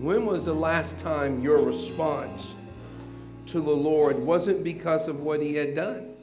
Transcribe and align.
When 0.00 0.26
was 0.26 0.44
the 0.44 0.54
last 0.54 0.96
time 1.00 1.42
your 1.42 1.60
response 1.60 2.54
to 3.46 3.60
the 3.60 3.72
Lord 3.72 4.16
wasn't 4.16 4.62
because 4.62 5.08
of 5.08 5.24
what 5.24 5.42
He 5.42 5.56
had 5.56 5.74
done, 5.74 6.14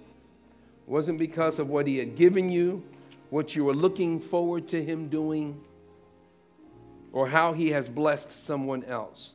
wasn't 0.88 1.18
because 1.18 1.60
of 1.60 1.70
what 1.70 1.86
He 1.86 1.98
had 1.98 2.16
given 2.16 2.48
you, 2.48 2.84
what 3.32 3.54
you 3.54 3.66
were 3.66 3.74
looking 3.74 4.22
forward 4.22 4.70
to 4.70 4.82
Him 4.82 5.10
doing, 5.10 5.62
or 7.12 7.28
how 7.28 7.52
He 7.52 7.72
has 7.72 7.90
blessed 7.90 8.46
someone 8.46 8.86
else? 8.86 9.34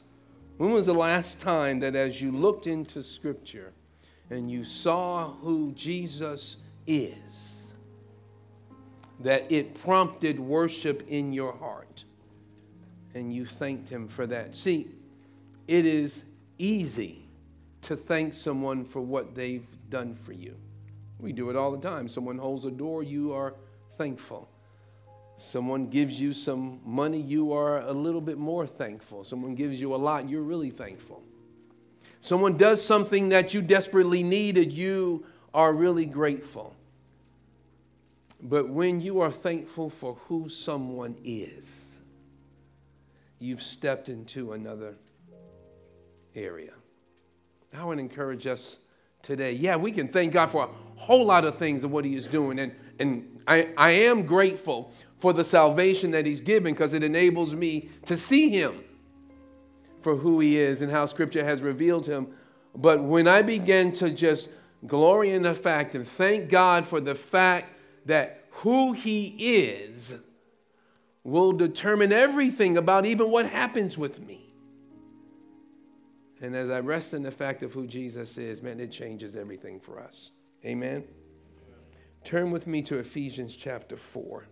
When 0.56 0.70
was 0.70 0.86
the 0.86 0.94
last 0.94 1.38
time 1.38 1.80
that 1.80 1.94
as 1.94 2.22
you 2.22 2.32
looked 2.32 2.66
into 2.66 3.02
Scripture 3.04 3.74
and 4.30 4.50
you 4.50 4.64
saw 4.64 5.34
who 5.34 5.72
Jesus 5.72 6.56
is, 6.86 7.52
that 9.18 9.52
it 9.52 9.74
prompted 9.74 10.40
worship 10.40 11.06
in 11.08 11.34
your 11.34 11.52
heart 11.52 12.04
and 13.14 13.32
you 13.32 13.46
thanked 13.46 13.88
Him 13.88 14.08
for 14.08 14.26
that? 14.26 14.56
See, 14.56 14.88
it 15.66 15.86
is 15.86 16.22
easy 16.58 17.22
to 17.82 17.96
thank 17.96 18.34
someone 18.34 18.84
for 18.84 19.00
what 19.00 19.34
they've 19.34 19.66
done 19.88 20.14
for 20.14 20.32
you. 20.32 20.54
We 21.18 21.32
do 21.32 21.50
it 21.50 21.56
all 21.56 21.70
the 21.70 21.88
time. 21.88 22.08
Someone 22.08 22.38
holds 22.38 22.64
a 22.64 22.70
door, 22.70 23.02
you 23.02 23.32
are 23.32 23.54
thankful. 23.96 24.48
Someone 25.36 25.86
gives 25.88 26.20
you 26.20 26.34
some 26.34 26.80
money, 26.84 27.20
you 27.20 27.52
are 27.52 27.80
a 27.80 27.92
little 27.92 28.20
bit 28.20 28.38
more 28.38 28.66
thankful. 28.66 29.24
Someone 29.24 29.54
gives 29.54 29.80
you 29.80 29.94
a 29.94 29.96
lot, 29.96 30.28
you're 30.28 30.42
really 30.42 30.70
thankful. 30.70 31.22
Someone 32.20 32.58
does 32.58 32.84
something 32.84 33.30
that 33.30 33.54
you 33.54 33.62
desperately 33.62 34.22
needed, 34.22 34.70
you 34.72 35.24
are 35.54 35.72
really 35.72 36.04
grateful. 36.04 36.74
But 38.42 38.68
when 38.68 39.00
you 39.00 39.20
are 39.20 39.32
thankful 39.32 39.90
for 39.90 40.14
who 40.26 40.48
someone 40.48 41.16
is, 41.24 41.89
you've 43.40 43.62
stepped 43.62 44.08
into 44.08 44.52
another 44.52 44.94
area. 46.36 46.72
I 47.72 47.78
to 47.78 47.90
encourage 47.92 48.46
us 48.46 48.78
today. 49.22 49.52
Yeah, 49.52 49.76
we 49.76 49.90
can 49.90 50.08
thank 50.08 50.32
God 50.32 50.50
for 50.50 50.64
a 50.64 51.00
whole 51.00 51.24
lot 51.24 51.44
of 51.44 51.56
things 51.56 51.82
of 51.82 51.90
what 51.90 52.04
He 52.04 52.14
is 52.14 52.26
doing. 52.26 52.58
And, 52.58 52.74
and 52.98 53.40
I, 53.48 53.70
I 53.76 53.90
am 53.90 54.26
grateful 54.26 54.92
for 55.18 55.32
the 55.32 55.44
salvation 55.44 56.10
that 56.12 56.26
He's 56.26 56.40
given 56.40 56.74
because 56.74 56.92
it 56.92 57.02
enables 57.02 57.54
me 57.54 57.88
to 58.04 58.16
see 58.16 58.50
Him 58.50 58.84
for 60.02 60.16
who 60.16 60.40
He 60.40 60.58
is 60.58 60.82
and 60.82 60.90
how 60.90 61.06
Scripture 61.06 61.44
has 61.44 61.62
revealed 61.62 62.06
Him. 62.06 62.28
But 62.74 63.02
when 63.02 63.26
I 63.26 63.42
begin 63.42 63.92
to 63.94 64.10
just 64.10 64.48
glory 64.86 65.30
in 65.30 65.42
the 65.42 65.54
fact 65.54 65.94
and 65.94 66.06
thank 66.06 66.50
God 66.50 66.84
for 66.84 67.00
the 67.00 67.14
fact 67.14 67.72
that 68.06 68.44
who 68.50 68.92
He 68.92 69.26
is 69.38 70.18
will 71.24 71.52
determine 71.52 72.12
everything 72.12 72.76
about 72.76 73.06
even 73.06 73.30
what 73.30 73.46
happens 73.46 73.98
with 73.98 74.24
me. 74.26 74.52
And 76.40 76.56
as 76.56 76.70
I 76.70 76.80
rest 76.80 77.12
in 77.12 77.22
the 77.22 77.30
fact 77.30 77.62
of 77.62 77.72
who 77.72 77.86
Jesus 77.86 78.38
is, 78.38 78.62
man, 78.62 78.80
it 78.80 78.90
changes 78.90 79.36
everything 79.36 79.78
for 79.78 80.00
us. 80.00 80.30
Amen. 80.64 81.04
Turn 82.24 82.50
with 82.50 82.66
me 82.66 82.82
to 82.82 82.98
Ephesians 82.98 83.54
chapter 83.56 83.96
4 83.96 84.46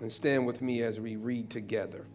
and 0.00 0.12
stand 0.12 0.46
with 0.46 0.62
me 0.62 0.82
as 0.82 0.98
we 0.98 1.16
read 1.16 1.48
together. 1.48 2.06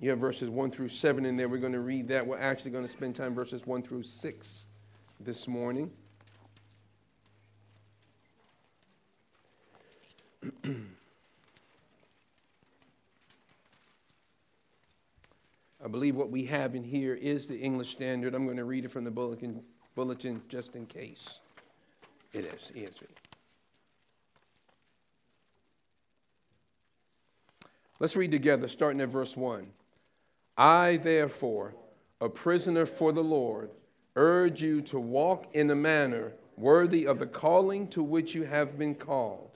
You 0.00 0.10
have 0.10 0.18
verses 0.18 0.50
1 0.50 0.70
through 0.72 0.88
7 0.88 1.24
in 1.24 1.36
there. 1.36 1.48
We're 1.48 1.58
going 1.58 1.72
to 1.72 1.80
read 1.80 2.08
that. 2.08 2.26
We're 2.26 2.38
actually 2.38 2.72
going 2.72 2.84
to 2.84 2.90
spend 2.90 3.14
time 3.14 3.34
verses 3.34 3.64
1 3.64 3.82
through 3.82 4.02
6 4.02 4.66
this 5.20 5.48
morning. 5.48 5.90
I 15.84 15.88
believe 15.88 16.16
what 16.16 16.30
we 16.30 16.44
have 16.46 16.74
in 16.74 16.82
here 16.82 17.14
is 17.14 17.46
the 17.46 17.58
English 17.58 17.90
Standard. 17.90 18.34
I'm 18.34 18.44
going 18.44 18.56
to 18.56 18.64
read 18.64 18.84
it 18.84 18.90
from 18.90 19.04
the 19.04 19.10
bulletin, 19.10 19.62
bulletin 19.94 20.42
just 20.48 20.74
in 20.74 20.86
case. 20.86 21.38
It 22.32 22.44
is 22.44 22.72
ESV. 22.74 23.04
Let's 27.98 28.16
read 28.16 28.30
together, 28.30 28.68
starting 28.68 29.00
at 29.00 29.08
verse 29.08 29.36
1. 29.36 29.66
I, 30.58 30.98
therefore, 30.98 31.74
a 32.20 32.28
prisoner 32.28 32.84
for 32.84 33.12
the 33.12 33.24
Lord, 33.24 33.70
urge 34.16 34.62
you 34.62 34.82
to 34.82 34.98
walk 34.98 35.54
in 35.54 35.70
a 35.70 35.76
manner 35.76 36.32
worthy 36.56 37.06
of 37.06 37.18
the 37.18 37.26
calling 37.26 37.86
to 37.88 38.02
which 38.02 38.34
you 38.34 38.44
have 38.44 38.78
been 38.78 38.94
called, 38.94 39.55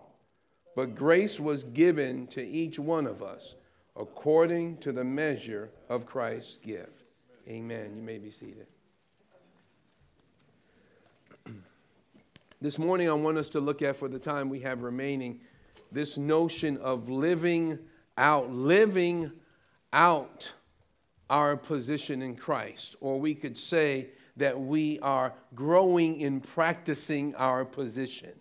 But 0.75 0.95
grace 0.95 1.39
was 1.39 1.63
given 1.63 2.27
to 2.27 2.45
each 2.45 2.79
one 2.79 3.05
of 3.05 3.21
us 3.21 3.55
according 3.95 4.77
to 4.77 4.91
the 4.91 5.03
measure 5.03 5.69
of 5.89 6.05
Christ's 6.05 6.57
gift. 6.57 7.03
Amen. 7.47 7.93
You 7.95 8.01
may 8.01 8.17
be 8.17 8.31
seated. 8.31 8.67
this 12.61 12.77
morning, 12.77 13.09
I 13.09 13.13
want 13.13 13.37
us 13.37 13.49
to 13.49 13.59
look 13.59 13.81
at, 13.81 13.97
for 13.97 14.07
the 14.07 14.19
time 14.19 14.49
we 14.49 14.59
have 14.61 14.83
remaining, 14.83 15.41
this 15.91 16.17
notion 16.17 16.77
of 16.77 17.09
living 17.09 17.79
out, 18.17 18.51
living 18.51 19.31
out 19.91 20.53
our 21.29 21.57
position 21.57 22.21
in 22.21 22.35
Christ. 22.35 22.95
Or 23.01 23.19
we 23.19 23.35
could 23.35 23.57
say 23.57 24.09
that 24.37 24.59
we 24.59 24.99
are 24.99 25.33
growing 25.55 26.19
in 26.21 26.39
practicing 26.39 27.35
our 27.35 27.65
position. 27.65 28.31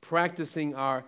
Practicing 0.00 0.74
our 0.74 1.04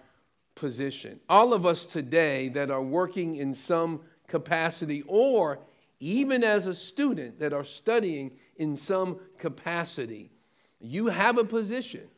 position. 0.54 1.20
All 1.28 1.52
of 1.52 1.64
us 1.64 1.84
today 1.84 2.48
that 2.50 2.70
are 2.70 2.82
working 2.82 3.34
in 3.34 3.54
some 3.54 4.00
capacity, 4.26 5.02
or 5.06 5.58
even 6.00 6.44
as 6.44 6.66
a 6.66 6.74
student 6.74 7.40
that 7.40 7.52
are 7.52 7.64
studying 7.64 8.32
in 8.56 8.76
some 8.76 9.18
capacity, 9.38 10.30
you 10.80 11.06
have 11.06 11.38
a 11.38 11.44
position. 11.44 12.08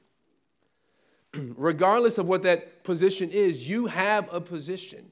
Regardless 1.34 2.18
of 2.18 2.28
what 2.28 2.42
that 2.42 2.84
position 2.84 3.30
is, 3.30 3.68
you 3.68 3.86
have 3.86 4.32
a 4.32 4.40
position. 4.40 5.10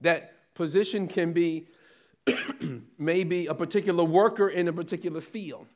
That 0.00 0.54
position 0.54 1.08
can 1.08 1.32
be 1.32 1.66
maybe 2.98 3.46
a 3.46 3.54
particular 3.54 4.04
worker 4.04 4.48
in 4.48 4.68
a 4.68 4.72
particular 4.72 5.20
field. 5.20 5.66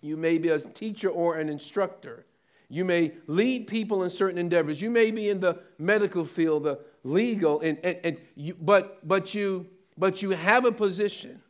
You 0.00 0.16
may 0.16 0.38
be 0.38 0.48
a 0.48 0.58
teacher 0.58 1.08
or 1.08 1.36
an 1.36 1.48
instructor. 1.48 2.24
You 2.68 2.84
may 2.84 3.12
lead 3.26 3.66
people 3.66 4.02
in 4.02 4.10
certain 4.10 4.38
endeavors. 4.38 4.80
You 4.82 4.90
may 4.90 5.10
be 5.10 5.30
in 5.30 5.40
the 5.40 5.60
medical 5.78 6.24
field, 6.24 6.64
the 6.64 6.80
legal, 7.02 7.60
and, 7.60 7.78
and, 7.82 7.96
and 8.04 8.16
you, 8.34 8.56
but, 8.60 9.06
but, 9.06 9.34
you, 9.34 9.66
but 9.96 10.20
you 10.20 10.30
have 10.30 10.64
a 10.66 10.72
position. 10.72 11.40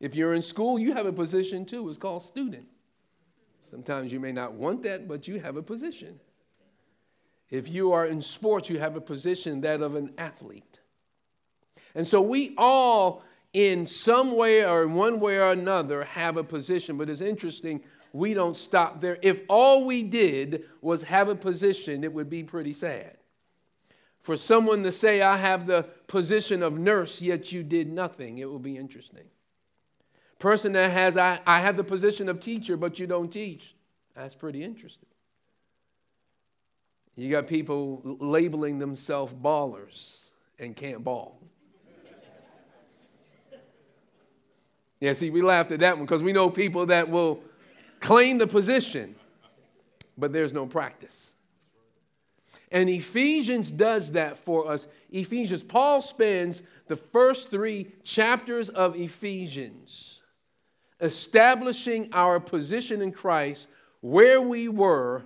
If 0.00 0.14
you're 0.14 0.34
in 0.34 0.42
school, 0.42 0.78
you 0.78 0.92
have 0.92 1.06
a 1.06 1.12
position 1.12 1.64
too. 1.64 1.88
It's 1.88 1.98
called 1.98 2.22
student. 2.22 2.68
Sometimes 3.70 4.12
you 4.12 4.20
may 4.20 4.32
not 4.32 4.52
want 4.52 4.82
that, 4.84 5.08
but 5.08 5.26
you 5.26 5.40
have 5.40 5.56
a 5.56 5.62
position. 5.62 6.20
If 7.50 7.68
you 7.68 7.92
are 7.92 8.04
in 8.04 8.20
sports, 8.20 8.68
you 8.68 8.78
have 8.78 8.96
a 8.96 9.00
position 9.00 9.62
that 9.62 9.80
of 9.80 9.94
an 9.94 10.12
athlete. 10.18 10.80
And 11.94 12.06
so 12.06 12.20
we 12.20 12.54
all, 12.58 13.24
in 13.52 13.86
some 13.86 14.36
way 14.36 14.64
or 14.64 14.82
in 14.82 14.94
one 14.94 15.20
way 15.20 15.38
or 15.38 15.50
another, 15.52 16.04
have 16.04 16.36
a 16.36 16.44
position. 16.44 16.98
But 16.98 17.08
it's 17.08 17.22
interesting 17.22 17.82
we 18.12 18.34
don't 18.34 18.56
stop 18.56 19.00
there. 19.00 19.18
If 19.22 19.40
all 19.48 19.84
we 19.84 20.02
did 20.02 20.64
was 20.80 21.02
have 21.04 21.28
a 21.28 21.34
position, 21.34 22.04
it 22.04 22.12
would 22.12 22.30
be 22.30 22.42
pretty 22.42 22.72
sad. 22.72 23.16
For 24.20 24.36
someone 24.36 24.82
to 24.82 24.92
say, 24.92 25.22
I 25.22 25.36
have 25.36 25.66
the 25.66 25.84
position 26.06 26.62
of 26.62 26.78
nurse, 26.78 27.20
yet 27.20 27.52
you 27.52 27.62
did 27.62 27.90
nothing, 27.90 28.38
it 28.38 28.48
will 28.48 28.58
be 28.58 28.76
interesting. 28.76 29.24
Person 30.38 30.72
that 30.72 30.90
has, 30.90 31.16
I, 31.16 31.40
I 31.46 31.60
have 31.60 31.76
the 31.76 31.84
position 31.84 32.28
of 32.28 32.38
teacher, 32.38 32.76
but 32.76 32.98
you 32.98 33.06
don't 33.06 33.32
teach, 33.32 33.74
that's 34.14 34.34
pretty 34.34 34.62
interesting. 34.62 35.08
You 37.16 37.30
got 37.30 37.48
people 37.48 38.00
labeling 38.20 38.78
themselves 38.78 39.34
ballers 39.34 40.18
and 40.58 40.76
can't 40.76 41.02
ball. 41.02 41.40
yeah, 45.00 45.12
see, 45.14 45.30
we 45.30 45.42
laughed 45.42 45.72
at 45.72 45.80
that 45.80 45.96
one 45.96 46.06
because 46.06 46.22
we 46.22 46.32
know 46.32 46.48
people 46.48 46.86
that 46.86 47.08
will 47.08 47.42
claim 48.00 48.38
the 48.38 48.46
position, 48.46 49.14
but 50.16 50.32
there's 50.32 50.52
no 50.52 50.66
practice. 50.66 51.32
And 52.70 52.88
Ephesians 52.88 53.70
does 53.70 54.12
that 54.12 54.38
for 54.38 54.70
us. 54.70 54.86
Ephesians, 55.10 55.62
Paul 55.62 56.02
spends 56.02 56.62
the 56.86 56.96
first 56.96 57.50
three 57.50 57.92
chapters 58.04 58.68
of 58.68 58.96
Ephesians 58.96 60.20
establishing 61.00 62.10
our 62.12 62.40
position 62.40 63.00
in 63.00 63.12
Christ, 63.12 63.68
where 64.00 64.40
we 64.42 64.68
were, 64.68 65.22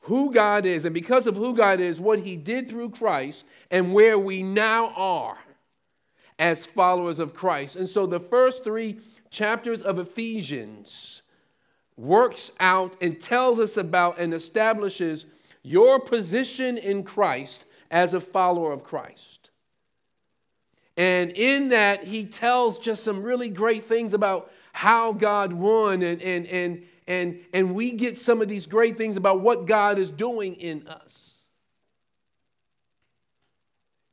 who 0.00 0.32
God 0.32 0.66
is, 0.66 0.84
and 0.84 0.92
because 0.92 1.26
of 1.26 1.36
who 1.36 1.54
God 1.54 1.80
is, 1.80 2.00
what 2.00 2.18
He 2.18 2.36
did 2.36 2.68
through 2.68 2.90
Christ, 2.90 3.44
and 3.70 3.94
where 3.94 4.18
we 4.18 4.42
now 4.42 4.88
are 4.96 5.38
as 6.38 6.66
followers 6.66 7.18
of 7.18 7.34
Christ. 7.34 7.76
And 7.76 7.88
so 7.88 8.04
the 8.06 8.20
first 8.20 8.64
three 8.64 8.98
chapters 9.30 9.80
of 9.80 9.98
Ephesians 9.98 11.21
works 11.96 12.50
out 12.58 12.96
and 13.00 13.20
tells 13.20 13.58
us 13.58 13.76
about 13.76 14.18
and 14.18 14.32
establishes 14.32 15.26
your 15.62 16.00
position 16.00 16.78
in 16.78 17.02
Christ 17.02 17.64
as 17.90 18.14
a 18.14 18.20
follower 18.20 18.72
of 18.72 18.84
Christ. 18.84 19.50
And 20.96 21.32
in 21.32 21.70
that, 21.70 22.04
he 22.04 22.24
tells 22.24 22.78
just 22.78 23.04
some 23.04 23.22
really 23.22 23.48
great 23.48 23.84
things 23.84 24.12
about 24.12 24.50
how 24.72 25.12
God 25.12 25.52
won, 25.52 26.02
and, 26.02 26.22
and, 26.22 26.46
and, 26.46 26.82
and, 27.06 27.40
and 27.52 27.74
we 27.74 27.92
get 27.92 28.16
some 28.16 28.40
of 28.40 28.48
these 28.48 28.66
great 28.66 28.96
things 28.96 29.16
about 29.16 29.40
what 29.40 29.66
God 29.66 29.98
is 29.98 30.10
doing 30.10 30.54
in 30.56 30.86
us. 30.88 31.42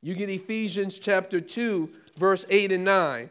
You 0.02 0.14
get 0.14 0.30
Ephesians 0.30 0.98
chapter 0.98 1.40
2, 1.40 1.90
verse 2.16 2.46
8 2.48 2.72
and 2.72 2.84
9 2.84 3.30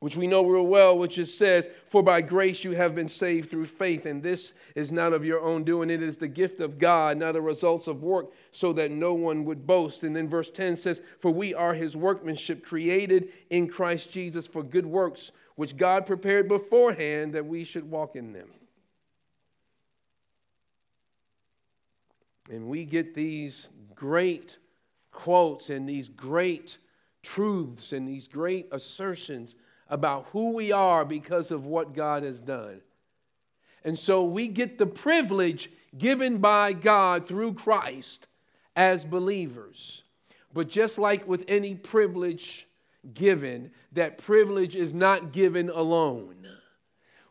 which 0.00 0.16
we 0.16 0.26
know 0.26 0.44
real 0.44 0.66
well, 0.66 0.98
which 0.98 1.18
it 1.18 1.26
says, 1.26 1.68
For 1.86 2.02
by 2.02 2.20
grace 2.20 2.64
you 2.64 2.72
have 2.72 2.94
been 2.94 3.08
saved 3.08 3.50
through 3.50 3.66
faith, 3.66 4.06
and 4.06 4.22
this 4.22 4.52
is 4.74 4.92
not 4.92 5.12
of 5.12 5.24
your 5.24 5.40
own 5.40 5.64
doing. 5.64 5.88
It 5.88 6.02
is 6.02 6.16
the 6.16 6.28
gift 6.28 6.60
of 6.60 6.78
God, 6.78 7.16
not 7.16 7.32
the 7.32 7.40
results 7.40 7.86
of 7.86 8.02
work, 8.02 8.32
so 8.52 8.72
that 8.74 8.90
no 8.90 9.14
one 9.14 9.44
would 9.44 9.66
boast. 9.66 10.02
And 10.02 10.14
then 10.14 10.28
verse 10.28 10.50
10 10.50 10.76
says, 10.76 11.00
For 11.20 11.30
we 11.30 11.54
are 11.54 11.74
his 11.74 11.96
workmanship, 11.96 12.64
created 12.64 13.28
in 13.50 13.68
Christ 13.68 14.10
Jesus 14.10 14.46
for 14.46 14.62
good 14.62 14.86
works, 14.86 15.32
which 15.56 15.76
God 15.76 16.06
prepared 16.06 16.48
beforehand 16.48 17.32
that 17.34 17.46
we 17.46 17.64
should 17.64 17.90
walk 17.90 18.16
in 18.16 18.32
them. 18.32 18.50
And 22.50 22.66
we 22.66 22.84
get 22.84 23.14
these 23.14 23.68
great 23.94 24.58
quotes 25.10 25.70
and 25.70 25.88
these 25.88 26.08
great 26.08 26.76
truths 27.22 27.92
and 27.92 28.06
these 28.06 28.28
great 28.28 28.68
assertions 28.70 29.56
about 29.88 30.26
who 30.32 30.52
we 30.54 30.72
are 30.72 31.04
because 31.04 31.50
of 31.50 31.66
what 31.66 31.94
God 31.94 32.22
has 32.22 32.40
done. 32.40 32.80
And 33.84 33.98
so 33.98 34.24
we 34.24 34.48
get 34.48 34.78
the 34.78 34.86
privilege 34.86 35.70
given 35.96 36.38
by 36.38 36.72
God 36.72 37.26
through 37.26 37.54
Christ 37.54 38.28
as 38.74 39.04
believers. 39.04 40.02
But 40.52 40.68
just 40.68 40.98
like 40.98 41.28
with 41.28 41.44
any 41.48 41.74
privilege 41.74 42.66
given, 43.12 43.72
that 43.92 44.18
privilege 44.18 44.74
is 44.74 44.94
not 44.94 45.32
given 45.32 45.68
alone. 45.68 46.48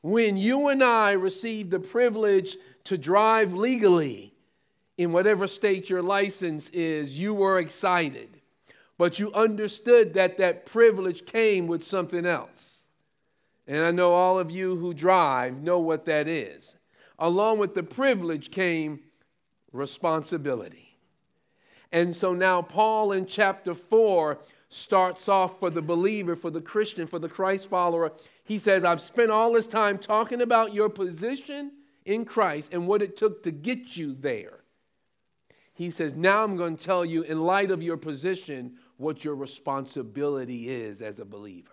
When 0.02 0.38
you 0.38 0.68
and 0.68 0.84
I 0.84 1.14
receive 1.14 1.70
the 1.70 1.80
privilege 1.80 2.58
to 2.84 2.98
drive 2.98 3.54
legally 3.54 4.34
in 4.98 5.12
whatever 5.12 5.48
state 5.48 5.90
your 5.90 6.02
license 6.02 6.70
is, 6.70 7.18
you 7.18 7.34
were 7.34 7.58
excited 7.58 8.42
but 8.98 9.20
you 9.20 9.34
understood 9.34 10.14
that 10.14 10.38
that 10.38 10.66
privilege 10.66 11.26
came 11.26 11.68
with 11.68 11.84
something 11.84 12.26
else. 12.26 12.84
And 13.68 13.84
I 13.84 13.92
know 13.92 14.14
all 14.14 14.40
of 14.40 14.52
you 14.52 14.76
who 14.76 14.94
drive 14.94 15.62
know 15.62 15.80
what 15.80 16.06
that 16.06 16.28
is. 16.28 16.76
Along 17.18 17.60
with 17.60 17.74
the 17.74 17.84
privilege 17.84 18.52
came 18.52 19.00
responsibility. 19.72 20.98
And 21.92 22.16
so 22.16 22.34
now, 22.34 22.62
Paul 22.62 23.12
in 23.12 23.26
chapter 23.26 23.74
4 23.74 24.40
starts 24.70 25.30
off 25.30 25.60
for 25.60 25.70
the 25.70 25.82
believer, 25.82 26.36
for 26.36 26.50
the 26.50 26.62
Christian, 26.62 27.06
for 27.06 27.20
the 27.20 27.30
Christ 27.30 27.70
follower. 27.70 28.12
He 28.44 28.58
says, 28.58 28.84
I've 28.84 29.00
spent 29.00 29.32
all 29.32 29.54
this 29.54 29.68
time 29.68 29.98
talking 30.00 30.42
about 30.42 30.74
your 30.74 30.90
position 30.90 31.72
in 32.06 32.26
Christ 32.26 32.74
and 32.74 32.88
what 32.88 33.02
it 33.02 33.16
took 33.16 33.44
to 33.44 33.52
get 33.52 33.96
you 33.96 34.14
there. 34.14 34.64
He 35.74 35.92
says, 35.92 36.16
Now 36.16 36.44
I'm 36.44 36.58
going 36.58 36.78
to 36.78 36.84
tell 36.84 37.06
you, 37.06 37.24
in 37.24 37.42
light 37.42 37.72
of 37.72 37.82
your 37.82 37.98
position, 37.98 38.78
what 39.04 39.24
your 39.24 39.36
responsibility 39.36 40.70
is 40.70 41.02
as 41.02 41.20
a 41.20 41.26
believer. 41.26 41.70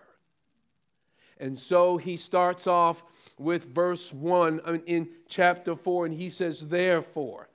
And 1.38 1.58
so 1.58 1.96
he 1.96 2.18
starts 2.18 2.66
off 2.66 3.02
with 3.38 3.74
verse 3.74 4.12
1 4.12 4.60
uh, 4.64 4.78
in 4.84 5.08
chapter 5.26 5.74
4, 5.74 6.06
and 6.06 6.14
he 6.14 6.28
says, 6.28 6.60
Therefore. 6.60 7.48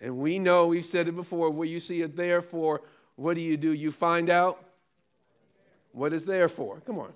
And 0.00 0.16
we 0.16 0.38
know, 0.38 0.68
we've 0.68 0.86
said 0.86 1.08
it 1.08 1.16
before, 1.16 1.50
where 1.50 1.68
you 1.68 1.78
see 1.78 2.00
a 2.00 2.08
therefore, 2.08 2.80
what 3.16 3.34
do 3.34 3.42
you 3.42 3.58
do? 3.58 3.74
You 3.74 3.90
find 3.90 4.30
out 4.30 4.64
what 5.92 6.14
is 6.14 6.24
there 6.24 6.48
for. 6.48 6.80
Come 6.80 6.98
on. 6.98 7.12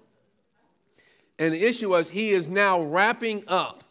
And 1.38 1.54
the 1.54 1.64
issue 1.64 1.90
was 1.90 2.10
he 2.10 2.30
is 2.30 2.46
now 2.46 2.82
wrapping 2.82 3.44
up 3.48 3.84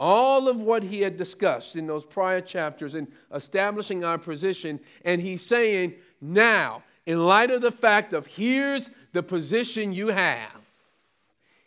all 0.00 0.48
of 0.48 0.60
what 0.60 0.82
he 0.82 1.00
had 1.00 1.16
discussed 1.16 1.76
in 1.76 1.86
those 1.86 2.04
prior 2.04 2.40
chapters 2.40 2.94
and 2.94 3.08
establishing 3.32 4.04
our 4.04 4.18
position. 4.18 4.80
And 5.04 5.20
he's 5.20 5.44
saying, 5.44 5.94
now, 6.20 6.82
in 7.06 7.24
light 7.24 7.50
of 7.50 7.62
the 7.62 7.72
fact 7.72 8.12
of 8.12 8.26
here's 8.26 8.90
the 9.12 9.22
position 9.22 9.92
you 9.92 10.08
have, 10.08 10.60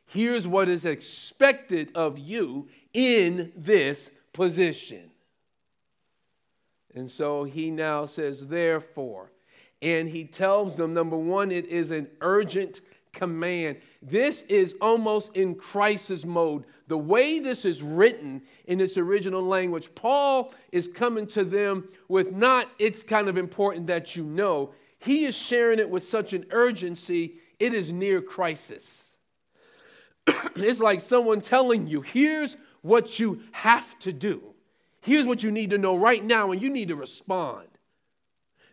here's 0.06 0.48
what 0.48 0.70
is 0.70 0.86
expected 0.86 1.90
of 1.96 2.20
you 2.20 2.68
in 2.94 3.52
this 3.56 4.12
position. 4.34 5.10
And 6.94 7.10
so 7.10 7.44
he 7.46 7.72
now 7.72 8.06
says, 8.06 8.48
therefore, 8.48 9.32
and 9.82 10.10
he 10.10 10.26
tells 10.26 10.76
them 10.76 10.94
number 10.94 11.18
one, 11.18 11.52
it 11.52 11.66
is 11.68 11.90
an 11.92 12.08
urgent 12.20 12.82
command. 13.14 13.78
This 14.02 14.44
is 14.44 14.76
almost 14.82 15.36
in 15.36 15.56
crisis 15.56 16.26
mode. 16.26 16.66
The 16.88 16.98
way 16.98 17.40
this 17.40 17.66
is 17.66 17.84
written 17.84 18.42
in 18.66 18.82
its 18.82 18.98
original 18.98 19.42
language, 19.42 19.94
Paul 19.96 20.54
is 20.72 20.88
coming 20.88 21.28
to 21.28 21.44
them 21.44 21.88
with 22.08 22.32
not, 22.32 22.68
it's 22.80 23.04
kind 23.04 23.28
of 23.28 23.38
important 23.38 23.88
that 23.88 24.16
you 24.16 24.24
know. 24.24 24.74
He 25.00 25.26
is 25.26 25.36
sharing 25.36 25.80
it 25.80 25.90
with 25.90 26.04
such 26.04 26.34
an 26.34 26.46
urgency, 26.52 27.36
it 27.60 27.74
is 27.74 27.92
near 27.92 28.22
crisis. 28.22 29.16
it's 30.28 30.80
like 30.80 31.02
someone 31.02 31.42
telling 31.42 31.88
you, 31.88 32.02
here's 32.02 32.56
what 32.82 33.20
you 33.20 33.42
have 33.52 33.98
to 34.00 34.14
do. 34.14 34.42
Here's 35.02 35.26
what 35.26 35.42
you 35.42 35.52
need 35.52 35.72
to 35.72 35.78
know 35.78 35.98
right 35.98 36.24
now, 36.24 36.52
and 36.52 36.62
you 36.62 36.70
need 36.70 36.90
to 36.90 36.96
respond. 36.96 37.68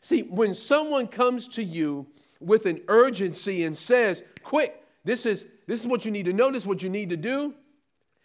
See, 0.01 0.23
when 0.23 0.55
someone 0.55 1.07
comes 1.07 1.49
to 1.49 1.63
you 1.63 2.07
with 2.41 2.67
an 2.67 2.81
urgency 2.89 3.65
and 3.65 3.77
says, 3.77 4.23
quick, 4.43 4.85
this 5.05 5.27
is, 5.27 5.45
this 5.67 5.81
is 5.81 5.87
what 5.87 6.05
you 6.05 6.11
need 6.11 6.27
to 6.27 6.33
know, 6.33 6.51
this 6.51 6.63
is 6.63 6.67
what 6.67 6.83
you 6.83 6.91
need 6.91 7.11
to 7.11 7.17
do. 7.17 7.55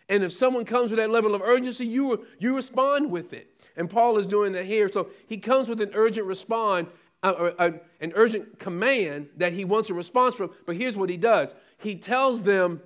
And 0.10 0.24
if 0.24 0.34
someone 0.34 0.66
comes 0.66 0.92
with 0.92 1.00
that 1.00 1.10
level 1.10 1.34
of 1.34 1.42
urgency, 1.42 1.86
you, 1.86 2.26
you 2.40 2.56
respond 2.56 3.10
with 3.10 3.34
it. 3.34 3.50
And 3.76 3.90
Paul 3.90 4.18
is 4.18 4.28
doing 4.28 4.52
that 4.54 4.66
here. 4.66 4.90
So 4.92 5.10
he 5.28 5.38
comes 5.38 5.68
with 5.68 5.82
an 5.82 5.92
urgent 5.94 6.28
respond, 6.28 6.88
uh, 7.24 7.52
uh, 7.58 7.72
an 8.02 8.12
urgent 8.16 8.60
command 8.60 9.30
that 9.38 9.54
he 9.54 9.66
wants 9.66 9.90
a 9.90 9.94
response 9.94 10.36
from. 10.36 10.52
But 10.66 10.76
here's 10.76 10.98
what 10.98 11.10
he 11.10 11.18
does 11.18 11.54
he 11.78 11.96
tells 11.96 12.44
them, 12.44 12.82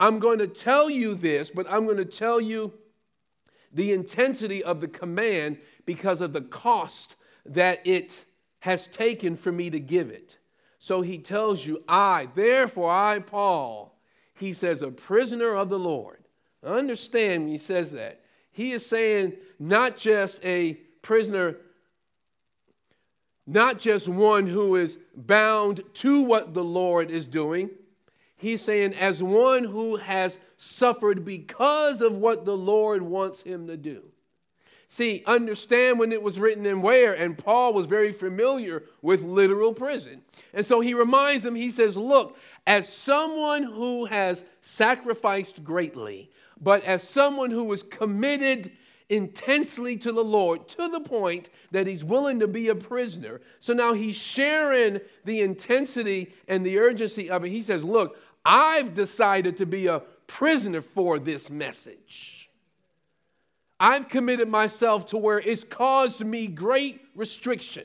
I'm 0.00 0.18
going 0.18 0.38
to 0.38 0.46
tell 0.46 0.88
you 0.88 1.14
this, 1.14 1.50
but 1.50 1.66
I'm 1.70 1.84
going 1.84 1.96
to 1.98 2.04
tell 2.04 2.40
you 2.40 2.72
the 3.72 3.92
intensity 3.92 4.62
of 4.62 4.80
the 4.80 4.88
command 4.88 5.58
because 5.84 6.20
of 6.20 6.32
the 6.32 6.40
cost 6.40 7.16
that 7.44 7.86
it 7.86 8.24
has 8.60 8.86
taken 8.86 9.36
for 9.36 9.52
me 9.52 9.70
to 9.70 9.80
give 9.80 10.10
it. 10.10 10.38
So 10.78 11.00
he 11.00 11.18
tells 11.18 11.66
you, 11.66 11.82
I, 11.88 12.28
therefore, 12.34 12.90
I, 12.90 13.18
Paul, 13.20 13.98
he 14.34 14.52
says, 14.52 14.82
a 14.82 14.90
prisoner 14.90 15.54
of 15.54 15.70
the 15.70 15.78
Lord. 15.78 16.24
Understand 16.64 17.44
when 17.44 17.52
he 17.52 17.58
says 17.58 17.92
that. 17.92 18.20
He 18.50 18.72
is 18.72 18.84
saying 18.84 19.34
not 19.58 19.96
just 19.96 20.44
a 20.44 20.74
prisoner, 21.02 21.56
not 23.46 23.78
just 23.78 24.08
one 24.08 24.46
who 24.46 24.76
is 24.76 24.98
bound 25.16 25.82
to 25.94 26.22
what 26.22 26.54
the 26.54 26.64
Lord 26.64 27.10
is 27.10 27.24
doing. 27.24 27.70
He's 28.36 28.62
saying, 28.62 28.94
as 28.94 29.22
one 29.22 29.64
who 29.64 29.96
has 29.96 30.38
suffered 30.56 31.24
because 31.24 32.00
of 32.00 32.16
what 32.16 32.44
the 32.44 32.56
Lord 32.56 33.02
wants 33.02 33.42
him 33.42 33.66
to 33.66 33.76
do. 33.76 34.02
See, 34.90 35.22
understand 35.26 35.98
when 35.98 36.12
it 36.12 36.22
was 36.22 36.40
written 36.40 36.64
and 36.64 36.82
where, 36.82 37.12
and 37.12 37.36
Paul 37.36 37.74
was 37.74 37.86
very 37.86 38.10
familiar 38.10 38.84
with 39.02 39.20
literal 39.22 39.74
prison. 39.74 40.22
And 40.54 40.64
so 40.64 40.80
he 40.80 40.94
reminds 40.94 41.42
them, 41.42 41.54
he 41.54 41.70
says, 41.70 41.96
Look, 41.96 42.38
as 42.66 42.90
someone 42.90 43.64
who 43.64 44.06
has 44.06 44.44
sacrificed 44.62 45.62
greatly, 45.62 46.30
but 46.60 46.82
as 46.84 47.06
someone 47.06 47.50
who 47.50 47.70
is 47.72 47.82
committed 47.82 48.72
intensely 49.10 49.96
to 49.98 50.12
the 50.12 50.24
Lord 50.24 50.68
to 50.68 50.88
the 50.88 51.00
point 51.00 51.50
that 51.70 51.86
he's 51.86 52.04
willing 52.04 52.40
to 52.40 52.48
be 52.48 52.68
a 52.68 52.74
prisoner. 52.74 53.40
So 53.58 53.72
now 53.72 53.92
he's 53.92 54.16
sharing 54.16 55.00
the 55.24 55.40
intensity 55.40 56.34
and 56.46 56.64
the 56.64 56.78
urgency 56.78 57.30
of 57.30 57.44
it. 57.44 57.50
He 57.50 57.62
says, 57.62 57.84
Look, 57.84 58.18
I've 58.42 58.94
decided 58.94 59.58
to 59.58 59.66
be 59.66 59.86
a 59.86 60.00
prisoner 60.26 60.80
for 60.80 61.18
this 61.18 61.50
message. 61.50 62.37
I've 63.80 64.08
committed 64.08 64.48
myself 64.48 65.06
to 65.06 65.18
where 65.18 65.38
it's 65.38 65.64
caused 65.64 66.24
me 66.24 66.46
great 66.46 67.00
restriction, 67.14 67.84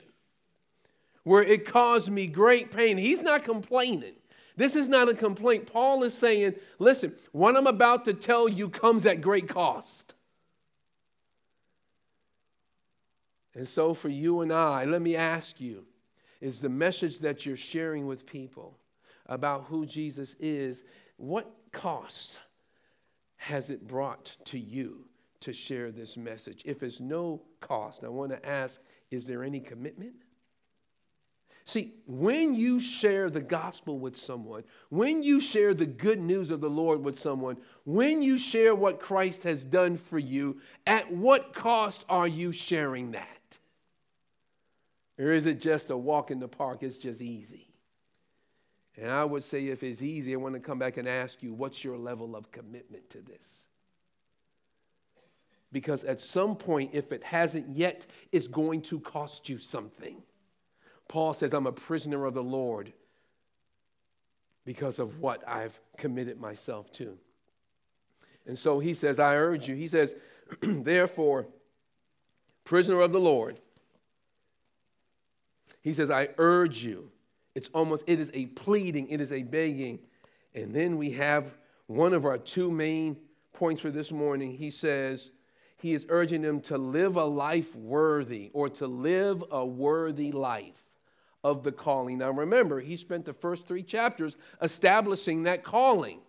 where 1.23 1.43
it 1.43 1.65
caused 1.65 2.09
me 2.09 2.27
great 2.27 2.71
pain. 2.71 2.97
He's 2.97 3.21
not 3.21 3.43
complaining. 3.43 4.13
This 4.55 4.75
is 4.75 4.87
not 4.87 5.09
a 5.09 5.13
complaint. 5.13 5.71
Paul 5.71 6.03
is 6.03 6.13
saying, 6.13 6.55
listen, 6.79 7.13
what 7.31 7.55
I'm 7.55 7.67
about 7.67 8.05
to 8.05 8.13
tell 8.13 8.47
you 8.47 8.69
comes 8.69 9.05
at 9.05 9.21
great 9.21 9.47
cost. 9.47 10.15
And 13.55 13.67
so, 13.67 13.93
for 13.93 14.09
you 14.09 14.41
and 14.41 14.51
I, 14.51 14.85
let 14.85 15.01
me 15.01 15.15
ask 15.15 15.61
you 15.61 15.85
is 16.41 16.59
the 16.59 16.69
message 16.69 17.19
that 17.19 17.45
you're 17.45 17.55
sharing 17.55 18.05
with 18.07 18.25
people 18.25 18.77
about 19.27 19.65
who 19.65 19.85
Jesus 19.85 20.35
is, 20.39 20.83
what 21.17 21.49
cost 21.71 22.39
has 23.37 23.69
it 23.69 23.87
brought 23.87 24.35
to 24.45 24.59
you 24.59 25.05
to 25.43 25.53
share 25.53 25.91
this 25.91 26.17
message? 26.17 26.61
If 26.65 26.83
it's 26.83 26.99
no 26.99 27.41
cost, 27.61 28.03
I 28.03 28.09
want 28.09 28.31
to 28.31 28.45
ask 28.47 28.81
is 29.11 29.25
there 29.25 29.43
any 29.43 29.59
commitment? 29.59 30.13
See, 31.65 31.93
when 32.07 32.55
you 32.55 32.79
share 32.79 33.29
the 33.29 33.41
gospel 33.41 33.99
with 33.99 34.17
someone, 34.17 34.63
when 34.89 35.23
you 35.23 35.39
share 35.39 35.73
the 35.73 35.85
good 35.85 36.19
news 36.19 36.51
of 36.51 36.59
the 36.59 36.69
Lord 36.69 37.03
with 37.03 37.17
someone, 37.17 37.57
when 37.85 38.21
you 38.21 38.37
share 38.37 38.75
what 38.75 38.99
Christ 38.99 39.43
has 39.43 39.63
done 39.63 39.95
for 39.97 40.19
you, 40.19 40.59
at 40.85 41.13
what 41.13 41.53
cost 41.53 42.03
are 42.09 42.27
you 42.27 42.51
sharing 42.51 43.11
that? 43.11 43.59
Or 45.17 45.31
is 45.31 45.45
it 45.45 45.61
just 45.61 45.89
a 45.89 45.95
walk 45.95 46.31
in 46.31 46.39
the 46.39 46.47
park? 46.47 46.83
It's 46.83 46.97
just 46.97 47.21
easy. 47.21 47.67
And 48.97 49.09
I 49.09 49.23
would 49.23 49.43
say 49.43 49.67
if 49.67 49.83
it's 49.83 50.01
easy, 50.01 50.33
I 50.33 50.37
want 50.37 50.55
to 50.55 50.59
come 50.59 50.79
back 50.79 50.97
and 50.97 51.07
ask 51.07 51.41
you, 51.41 51.53
what's 51.53 51.83
your 51.83 51.97
level 51.97 52.35
of 52.35 52.51
commitment 52.51 53.09
to 53.11 53.21
this? 53.21 53.67
Because 55.73 56.03
at 56.03 56.21
some 56.21 56.55
point, 56.55 56.91
if 56.93 57.11
it 57.11 57.23
hasn't 57.23 57.75
yet, 57.75 58.05
it's 58.31 58.47
going 58.47 58.83
to 58.83 58.99
cost 58.99 59.49
you 59.49 59.57
something. 59.57 60.21
Paul 61.09 61.33
says, 61.33 61.51
I'm 61.51 61.67
a 61.67 61.71
prisoner 61.73 62.25
of 62.25 62.35
the 62.35 62.43
Lord 62.43 62.93
because 64.65 64.99
of 64.99 65.19
what 65.19 65.45
I've 65.47 65.77
committed 65.97 66.39
myself 66.39 66.91
to. 66.93 67.17
And 68.45 68.57
so 68.57 68.79
he 68.79 68.93
says, 68.93 69.19
I 69.19 69.35
urge 69.35 69.67
you. 69.67 69.75
He 69.75 69.87
says, 69.87 70.15
therefore, 70.61 71.47
prisoner 72.63 73.01
of 73.01 73.11
the 73.11 73.19
Lord, 73.19 73.59
he 75.81 75.93
says, 75.93 76.09
I 76.09 76.29
urge 76.37 76.83
you. 76.83 77.09
It's 77.55 77.69
almost, 77.73 78.03
it 78.07 78.19
is 78.19 78.31
a 78.33 78.45
pleading, 78.47 79.09
it 79.09 79.19
is 79.19 79.31
a 79.31 79.43
begging. 79.43 79.99
And 80.53 80.73
then 80.73 80.97
we 80.97 81.11
have 81.11 81.53
one 81.87 82.13
of 82.13 82.25
our 82.25 82.37
two 82.37 82.71
main 82.71 83.17
points 83.53 83.81
for 83.81 83.91
this 83.91 84.11
morning. 84.11 84.51
He 84.53 84.71
says, 84.71 85.31
he 85.83 85.93
is 85.93 86.05
urging 86.07 86.41
them 86.41 86.61
to 86.61 86.77
live 86.77 87.17
a 87.17 87.25
life 87.25 87.75
worthy 87.75 88.49
or 88.53 88.69
to 88.69 88.87
live 88.87 89.43
a 89.51 89.65
worthy 89.65 90.31
life 90.31 90.81
of 91.43 91.61
the 91.61 91.73
calling. 91.73 92.19
Now 92.19 92.31
remember, 92.31 92.79
he 92.79 92.95
spent 92.95 93.25
the 93.25 93.33
first 93.33 93.67
three 93.67 93.83
chapters 93.83 94.37
establishing 94.61 95.43
that 95.43 95.65
calling. 95.65 96.21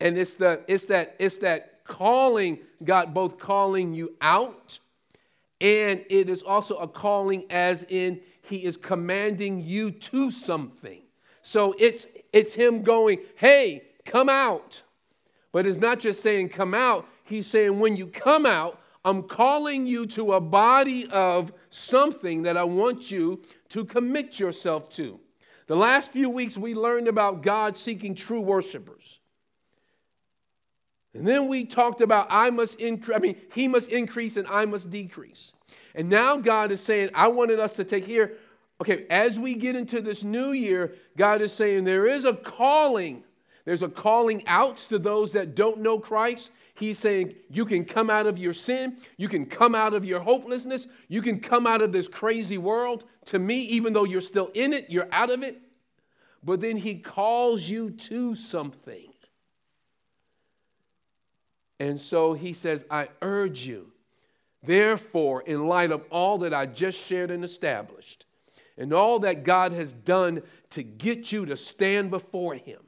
And 0.00 0.18
it's, 0.18 0.34
the, 0.34 0.64
it's, 0.66 0.86
that, 0.86 1.14
it's 1.20 1.38
that 1.38 1.84
calling, 1.84 2.58
God 2.82 3.14
both 3.14 3.38
calling 3.38 3.94
you 3.94 4.16
out, 4.20 4.80
and 5.60 6.04
it 6.10 6.28
is 6.28 6.42
also 6.42 6.74
a 6.78 6.88
calling 6.88 7.44
as 7.50 7.84
in 7.84 8.20
he 8.42 8.64
is 8.64 8.76
commanding 8.76 9.62
you 9.62 9.92
to 9.92 10.32
something. 10.32 11.02
So 11.42 11.72
it's, 11.78 12.08
it's 12.32 12.52
him 12.52 12.82
going, 12.82 13.20
hey, 13.36 13.84
come 14.04 14.28
out. 14.28 14.82
But 15.52 15.66
it's 15.66 15.78
not 15.78 16.00
just 16.00 16.20
saying 16.20 16.48
come 16.48 16.74
out, 16.74 17.06
he's 17.24 17.46
saying 17.46 17.78
when 17.78 17.96
you 17.96 18.06
come 18.06 18.46
out, 18.46 18.80
I'm 19.04 19.22
calling 19.22 19.86
you 19.86 20.06
to 20.08 20.32
a 20.32 20.40
body 20.40 21.06
of 21.10 21.52
something 21.68 22.42
that 22.44 22.56
I 22.56 22.64
want 22.64 23.10
you 23.10 23.42
to 23.70 23.84
commit 23.84 24.38
yourself 24.38 24.88
to. 24.90 25.20
The 25.66 25.76
last 25.76 26.12
few 26.12 26.30
weeks, 26.30 26.56
we 26.56 26.74
learned 26.74 27.08
about 27.08 27.42
God 27.42 27.76
seeking 27.76 28.14
true 28.14 28.40
worshipers. 28.40 29.18
And 31.14 31.26
then 31.26 31.48
we 31.48 31.64
talked 31.64 32.00
about 32.00 32.26
I 32.30 32.50
must 32.50 32.80
increase, 32.80 33.16
I 33.16 33.20
mean, 33.20 33.36
he 33.54 33.68
must 33.68 33.88
increase 33.88 34.36
and 34.36 34.46
I 34.48 34.64
must 34.64 34.90
decrease. 34.90 35.52
And 35.94 36.10
now 36.10 36.36
God 36.36 36.72
is 36.72 36.80
saying, 36.80 37.10
I 37.14 37.28
wanted 37.28 37.60
us 37.60 37.72
to 37.74 37.84
take 37.84 38.04
here, 38.04 38.32
okay, 38.80 39.06
as 39.08 39.38
we 39.38 39.54
get 39.54 39.76
into 39.76 40.00
this 40.00 40.24
new 40.24 40.52
year, 40.52 40.94
God 41.16 41.40
is 41.40 41.52
saying 41.52 41.84
there 41.84 42.06
is 42.06 42.24
a 42.24 42.34
calling. 42.34 43.22
There's 43.64 43.82
a 43.82 43.88
calling 43.88 44.46
out 44.46 44.78
to 44.88 44.98
those 44.98 45.32
that 45.32 45.54
don't 45.54 45.80
know 45.80 45.98
Christ. 45.98 46.50
He's 46.76 46.98
saying 46.98 47.36
you 47.50 47.64
can 47.64 47.84
come 47.84 48.10
out 48.10 48.26
of 48.26 48.36
your 48.36 48.52
sin, 48.52 48.98
you 49.16 49.28
can 49.28 49.46
come 49.46 49.74
out 49.74 49.94
of 49.94 50.04
your 50.04 50.20
hopelessness, 50.20 50.88
you 51.08 51.22
can 51.22 51.38
come 51.38 51.66
out 51.66 51.82
of 51.82 51.92
this 51.92 52.08
crazy 52.08 52.58
world. 52.58 53.04
To 53.26 53.38
me, 53.38 53.60
even 53.60 53.92
though 53.92 54.04
you're 54.04 54.20
still 54.20 54.50
in 54.54 54.72
it, 54.72 54.90
you're 54.90 55.08
out 55.12 55.30
of 55.30 55.42
it. 55.42 55.60
But 56.42 56.60
then 56.60 56.76
he 56.76 56.96
calls 56.96 57.62
you 57.62 57.90
to 57.90 58.34
something. 58.34 59.08
And 61.78 62.00
so 62.00 62.32
he 62.32 62.52
says, 62.52 62.84
I 62.90 63.08
urge 63.22 63.66
you, 63.66 63.92
therefore, 64.62 65.42
in 65.42 65.66
light 65.66 65.90
of 65.90 66.04
all 66.10 66.38
that 66.38 66.52
I 66.54 66.66
just 66.66 67.02
shared 67.04 67.30
and 67.30 67.44
established, 67.44 68.26
and 68.76 68.92
all 68.92 69.20
that 69.20 69.44
God 69.44 69.72
has 69.72 69.92
done 69.92 70.42
to 70.70 70.82
get 70.82 71.30
you 71.30 71.46
to 71.46 71.56
stand 71.56 72.10
before 72.10 72.54
him, 72.54 72.80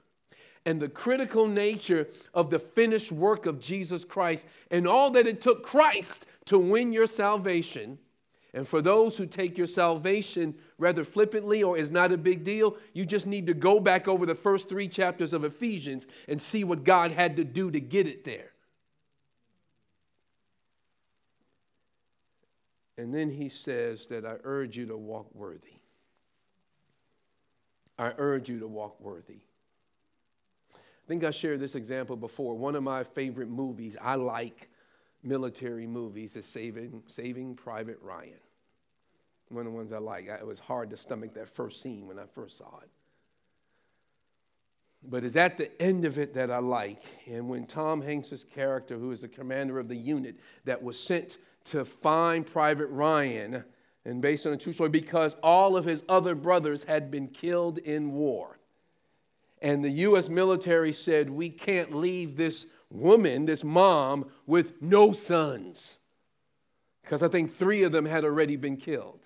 and 0.67 0.83
the 0.83 0.89
critical 0.89 1.47
nature 1.47 2.09
of 2.35 2.51
the 2.51 2.59
finished 2.59 3.13
work 3.13 3.47
of 3.47 3.61
Jesus 3.61 4.05
Christ 4.05 4.45
and 4.71 4.87
all 4.87 5.11
that 5.13 5.27
it 5.27 5.41
took 5.41 5.63
Christ 5.63 6.27
to 6.47 6.59
win 6.59 6.93
your 6.93 7.07
salvation. 7.07 7.99
And 8.53 8.67
for 8.67 8.83
those 8.83 9.17
who 9.17 9.27
take 9.27 9.57
your 9.57 9.69
salvation 9.69 10.55
rather 10.79 11.05
flippantly 11.05 11.63
or 11.63 11.79
is 11.79 11.93
not 11.93 12.11
a 12.11 12.17
big 12.17 12.43
deal, 12.43 12.77
you 12.95 13.07
just 13.07 13.27
need 13.27 13.47
to 13.47 13.55
go 13.55 13.79
back 13.79 14.09
over 14.09 14.27
the 14.27 14.35
first 14.35 14.69
three 14.69 14.89
chapters 14.89 15.33
of 15.33 15.45
Ephesians 15.45 16.07
and 16.27 16.43
see 16.43 16.65
what 16.65 16.83
God 16.83 17.13
had 17.13 17.37
to 17.37 17.45
do 17.45 17.71
to 17.71 17.81
get 17.81 18.09
it 18.09 18.25
there. 18.25 18.51
And 22.99 23.15
then 23.15 23.31
he 23.31 23.51
says 23.51 24.07
that 24.07 24.25
I 24.25 24.37
urge 24.43 24.77
you 24.77 24.87
to 24.87 24.97
walk 24.97 25.29
worthy. 25.35 25.75
I 27.99 28.13
urge 28.17 28.49
you 28.49 28.59
to 28.61 28.67
walk 28.67 29.01
worthy. 29.01 29.41
I 31.07 31.09
think 31.09 31.23
I 31.23 31.31
shared 31.31 31.61
this 31.61 31.77
example 31.77 32.17
before. 32.17 32.57
One 32.57 32.75
of 32.75 32.83
my 32.83 33.05
favorite 33.05 33.49
movies, 33.49 33.97
I 34.03 34.17
like 34.17 34.69
military 35.23 35.87
movies, 35.87 36.35
is 36.35 36.45
Saving, 36.45 37.05
Saving 37.07 37.55
Private 37.55 38.01
Ryan. 38.03 38.41
One 39.51 39.67
of 39.67 39.73
the 39.73 39.77
ones 39.77 39.93
I 39.93 39.99
like. 39.99 40.27
It 40.27 40.45
was 40.45 40.59
hard 40.59 40.91
to 40.91 40.97
stomach 40.97 41.35
that 41.35 41.49
first 41.49 41.81
scene 41.81 42.09
when 42.09 42.19
I 42.19 42.25
first 42.35 42.59
saw 42.59 42.81
it. 42.83 42.91
But 45.09 45.23
it's 45.23 45.37
at 45.37 45.59
the 45.59 45.71
end 45.81 46.05
of 46.05 46.19
it 46.19 46.35
that 46.35 46.51
I 46.51 46.59
like. 46.59 47.05
And 47.27 47.49
when 47.49 47.67
Tom 47.67 48.03
Hanks's 48.03 48.45
character, 48.53 48.99
who 48.99 49.13
is 49.13 49.21
the 49.21 49.29
commander 49.29 49.79
of 49.79 49.87
the 49.87 49.95
unit 49.95 50.41
that 50.65 50.83
was 50.83 50.99
sent 50.99 51.39
to 51.67 51.85
find 51.85 52.45
Private 52.45 52.89
Ryan, 52.89 53.65
and 54.05 54.21
based 54.21 54.45
on 54.45 54.53
a 54.55 54.57
true 54.57 54.73
story, 54.73 54.91
because 54.91 55.37
all 55.41 55.77
of 55.77 55.85
his 55.85 56.03
other 56.09 56.35
brothers 56.35 56.83
had 56.83 57.13
been 57.13 57.29
killed 57.29 57.79
in 57.79 58.13
war. 58.13 58.59
And 59.67 59.85
the 59.85 59.91
US 59.91 60.29
military 60.29 60.93
said, 60.93 61.29
We 61.29 61.51
can't 61.51 61.93
leave 61.93 62.37
this 62.37 62.67
woman, 62.89 63.47
this 63.47 63.65
mom, 63.65 64.31
with 64.47 64.81
no 64.81 65.13
sons. 65.13 65.99
Because 67.03 67.21
I 67.21 67.27
think 67.27 67.53
three 67.53 67.83
of 67.83 67.91
them 67.91 68.05
had 68.05 68.25
already 68.25 68.55
been 68.55 68.77
killed. 68.77 69.19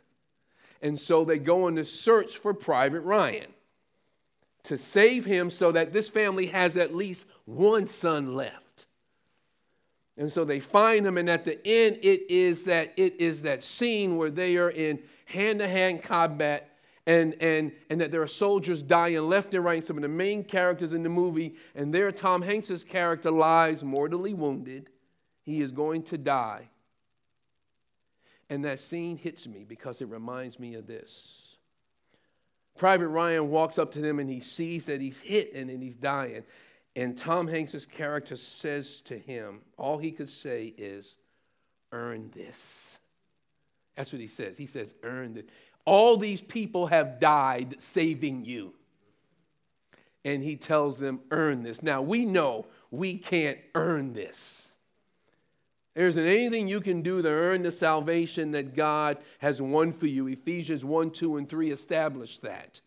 And 0.80 0.98
so 0.98 1.26
they 1.26 1.38
go 1.38 1.66
on 1.66 1.76
to 1.76 1.84
search 1.84 2.38
for 2.38 2.54
Private 2.54 3.02
Ryan 3.02 3.48
to 4.62 4.78
save 4.78 5.26
him 5.26 5.50
so 5.50 5.72
that 5.72 5.92
this 5.92 6.08
family 6.08 6.46
has 6.46 6.74
at 6.78 6.94
least 6.94 7.26
one 7.44 7.86
son 7.86 8.34
left. 8.34 8.86
And 10.16 10.32
so 10.32 10.46
they 10.46 10.60
find 10.60 11.06
him, 11.06 11.18
and 11.18 11.28
at 11.28 11.44
the 11.44 11.60
end, 11.66 11.98
it 12.00 12.30
is 12.30 12.64
that 12.64 12.94
it 12.96 13.20
is 13.20 13.42
that 13.42 13.62
scene 13.62 14.16
where 14.16 14.30
they 14.30 14.56
are 14.56 14.70
in 14.70 15.00
hand-to-hand 15.26 16.02
combat 16.02 16.69
and, 17.06 17.34
and, 17.40 17.72
and 17.88 18.00
that 18.00 18.10
there 18.10 18.22
are 18.22 18.26
soldiers 18.26 18.82
dying 18.82 19.28
left 19.28 19.54
and 19.54 19.64
right, 19.64 19.82
some 19.82 19.96
of 19.96 20.02
the 20.02 20.08
main 20.08 20.44
characters 20.44 20.92
in 20.92 21.02
the 21.02 21.08
movie, 21.08 21.56
and 21.74 21.94
there 21.94 22.10
Tom 22.12 22.42
Hanks's 22.42 22.84
character 22.84 23.30
lies 23.30 23.82
mortally 23.82 24.34
wounded. 24.34 24.88
He 25.42 25.60
is 25.62 25.72
going 25.72 26.02
to 26.04 26.18
die. 26.18 26.68
And 28.48 28.64
that 28.64 28.80
scene 28.80 29.16
hits 29.16 29.46
me 29.46 29.64
because 29.66 30.02
it 30.02 30.08
reminds 30.08 30.58
me 30.58 30.74
of 30.74 30.86
this. 30.86 31.12
Private 32.76 33.08
Ryan 33.08 33.48
walks 33.50 33.78
up 33.78 33.92
to 33.92 34.00
them 34.00 34.18
and 34.18 34.28
he 34.28 34.40
sees 34.40 34.86
that 34.86 35.00
he's 35.00 35.20
hit 35.20 35.54
and, 35.54 35.70
and 35.70 35.82
he's 35.82 35.96
dying. 35.96 36.44
And 36.96 37.16
Tom 37.16 37.46
Hanks's 37.46 37.86
character 37.86 38.36
says 38.36 39.00
to 39.02 39.18
him, 39.18 39.60
all 39.76 39.98
he 39.98 40.10
could 40.10 40.30
say 40.30 40.74
is, 40.76 41.14
earn 41.92 42.30
this. 42.34 42.98
That's 43.96 44.12
what 44.12 44.20
he 44.20 44.26
says. 44.26 44.56
He 44.56 44.66
says, 44.66 44.94
earn 45.02 45.34
this. 45.34 45.44
All 45.84 46.16
these 46.16 46.40
people 46.40 46.86
have 46.88 47.20
died 47.20 47.76
saving 47.78 48.44
you. 48.44 48.74
And 50.24 50.42
he 50.42 50.56
tells 50.56 50.98
them, 50.98 51.20
earn 51.30 51.62
this. 51.62 51.82
Now, 51.82 52.02
we 52.02 52.24
know 52.24 52.66
we 52.90 53.16
can't 53.16 53.58
earn 53.74 54.12
this. 54.12 54.68
There 55.94 56.06
isn't 56.06 56.24
anything 56.24 56.68
you 56.68 56.80
can 56.80 57.02
do 57.02 57.20
to 57.22 57.28
earn 57.28 57.62
the 57.62 57.72
salvation 57.72 58.52
that 58.52 58.76
God 58.76 59.18
has 59.38 59.60
won 59.60 59.92
for 59.92 60.06
you. 60.06 60.28
Ephesians 60.28 60.84
1, 60.84 61.10
2, 61.10 61.36
and 61.38 61.48
3 61.48 61.70
establish 61.70 62.38
that. 62.38 62.80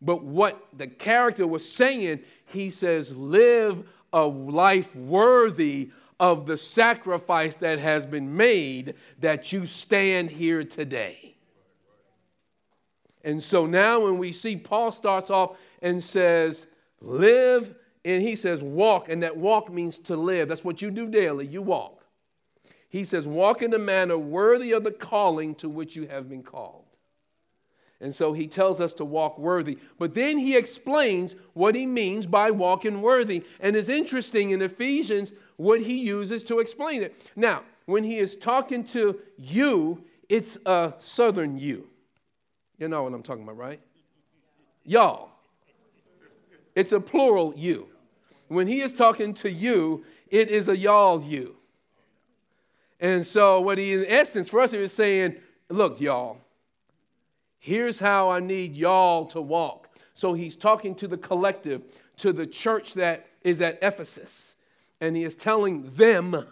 But 0.00 0.22
what 0.22 0.66
the 0.76 0.86
character 0.86 1.46
was 1.46 1.70
saying, 1.70 2.20
he 2.46 2.70
says, 2.70 3.14
live 3.14 3.86
a 4.12 4.24
life 4.24 4.94
worthy 4.94 5.90
of 6.20 6.46
the 6.46 6.56
sacrifice 6.56 7.56
that 7.56 7.78
has 7.78 8.06
been 8.06 8.36
made 8.36 8.94
that 9.20 9.52
you 9.52 9.66
stand 9.66 10.30
here 10.30 10.64
today. 10.64 11.34
And 13.28 13.42
so 13.42 13.66
now 13.66 14.04
when 14.04 14.16
we 14.16 14.32
see 14.32 14.56
Paul 14.56 14.90
starts 14.90 15.28
off 15.28 15.58
and 15.82 16.02
says, 16.02 16.66
live, 17.02 17.74
and 18.02 18.22
he 18.22 18.34
says, 18.34 18.62
walk, 18.62 19.10
and 19.10 19.22
that 19.22 19.36
walk 19.36 19.70
means 19.70 19.98
to 19.98 20.16
live. 20.16 20.48
That's 20.48 20.64
what 20.64 20.80
you 20.80 20.90
do 20.90 21.06
daily, 21.06 21.46
you 21.46 21.60
walk. 21.60 22.06
He 22.88 23.04
says, 23.04 23.28
walk 23.28 23.60
in 23.60 23.74
a 23.74 23.78
manner 23.78 24.16
worthy 24.16 24.72
of 24.72 24.82
the 24.82 24.92
calling 24.92 25.54
to 25.56 25.68
which 25.68 25.94
you 25.94 26.06
have 26.06 26.30
been 26.30 26.42
called. 26.42 26.86
And 28.00 28.14
so 28.14 28.32
he 28.32 28.46
tells 28.46 28.80
us 28.80 28.94
to 28.94 29.04
walk 29.04 29.38
worthy. 29.38 29.76
But 29.98 30.14
then 30.14 30.38
he 30.38 30.56
explains 30.56 31.34
what 31.52 31.74
he 31.74 31.84
means 31.84 32.24
by 32.24 32.50
walking 32.50 33.02
worthy. 33.02 33.44
And 33.60 33.76
it's 33.76 33.90
interesting 33.90 34.52
in 34.52 34.62
Ephesians 34.62 35.32
what 35.58 35.82
he 35.82 35.98
uses 35.98 36.42
to 36.44 36.60
explain 36.60 37.02
it. 37.02 37.14
Now, 37.36 37.62
when 37.84 38.04
he 38.04 38.16
is 38.16 38.36
talking 38.36 38.84
to 38.84 39.20
you, 39.36 40.02
it's 40.30 40.56
a 40.64 40.94
southern 40.98 41.58
you. 41.58 41.90
You 42.78 42.88
know 42.88 43.02
what 43.02 43.12
I'm 43.12 43.22
talking 43.22 43.42
about, 43.42 43.56
right? 43.56 43.80
Y'all. 44.84 45.30
It's 46.74 46.92
a 46.92 47.00
plural 47.00 47.54
you. 47.56 47.88
When 48.46 48.66
he 48.66 48.80
is 48.80 48.94
talking 48.94 49.34
to 49.34 49.50
you, 49.50 50.04
it 50.28 50.48
is 50.50 50.68
a 50.68 50.76
y'all 50.76 51.22
you. 51.22 51.56
And 53.00 53.26
so, 53.26 53.60
what 53.60 53.78
he, 53.78 53.92
in 53.92 54.06
essence, 54.08 54.48
for 54.48 54.60
us, 54.60 54.70
he 54.70 54.78
is 54.78 54.92
saying, 54.92 55.36
look, 55.68 56.00
y'all, 56.00 56.38
Here's 57.58 57.98
how 57.98 58.30
I 58.30 58.40
need 58.40 58.74
y'all 58.74 59.26
to 59.26 59.40
walk. 59.40 59.90
So 60.14 60.32
he's 60.32 60.56
talking 60.56 60.94
to 60.96 61.08
the 61.08 61.18
collective, 61.18 61.82
to 62.18 62.32
the 62.32 62.46
church 62.46 62.94
that 62.94 63.26
is 63.42 63.60
at 63.60 63.78
Ephesus. 63.82 64.56
And 65.00 65.16
he 65.16 65.24
is 65.24 65.36
telling 65.36 65.90
them, 65.92 66.46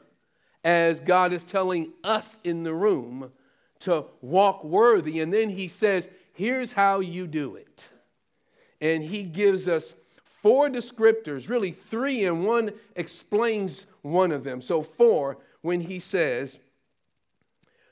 as 0.65 1.01
God 1.01 1.33
is 1.33 1.45
telling 1.45 1.93
us 2.03 2.41
in 2.45 2.65
the 2.65 2.75
room, 2.75 3.31
to 3.81 4.05
walk 4.21 4.65
worthy. 4.65 5.21
And 5.21 5.33
then 5.33 5.51
he 5.51 5.69
says, 5.69 6.09
Here's 6.33 6.73
how 6.73 7.01
you 7.01 7.27
do 7.27 7.57
it. 7.57 7.89
And 8.81 9.03
he 9.03 9.25
gives 9.25 9.69
us 9.69 9.95
four 10.25 10.69
descriptors, 10.69 11.49
really 11.49 11.73
three, 11.73 12.25
and 12.25 12.45
one 12.45 12.73
explains 12.95 13.87
one 14.03 14.33
of 14.33 14.45
them. 14.45 14.61
So, 14.61 14.83
four, 14.83 15.39
when 15.63 15.81
he 15.81 15.99
says, 15.99 16.59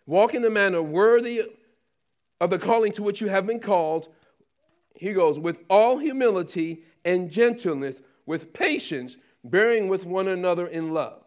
Walk 0.06 0.34
in 0.34 0.44
a 0.44 0.50
manner 0.50 0.82
worthy 0.82 1.42
of 2.40 2.50
the 2.50 2.58
calling 2.58 2.92
to 2.92 3.02
which 3.02 3.20
you 3.20 3.28
have 3.28 3.46
been 3.46 3.60
called, 3.60 4.08
he 4.94 5.12
goes, 5.12 5.38
with 5.38 5.60
all 5.68 5.98
humility 5.98 6.82
and 7.04 7.30
gentleness, 7.30 7.96
with 8.26 8.52
patience, 8.52 9.16
bearing 9.42 9.88
with 9.88 10.04
one 10.04 10.28
another 10.28 10.66
in 10.66 10.92
love. 10.92 11.22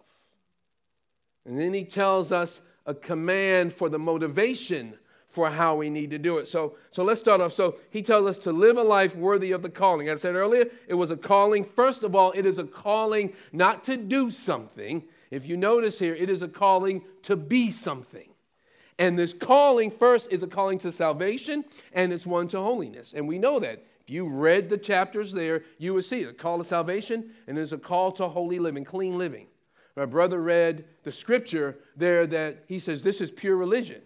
And 1.45 1.57
then 1.59 1.73
he 1.73 1.83
tells 1.83 2.31
us 2.31 2.61
a 2.87 2.95
command 2.95 3.73
for 3.73 3.89
the 3.89 3.99
motivation 3.99 4.97
for 5.27 5.51
how 5.51 5.75
we 5.75 5.89
need 5.89 6.09
to 6.09 6.17
do 6.17 6.39
it. 6.39 6.47
So, 6.47 6.77
so 6.89 7.03
let's 7.03 7.19
start 7.19 7.41
off. 7.41 7.53
So 7.53 7.75
he 7.91 8.01
tells 8.01 8.27
us 8.27 8.37
to 8.39 8.51
live 8.51 8.77
a 8.77 8.81
life 8.81 9.15
worthy 9.15 9.51
of 9.51 9.61
the 9.61 9.69
calling. 9.69 10.09
I 10.09 10.15
said 10.15 10.33
earlier, 10.33 10.65
it 10.87 10.95
was 10.95 11.11
a 11.11 11.17
calling. 11.17 11.63
First 11.63 12.03
of 12.03 12.15
all, 12.15 12.31
it 12.31 12.45
is 12.45 12.57
a 12.57 12.63
calling 12.63 13.33
not 13.51 13.83
to 13.83 13.97
do 13.97 14.31
something. 14.31 15.03
If 15.29 15.45
you 15.45 15.57
notice 15.57 15.99
here, 15.99 16.15
it 16.15 16.29
is 16.29 16.41
a 16.41 16.47
calling 16.47 17.03
to 17.23 17.35
be 17.35 17.69
something. 17.71 18.29
And 18.97 19.19
this 19.19 19.33
calling 19.33 19.91
first 19.91 20.31
is 20.31 20.41
a 20.41 20.47
calling 20.47 20.79
to 20.79 20.91
salvation 20.91 21.65
and 21.93 22.11
it's 22.11 22.25
one 22.25 22.47
to 22.47 22.59
holiness. 22.59 23.13
And 23.13 23.27
we 23.27 23.37
know 23.37 23.59
that. 23.59 23.83
If 24.01 24.09
you 24.09 24.29
read 24.29 24.69
the 24.69 24.77
chapters 24.77 25.33
there, 25.33 25.63
you 25.77 25.93
would 25.93 26.05
see 26.05 26.23
a 26.23 26.31
call 26.31 26.59
to 26.59 26.63
salvation 26.63 27.31
and 27.45 27.57
there's 27.57 27.73
a 27.73 27.77
call 27.77 28.13
to 28.13 28.27
holy 28.29 28.57
living, 28.57 28.85
clean 28.85 29.17
living. 29.17 29.47
My 29.97 30.05
brother 30.05 30.39
read 30.39 30.85
the 31.01 31.11
scripture 31.11 31.79
there 31.95 32.27
that 32.27 32.65
he 32.67 32.77
says 32.77 33.01
this 33.01 33.19
is 33.19 33.31
pure 33.31 33.57
religion. 33.57 34.03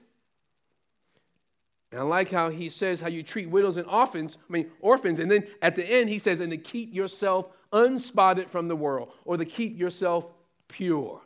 And 1.91 1.99
I 1.99 2.04
like 2.04 2.32
how 2.32 2.49
he 2.49 2.69
says 2.69 3.01
how 3.01 3.10
you 3.10 3.23
treat 3.23 3.49
widows 3.49 3.75
and 3.75 3.86
orphans, 3.88 4.38
I 4.49 4.54
mean 4.54 4.71
orphans, 4.80 5.19
and 5.19 5.30
then 5.30 5.45
at 5.62 5.75
the 5.75 5.86
end 5.86 6.10
he 6.10 6.17
says, 6.17 6.39
and 6.39 6.49
to 6.51 6.58
keep 6.58 6.95
yourself 6.95 7.47
unspotted 7.73 8.49
from 8.49 8.69
the 8.69 8.75
world, 8.75 9.12
or 9.25 9.36
to 9.36 9.43
keep 9.43 9.77
yourself 9.77 10.27
pure. 10.69 11.21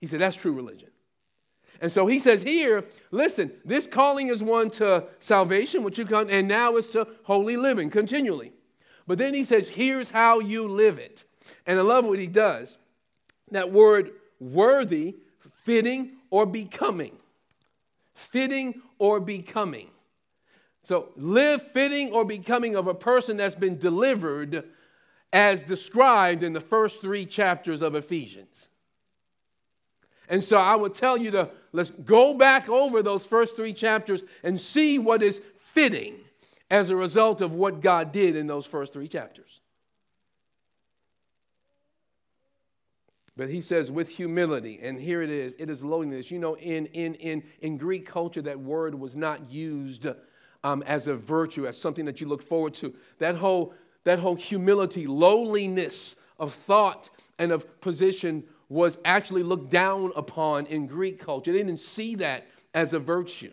He 0.00 0.08
said 0.08 0.20
that's 0.20 0.36
true 0.36 0.52
religion. 0.52 0.90
And 1.80 1.92
so 1.92 2.08
he 2.08 2.18
says 2.18 2.42
here, 2.42 2.86
listen, 3.12 3.52
this 3.64 3.86
calling 3.86 4.28
is 4.28 4.42
one 4.42 4.68
to 4.70 5.04
salvation, 5.20 5.84
which 5.84 5.96
you 5.96 6.06
come, 6.06 6.26
and 6.28 6.48
now 6.48 6.74
it's 6.74 6.88
to 6.88 7.06
holy 7.22 7.56
living 7.56 7.88
continually. 7.88 8.52
But 9.06 9.18
then 9.18 9.32
he 9.32 9.44
says, 9.44 9.68
here's 9.68 10.10
how 10.10 10.40
you 10.40 10.66
live 10.66 10.98
it. 10.98 11.22
And 11.66 11.78
I 11.78 11.82
love 11.82 12.04
what 12.04 12.18
he 12.18 12.26
does. 12.26 12.78
That 13.50 13.72
word 13.72 14.12
worthy, 14.40 15.16
fitting, 15.64 16.12
or 16.30 16.46
becoming. 16.46 17.16
Fitting 18.14 18.82
or 18.98 19.20
becoming. 19.20 19.90
So 20.82 21.08
live 21.16 21.62
fitting 21.72 22.12
or 22.12 22.24
becoming 22.24 22.76
of 22.76 22.86
a 22.86 22.94
person 22.94 23.36
that's 23.36 23.54
been 23.54 23.78
delivered 23.78 24.64
as 25.32 25.62
described 25.62 26.42
in 26.42 26.52
the 26.52 26.60
first 26.60 27.00
three 27.00 27.26
chapters 27.26 27.82
of 27.82 27.94
Ephesians. 27.94 28.68
And 30.28 30.42
so 30.42 30.58
I 30.58 30.74
would 30.74 30.94
tell 30.94 31.16
you 31.16 31.30
to 31.32 31.50
let's 31.72 31.90
go 31.90 32.34
back 32.34 32.68
over 32.68 33.02
those 33.02 33.26
first 33.26 33.56
three 33.56 33.72
chapters 33.72 34.22
and 34.42 34.58
see 34.58 34.98
what 34.98 35.22
is 35.22 35.40
fitting 35.58 36.14
as 36.70 36.90
a 36.90 36.96
result 36.96 37.40
of 37.40 37.54
what 37.54 37.80
God 37.80 38.12
did 38.12 38.34
in 38.34 38.46
those 38.46 38.66
first 38.66 38.92
three 38.92 39.08
chapters. 39.08 39.55
But 43.36 43.50
he 43.50 43.60
says, 43.60 43.90
with 43.90 44.08
humility, 44.08 44.80
and 44.82 44.98
here 44.98 45.20
it 45.20 45.28
is, 45.28 45.54
it 45.58 45.68
is 45.68 45.84
lowliness. 45.84 46.30
You 46.30 46.38
know, 46.38 46.56
in, 46.56 46.86
in, 46.86 47.14
in, 47.16 47.42
in 47.60 47.76
Greek 47.76 48.06
culture, 48.06 48.40
that 48.42 48.58
word 48.58 48.94
was 48.94 49.14
not 49.14 49.50
used 49.50 50.06
um, 50.64 50.82
as 50.86 51.06
a 51.06 51.14
virtue, 51.14 51.66
as 51.66 51.78
something 51.78 52.06
that 52.06 52.20
you 52.20 52.28
look 52.28 52.42
forward 52.42 52.72
to. 52.74 52.94
That 53.18 53.36
whole, 53.36 53.74
that 54.04 54.18
whole 54.20 54.36
humility, 54.36 55.06
lowliness 55.06 56.16
of 56.38 56.54
thought 56.54 57.10
and 57.38 57.52
of 57.52 57.80
position 57.82 58.44
was 58.68 58.98
actually 59.04 59.42
looked 59.42 59.70
down 59.70 60.12
upon 60.16 60.66
in 60.66 60.86
Greek 60.86 61.18
culture. 61.18 61.52
They 61.52 61.58
didn't 61.58 61.78
see 61.78 62.14
that 62.16 62.46
as 62.74 62.94
a 62.94 62.98
virtue. 62.98 63.52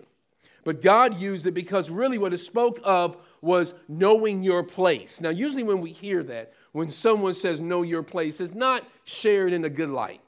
But 0.63 0.82
God 0.82 1.19
used 1.19 1.46
it 1.46 1.52
because 1.52 1.89
really 1.89 2.17
what 2.17 2.34
it 2.34 2.38
spoke 2.38 2.80
of 2.84 3.17
was 3.41 3.74
knowing 3.89 4.43
your 4.43 4.63
place. 4.63 5.19
Now, 5.19 5.30
usually 5.30 5.63
when 5.63 5.82
we 5.82 5.91
hear 5.91 6.24
that, 6.24 6.54
when 6.74 6.92
someone 6.92 7.34
says 7.34 7.62
know 7.62 7.84
your 7.84 8.04
place, 8.04 8.40
it's 8.40 8.54
not 8.54 8.84
shared 9.06 9.54
in 9.54 9.64
a 9.64 9.70
good 9.70 9.90
light. 9.90 10.22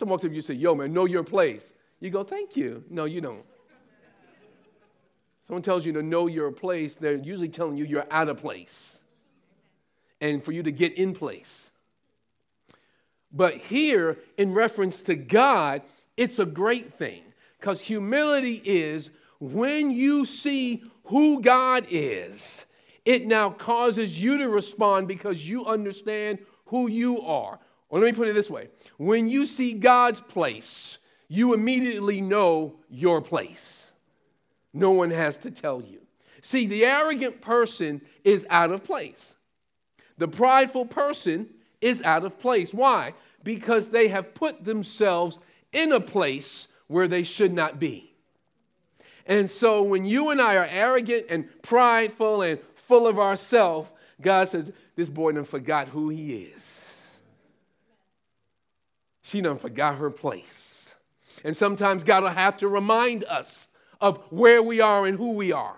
Up 0.00 0.20
to 0.20 0.28
you 0.28 0.40
say, 0.40 0.54
Yo, 0.54 0.74
man, 0.74 0.92
know 0.92 1.04
your 1.04 1.22
place. 1.22 1.72
You 2.00 2.10
go, 2.10 2.24
Thank 2.24 2.56
you. 2.56 2.82
No, 2.88 3.04
you 3.04 3.20
don't. 3.20 3.44
Someone 5.46 5.62
tells 5.62 5.84
you 5.84 5.92
to 5.92 6.02
know 6.02 6.28
your 6.28 6.50
place, 6.50 6.94
they're 6.94 7.14
usually 7.14 7.48
telling 7.48 7.76
you 7.76 7.84
you're 7.84 8.06
out 8.10 8.28
of 8.28 8.38
place 8.38 9.00
and 10.20 10.42
for 10.42 10.52
you 10.52 10.62
to 10.62 10.70
get 10.70 10.94
in 10.94 11.12
place. 11.12 11.70
But 13.32 13.54
here, 13.54 14.18
in 14.38 14.54
reference 14.54 15.02
to 15.02 15.14
God, 15.14 15.82
it's 16.16 16.38
a 16.38 16.46
great 16.46 16.94
thing 16.94 17.22
because 17.58 17.80
humility 17.80 18.62
is 18.64 19.10
when 19.40 19.90
you 19.90 20.24
see 20.24 20.84
who 21.04 21.40
God 21.42 21.86
is, 21.90 22.66
it 23.04 23.26
now 23.26 23.50
causes 23.50 24.22
you 24.22 24.38
to 24.38 24.48
respond 24.48 25.08
because 25.08 25.48
you 25.48 25.66
understand 25.66 26.38
who 26.66 26.88
you 26.88 27.20
are. 27.22 27.58
Or 27.88 28.00
let 28.00 28.06
me 28.06 28.12
put 28.12 28.28
it 28.28 28.34
this 28.34 28.50
way 28.50 28.68
when 28.96 29.28
you 29.28 29.46
see 29.46 29.74
God's 29.74 30.20
place, 30.20 30.98
you 31.28 31.54
immediately 31.54 32.20
know 32.20 32.74
your 32.88 33.20
place. 33.20 33.92
No 34.72 34.92
one 34.92 35.10
has 35.10 35.36
to 35.38 35.50
tell 35.50 35.82
you. 35.82 36.00
See, 36.40 36.66
the 36.66 36.84
arrogant 36.84 37.40
person 37.40 38.00
is 38.24 38.46
out 38.48 38.70
of 38.70 38.82
place. 38.84 39.34
The 40.18 40.28
prideful 40.28 40.86
person 40.86 41.48
is 41.80 42.02
out 42.02 42.24
of 42.24 42.38
place. 42.38 42.72
Why? 42.72 43.14
Because 43.44 43.88
they 43.88 44.08
have 44.08 44.34
put 44.34 44.64
themselves 44.64 45.38
in 45.72 45.92
a 45.92 46.00
place 46.00 46.68
where 46.86 47.08
they 47.08 47.22
should 47.22 47.52
not 47.52 47.78
be. 47.78 48.14
And 49.26 49.48
so 49.48 49.82
when 49.82 50.04
you 50.04 50.30
and 50.30 50.40
I 50.40 50.56
are 50.56 50.68
arrogant 50.68 51.26
and 51.28 51.48
prideful 51.62 52.42
and 52.42 52.58
full 52.92 53.06
of 53.06 53.18
ourselves, 53.18 53.90
God 54.20 54.50
says, 54.50 54.70
This 54.96 55.08
boy 55.08 55.32
done 55.32 55.44
forgot 55.44 55.88
who 55.88 56.10
he 56.10 56.42
is. 56.42 57.22
She 59.22 59.40
done 59.40 59.56
forgot 59.56 59.96
her 59.96 60.10
place. 60.10 60.94
And 61.42 61.56
sometimes 61.56 62.04
God 62.04 62.22
will 62.22 62.28
have 62.28 62.58
to 62.58 62.68
remind 62.68 63.24
us 63.24 63.68
of 63.98 64.18
where 64.28 64.62
we 64.62 64.82
are 64.82 65.06
and 65.06 65.16
who 65.16 65.32
we 65.32 65.52
are. 65.52 65.76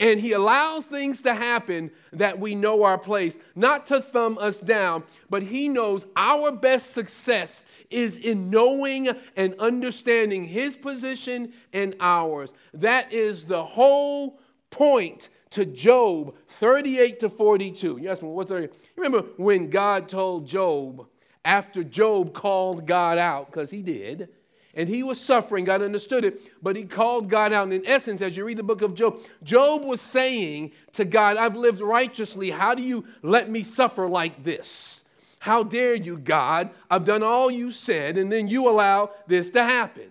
And 0.00 0.18
he 0.18 0.32
allows 0.32 0.86
things 0.86 1.20
to 1.20 1.34
happen 1.34 1.90
that 2.14 2.38
we 2.38 2.54
know 2.54 2.84
our 2.84 2.96
place, 2.96 3.36
not 3.54 3.84
to 3.88 4.00
thumb 4.00 4.38
us 4.38 4.58
down, 4.58 5.04
but 5.28 5.42
he 5.42 5.68
knows 5.68 6.06
our 6.16 6.50
best 6.50 6.92
success 6.92 7.62
is 7.90 8.16
in 8.16 8.48
knowing 8.48 9.10
and 9.36 9.54
understanding 9.58 10.44
his 10.44 10.76
position 10.76 11.52
and 11.74 11.94
ours. 12.00 12.54
That 12.72 13.12
is 13.12 13.44
the 13.44 13.62
whole 13.62 14.40
point 14.70 15.28
to 15.50 15.64
Job 15.64 16.34
38 16.60 17.20
to 17.20 17.28
42. 17.28 17.98
Yes, 18.00 18.20
what's 18.20 18.48
30? 18.48 18.64
You 18.64 19.02
remember 19.02 19.28
when 19.36 19.70
God 19.70 20.08
told 20.08 20.46
Job, 20.46 21.06
after 21.44 21.84
Job 21.84 22.34
called 22.34 22.86
God 22.86 23.18
out, 23.18 23.46
because 23.46 23.70
he 23.70 23.82
did, 23.82 24.28
and 24.74 24.88
he 24.88 25.02
was 25.02 25.18
suffering. 25.18 25.64
God 25.64 25.80
understood 25.80 26.24
it, 26.24 26.40
but 26.62 26.76
he 26.76 26.84
called 26.84 27.30
God 27.30 27.52
out. 27.52 27.64
And 27.64 27.72
in 27.72 27.86
essence, 27.86 28.20
as 28.20 28.36
you 28.36 28.44
read 28.44 28.58
the 28.58 28.62
book 28.62 28.82
of 28.82 28.94
Job, 28.94 29.20
Job 29.42 29.84
was 29.84 30.00
saying 30.00 30.72
to 30.92 31.04
God, 31.04 31.36
I've 31.36 31.56
lived 31.56 31.80
righteously. 31.80 32.50
How 32.50 32.74
do 32.74 32.82
you 32.82 33.06
let 33.22 33.48
me 33.50 33.62
suffer 33.62 34.06
like 34.06 34.44
this? 34.44 35.02
How 35.38 35.62
dare 35.62 35.94
you, 35.94 36.18
God? 36.18 36.70
I've 36.90 37.04
done 37.04 37.22
all 37.22 37.50
you 37.50 37.70
said, 37.70 38.18
and 38.18 38.30
then 38.30 38.48
you 38.48 38.68
allow 38.68 39.12
this 39.26 39.50
to 39.50 39.62
happen. 39.64 40.10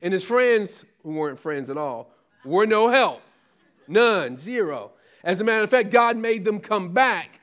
And 0.00 0.12
his 0.12 0.24
friends, 0.24 0.84
who 1.02 1.10
weren't 1.10 1.38
friends 1.38 1.68
at 1.68 1.76
all, 1.76 2.14
were 2.44 2.66
no 2.66 2.88
help. 2.88 3.22
None, 3.88 4.38
zero. 4.38 4.92
As 5.24 5.40
a 5.40 5.44
matter 5.44 5.64
of 5.64 5.70
fact, 5.70 5.90
God 5.90 6.16
made 6.16 6.44
them 6.44 6.60
come 6.60 6.92
back 6.92 7.40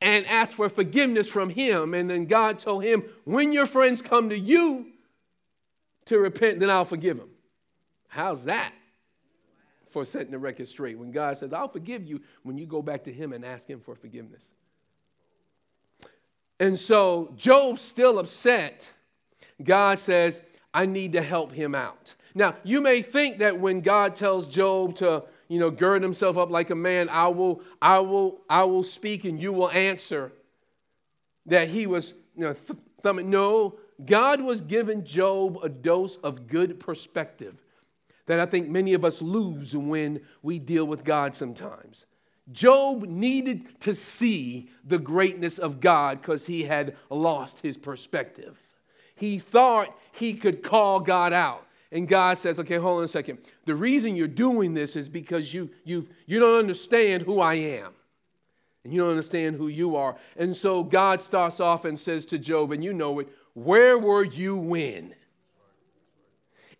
and 0.00 0.26
ask 0.26 0.54
for 0.54 0.68
forgiveness 0.68 1.28
from 1.28 1.50
him. 1.50 1.94
And 1.94 2.08
then 2.08 2.26
God 2.26 2.58
told 2.58 2.84
him, 2.84 3.04
when 3.24 3.52
your 3.52 3.66
friends 3.66 4.02
come 4.02 4.28
to 4.30 4.38
you 4.38 4.86
to 6.06 6.18
repent, 6.18 6.60
then 6.60 6.70
I'll 6.70 6.84
forgive 6.84 7.18
them. 7.18 7.30
How's 8.08 8.44
that 8.44 8.72
for 9.90 10.04
setting 10.04 10.30
the 10.30 10.38
record 10.38 10.68
straight? 10.68 10.98
When 10.98 11.10
God 11.10 11.36
says, 11.36 11.52
I'll 11.52 11.68
forgive 11.68 12.04
you 12.04 12.20
when 12.42 12.58
you 12.58 12.66
go 12.66 12.82
back 12.82 13.04
to 13.04 13.12
him 13.12 13.32
and 13.32 13.44
ask 13.44 13.68
him 13.68 13.80
for 13.80 13.94
forgiveness. 13.94 14.44
And 16.60 16.78
so 16.78 17.32
Job's 17.36 17.82
still 17.82 18.18
upset. 18.18 18.88
God 19.62 19.98
says, 19.98 20.42
I 20.72 20.86
need 20.86 21.12
to 21.12 21.22
help 21.22 21.52
him 21.52 21.74
out. 21.74 22.14
Now, 22.34 22.56
you 22.62 22.80
may 22.80 23.02
think 23.02 23.38
that 23.38 23.58
when 23.58 23.80
God 23.80 24.16
tells 24.16 24.46
Job 24.46 24.96
to 24.96 25.24
you 25.48 25.58
know, 25.58 25.70
gird 25.70 26.02
himself 26.02 26.36
up 26.36 26.50
like 26.50 26.70
a 26.70 26.74
man, 26.74 27.08
I 27.08 27.28
will, 27.28 27.62
I 27.80 28.00
will, 28.00 28.42
I 28.48 28.64
will 28.64 28.84
speak 28.84 29.24
and 29.24 29.42
you 29.42 29.52
will 29.52 29.70
answer. 29.70 30.32
That 31.46 31.68
he 31.68 31.86
was, 31.86 32.12
you 32.36 32.44
know, 32.44 32.52
th- 32.52 32.78
thumbing. 33.02 33.30
No, 33.30 33.76
God 34.04 34.42
was 34.42 34.60
giving 34.60 35.04
Job 35.04 35.58
a 35.62 35.68
dose 35.68 36.16
of 36.16 36.46
good 36.46 36.78
perspective 36.78 37.56
that 38.26 38.38
I 38.38 38.44
think 38.44 38.68
many 38.68 38.92
of 38.92 39.06
us 39.06 39.22
lose 39.22 39.74
when 39.74 40.20
we 40.42 40.58
deal 40.58 40.86
with 40.86 41.02
God 41.02 41.34
sometimes. 41.34 42.04
Job 42.52 43.04
needed 43.04 43.80
to 43.80 43.94
see 43.94 44.68
the 44.84 44.98
greatness 44.98 45.58
of 45.58 45.80
God 45.80 46.20
because 46.20 46.46
he 46.46 46.64
had 46.64 46.96
lost 47.08 47.60
his 47.60 47.78
perspective. 47.78 48.60
He 49.16 49.38
thought 49.38 49.98
he 50.12 50.34
could 50.34 50.62
call 50.62 51.00
God 51.00 51.32
out. 51.32 51.66
And 51.90 52.06
God 52.06 52.38
says, 52.38 52.58
okay, 52.58 52.76
hold 52.76 52.98
on 52.98 53.04
a 53.04 53.08
second. 53.08 53.38
The 53.64 53.74
reason 53.74 54.14
you're 54.14 54.28
doing 54.28 54.74
this 54.74 54.94
is 54.94 55.08
because 55.08 55.54
you, 55.54 55.70
you, 55.84 56.06
you 56.26 56.38
don't 56.38 56.58
understand 56.58 57.22
who 57.22 57.40
I 57.40 57.54
am. 57.54 57.92
And 58.84 58.92
you 58.92 59.00
don't 59.00 59.10
understand 59.10 59.56
who 59.56 59.68
you 59.68 59.96
are. 59.96 60.16
And 60.36 60.54
so 60.54 60.84
God 60.84 61.22
starts 61.22 61.60
off 61.60 61.84
and 61.84 61.98
says 61.98 62.24
to 62.26 62.38
Job, 62.38 62.72
and 62.72 62.84
you 62.84 62.92
know 62.92 63.18
it, 63.20 63.28
where 63.54 63.98
were 63.98 64.24
you 64.24 64.56
when? 64.56 65.14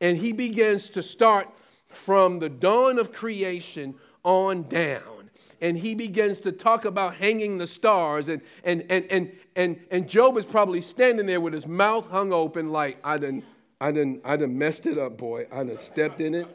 And 0.01 0.16
he 0.16 0.33
begins 0.33 0.90
to 0.90 1.03
start 1.03 1.49
from 1.88 2.38
the 2.38 2.49
dawn 2.49 2.99
of 2.99 3.12
creation 3.12 3.94
on 4.25 4.62
down. 4.64 5.31
And 5.61 5.77
he 5.77 5.94
begins 5.94 6.38
to 6.40 6.53
talk 6.53 6.85
about 6.85 7.16
hanging 7.16 7.59
the 7.59 7.66
stars. 7.66 8.29
And, 8.29 8.42
and, 8.62 8.85
and, 8.88 9.07
and, 9.11 9.33
and, 9.57 9.81
and 9.90 10.09
Job 10.09 10.37
is 10.37 10.44
probably 10.44 10.81
standing 10.81 11.27
there 11.27 11.40
with 11.40 11.53
his 11.53 11.66
mouth 11.66 12.09
hung 12.11 12.33
open, 12.33 12.71
like, 12.71 12.99
I 13.03 13.18
didn't 13.18 13.44
I 13.80 13.92
done, 13.92 14.20
I 14.24 14.36
done 14.36 14.58
messed 14.58 14.86
it 14.86 14.98
up, 14.98 15.16
boy. 15.16 15.46
I 15.52 15.64
done 15.64 15.76
stepped 15.76 16.20
in 16.20 16.34
it. 16.34 16.46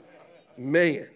Man. 0.58 1.08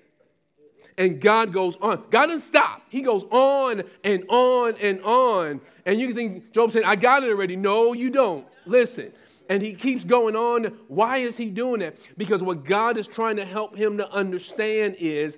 And 0.97 1.21
God 1.21 1.53
goes 1.53 1.75
on. 1.77 2.03
God 2.09 2.27
doesn't 2.27 2.41
stop. 2.41 2.81
He 2.89 3.01
goes 3.01 3.23
on 3.25 3.83
and 4.03 4.23
on 4.29 4.75
and 4.81 5.01
on. 5.03 5.61
And 5.85 5.99
you 5.99 6.07
can 6.07 6.15
think, 6.15 6.51
Job 6.53 6.71
said, 6.71 6.83
I 6.83 6.95
got 6.95 7.23
it 7.23 7.29
already. 7.29 7.55
No, 7.55 7.93
you 7.93 8.09
don't. 8.09 8.47
Listen. 8.65 9.11
And 9.49 9.61
he 9.61 9.73
keeps 9.73 10.03
going 10.03 10.35
on. 10.35 10.65
Why 10.87 11.17
is 11.17 11.37
he 11.37 11.49
doing 11.49 11.81
that? 11.81 11.97
Because 12.17 12.41
what 12.41 12.65
God 12.65 12.97
is 12.97 13.07
trying 13.07 13.35
to 13.35 13.45
help 13.45 13.75
him 13.75 13.97
to 13.97 14.11
understand 14.11 14.95
is 14.99 15.37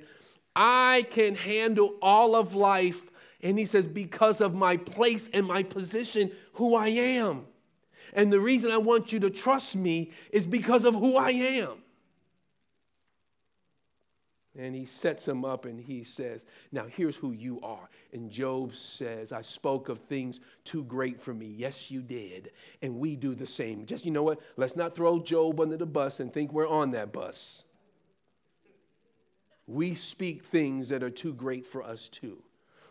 I 0.56 1.06
can 1.12 1.36
handle 1.36 1.96
all 2.02 2.36
of 2.36 2.56
life. 2.56 3.02
And 3.44 3.60
he 3.60 3.66
says, 3.66 3.88
because 3.88 4.42
of 4.42 4.54
my 4.54 4.78
place 4.78 5.30
and 5.34 5.46
my 5.46 5.64
position, 5.64 6.32
who 6.54 6.76
I 6.76 6.88
am. 6.88 7.46
And 8.14 8.32
the 8.32 8.40
reason 8.40 8.72
I 8.72 8.78
want 8.78 9.12
you 9.12 9.20
to 9.22 9.30
trust 9.30 9.76
me 9.76 10.12
is 10.32 10.46
because 10.46 10.86
of 10.86 10.94
who 10.94 11.16
I 11.18 11.32
am. 11.32 11.84
And 14.58 14.76
he 14.76 14.86
sets 14.86 15.28
him 15.28 15.46
up 15.46 15.66
and 15.66 15.80
he 15.80 16.04
says, 16.04 16.44
Now 16.72 16.86
here's 16.86 17.16
who 17.16 17.32
you 17.32 17.62
are. 17.62 17.90
And 18.12 18.30
Job 18.30 18.76
says, 18.76 19.32
I 19.32 19.42
spoke 19.42 19.88
of 19.88 20.00
things 20.00 20.42
too 20.66 20.84
great 20.84 21.22
for 21.22 21.34
me. 21.34 21.46
Yes, 21.46 21.90
you 21.90 22.02
did. 22.02 22.52
And 22.82 23.00
we 23.00 23.16
do 23.16 23.36
the 23.36 23.46
same. 23.46 23.86
Just, 23.86 24.04
you 24.06 24.12
know 24.12 24.24
what? 24.24 24.42
Let's 24.58 24.76
not 24.76 24.96
throw 24.96 25.20
Job 25.20 25.62
under 25.62 25.78
the 25.78 25.86
bus 25.86 26.20
and 26.20 26.34
think 26.34 26.52
we're 26.52 26.68
on 26.68 26.92
that 26.92 27.14
bus. 27.14 27.64
We 29.66 29.94
speak 29.94 30.44
things 30.44 30.90
that 30.90 31.04
are 31.04 31.12
too 31.12 31.34
great 31.34 31.66
for 31.66 31.84
us 31.84 32.10
too. 32.10 32.42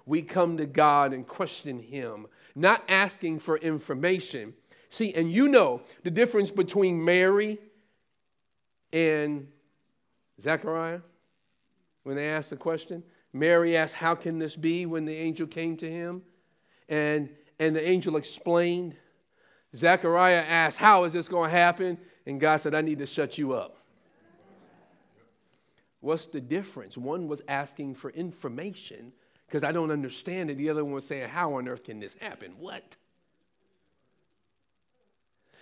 We 0.07 0.22
come 0.22 0.57
to 0.57 0.64
God 0.64 1.12
and 1.12 1.26
question 1.26 1.81
Him, 1.81 2.28
not 2.54 2.83
asking 2.88 3.40
for 3.40 3.59
information, 3.59 4.54
See, 4.90 5.12
and 5.14 5.31
you 5.31 5.48
know 5.48 5.83
the 6.03 6.11
difference 6.11 6.51
between 6.51 7.05
Mary 7.05 7.59
and 8.92 9.48
Zechariah 10.40 11.01
when 12.05 12.16
they 12.16 12.29
asked 12.29 12.51
the 12.51 12.57
question. 12.57 13.03
Mary 13.33 13.77
asked, 13.77 13.94
How 13.94 14.14
can 14.14 14.38
this 14.38 14.57
be 14.57 14.87
when 14.87 15.05
the 15.05 15.14
angel 15.14 15.46
came 15.46 15.77
to 15.79 15.90
him? 15.90 16.22
And, 16.88 17.29
and 17.59 17.77
the 17.77 17.87
angel 17.87 18.16
explained. 18.16 18.96
Zechariah 19.77 20.44
asked, 20.48 20.79
How 20.79 21.05
is 21.05 21.12
this 21.12 21.29
going 21.29 21.51
to 21.51 21.57
happen? 21.57 21.98
And 22.27 22.40
God 22.40 22.61
said, 22.61 22.74
I 22.74 22.81
need 22.81 22.98
to 23.01 23.07
shut 23.07 23.37
you 23.37 23.53
up. 23.53 23.77
What's 26.01 26.27
the 26.27 26.40
difference? 26.40 26.96
One 26.96 27.29
was 27.29 27.42
asking 27.48 27.96
for 27.96 28.11
information 28.11 29.12
because 29.46 29.64
I 29.64 29.72
don't 29.72 29.90
understand 29.90 30.51
it. 30.51 30.57
The 30.57 30.70
other 30.70 30.85
one 30.85 30.94
was 30.94 31.07
saying, 31.07 31.29
How 31.29 31.55
on 31.55 31.68
earth 31.68 31.85
can 31.85 32.01
this 32.01 32.14
happen? 32.20 32.55
What? 32.59 32.96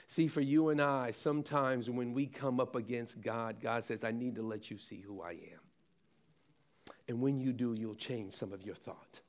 See, 0.07 0.29
for 0.29 0.41
you 0.41 0.69
and 0.69 0.81
I, 0.81 1.11
sometimes 1.11 1.91
when 1.91 2.13
we 2.15 2.27
come 2.27 2.61
up 2.61 2.77
against 2.77 3.21
God, 3.21 3.57
God 3.61 3.85
says, 3.85 4.05
I 4.05 4.13
need 4.13 4.37
to 4.37 4.43
let 4.43 4.71
you 4.71 4.79
see 4.79 5.01
who 5.01 5.21
I 5.21 5.33
am. 5.33 5.61
And 7.09 7.21
when 7.21 7.41
you 7.41 7.53
do, 7.53 7.75
you'll 7.75 7.95
change 7.95 8.35
some 8.35 8.53
of 8.53 8.63
your 8.63 8.77
thought. 8.77 9.21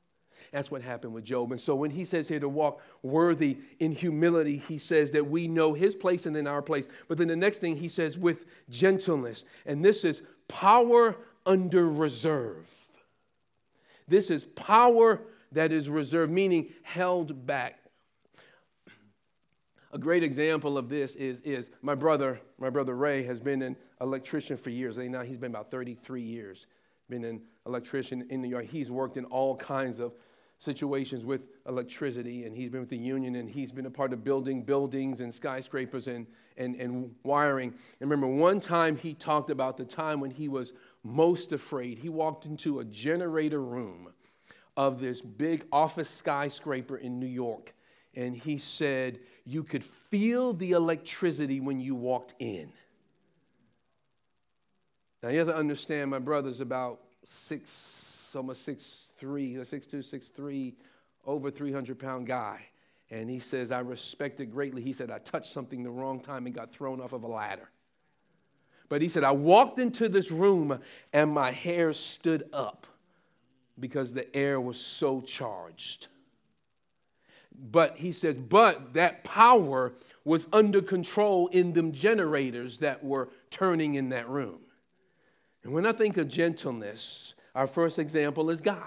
That's 0.52 0.70
what 0.70 0.82
happened 0.82 1.12
with 1.12 1.24
Job. 1.24 1.50
And 1.52 1.60
so 1.60 1.74
when 1.74 1.90
he 1.90 2.04
says 2.04 2.28
here 2.28 2.40
to 2.40 2.48
walk 2.48 2.80
worthy 3.02 3.58
in 3.80 3.92
humility, 3.92 4.62
he 4.68 4.78
says 4.78 5.10
that 5.10 5.28
we 5.28 5.48
know 5.48 5.74
his 5.74 5.94
place 5.94 6.26
and 6.26 6.34
then 6.34 6.46
our 6.46 6.62
place. 6.62 6.88
But 7.08 7.18
then 7.18 7.28
the 7.28 7.36
next 7.36 7.58
thing 7.58 7.76
he 7.76 7.88
says 7.88 8.16
with 8.16 8.46
gentleness. 8.70 9.44
And 9.66 9.84
this 9.84 10.04
is 10.04 10.22
power 10.46 11.16
under 11.44 11.90
reserve. 11.90 12.72
This 14.06 14.30
is 14.30 14.44
power 14.44 15.20
that 15.52 15.72
is 15.72 15.90
reserved, 15.90 16.32
meaning 16.32 16.68
held 16.82 17.46
back. 17.46 17.80
A 19.92 19.98
great 19.98 20.22
example 20.22 20.76
of 20.76 20.90
this 20.90 21.14
is, 21.16 21.40
is 21.40 21.70
my 21.80 21.94
brother, 21.94 22.40
my 22.58 22.68
brother 22.68 22.94
Ray 22.94 23.22
has 23.22 23.40
been 23.40 23.62
an 23.62 23.74
electrician 24.02 24.58
for 24.58 24.68
years. 24.68 24.98
Now 24.98 25.22
he's 25.22 25.38
been 25.38 25.50
about 25.50 25.70
33 25.70 26.20
years, 26.20 26.66
been 27.08 27.24
an 27.24 27.40
electrician 27.66 28.26
in 28.28 28.42
New 28.42 28.48
York. 28.48 28.66
He's 28.66 28.90
worked 28.90 29.16
in 29.16 29.24
all 29.26 29.56
kinds 29.56 29.98
of 29.98 30.12
situations 30.58 31.24
with 31.24 31.40
electricity, 31.66 32.44
and 32.44 32.54
he's 32.54 32.68
been 32.68 32.80
with 32.80 32.90
the 32.90 32.98
union, 32.98 33.36
and 33.36 33.48
he's 33.48 33.72
been 33.72 33.86
a 33.86 33.90
part 33.90 34.12
of 34.12 34.24
building 34.24 34.62
buildings 34.62 35.20
and 35.20 35.34
skyscrapers 35.34 36.06
and, 36.06 36.26
and, 36.58 36.76
and 36.76 37.14
wiring. 37.22 37.72
And 38.00 38.10
remember, 38.10 38.26
one 38.26 38.60
time 38.60 38.96
he 38.96 39.14
talked 39.14 39.50
about 39.50 39.78
the 39.78 39.86
time 39.86 40.20
when 40.20 40.30
he 40.30 40.48
was 40.48 40.74
most 41.02 41.52
afraid. 41.52 41.98
He 41.98 42.10
walked 42.10 42.44
into 42.44 42.80
a 42.80 42.84
generator 42.84 43.62
room 43.62 44.08
of 44.76 45.00
this 45.00 45.22
big 45.22 45.64
office 45.72 46.10
skyscraper 46.10 46.98
in 46.98 47.18
New 47.18 47.26
York, 47.26 47.72
and 48.14 48.36
he 48.36 48.58
said, 48.58 49.20
you 49.48 49.64
could 49.64 49.82
feel 49.82 50.52
the 50.52 50.72
electricity 50.72 51.58
when 51.58 51.80
you 51.80 51.94
walked 51.94 52.34
in. 52.38 52.70
Now 55.22 55.30
you 55.30 55.38
have 55.38 55.48
to 55.48 55.56
understand, 55.56 56.10
my 56.10 56.18
brother's 56.18 56.60
about 56.60 57.00
six, 57.24 58.30
almost 58.36 58.62
six 58.62 59.04
three, 59.16 59.64
six 59.64 59.86
two, 59.86 60.02
six 60.02 60.28
three, 60.28 60.74
over 61.24 61.50
300 61.50 61.98
pound 61.98 62.26
guy. 62.26 62.60
And 63.10 63.30
he 63.30 63.38
says, 63.38 63.72
I 63.72 63.80
respect 63.80 64.38
it 64.40 64.52
greatly. 64.52 64.82
He 64.82 64.92
said, 64.92 65.10
I 65.10 65.18
touched 65.20 65.50
something 65.50 65.82
the 65.82 65.90
wrong 65.90 66.20
time 66.20 66.44
and 66.44 66.54
got 66.54 66.70
thrown 66.70 67.00
off 67.00 67.14
of 67.14 67.22
a 67.22 67.26
ladder. 67.26 67.70
But 68.90 69.00
he 69.00 69.08
said, 69.08 69.24
I 69.24 69.30
walked 69.30 69.78
into 69.78 70.10
this 70.10 70.30
room 70.30 70.78
and 71.14 71.32
my 71.32 71.52
hair 71.52 71.94
stood 71.94 72.44
up 72.52 72.86
because 73.80 74.12
the 74.12 74.34
air 74.36 74.60
was 74.60 74.78
so 74.78 75.22
charged. 75.22 76.08
But 77.60 77.96
he 77.96 78.12
says, 78.12 78.36
but 78.36 78.94
that 78.94 79.24
power 79.24 79.92
was 80.24 80.46
under 80.52 80.80
control 80.80 81.48
in 81.48 81.72
them 81.72 81.92
generators 81.92 82.78
that 82.78 83.02
were 83.02 83.30
turning 83.50 83.94
in 83.94 84.10
that 84.10 84.28
room. 84.28 84.60
And 85.64 85.72
when 85.72 85.84
I 85.84 85.92
think 85.92 86.16
of 86.18 86.28
gentleness, 86.28 87.34
our 87.54 87.66
first 87.66 87.98
example 87.98 88.48
is 88.50 88.60
God. 88.60 88.82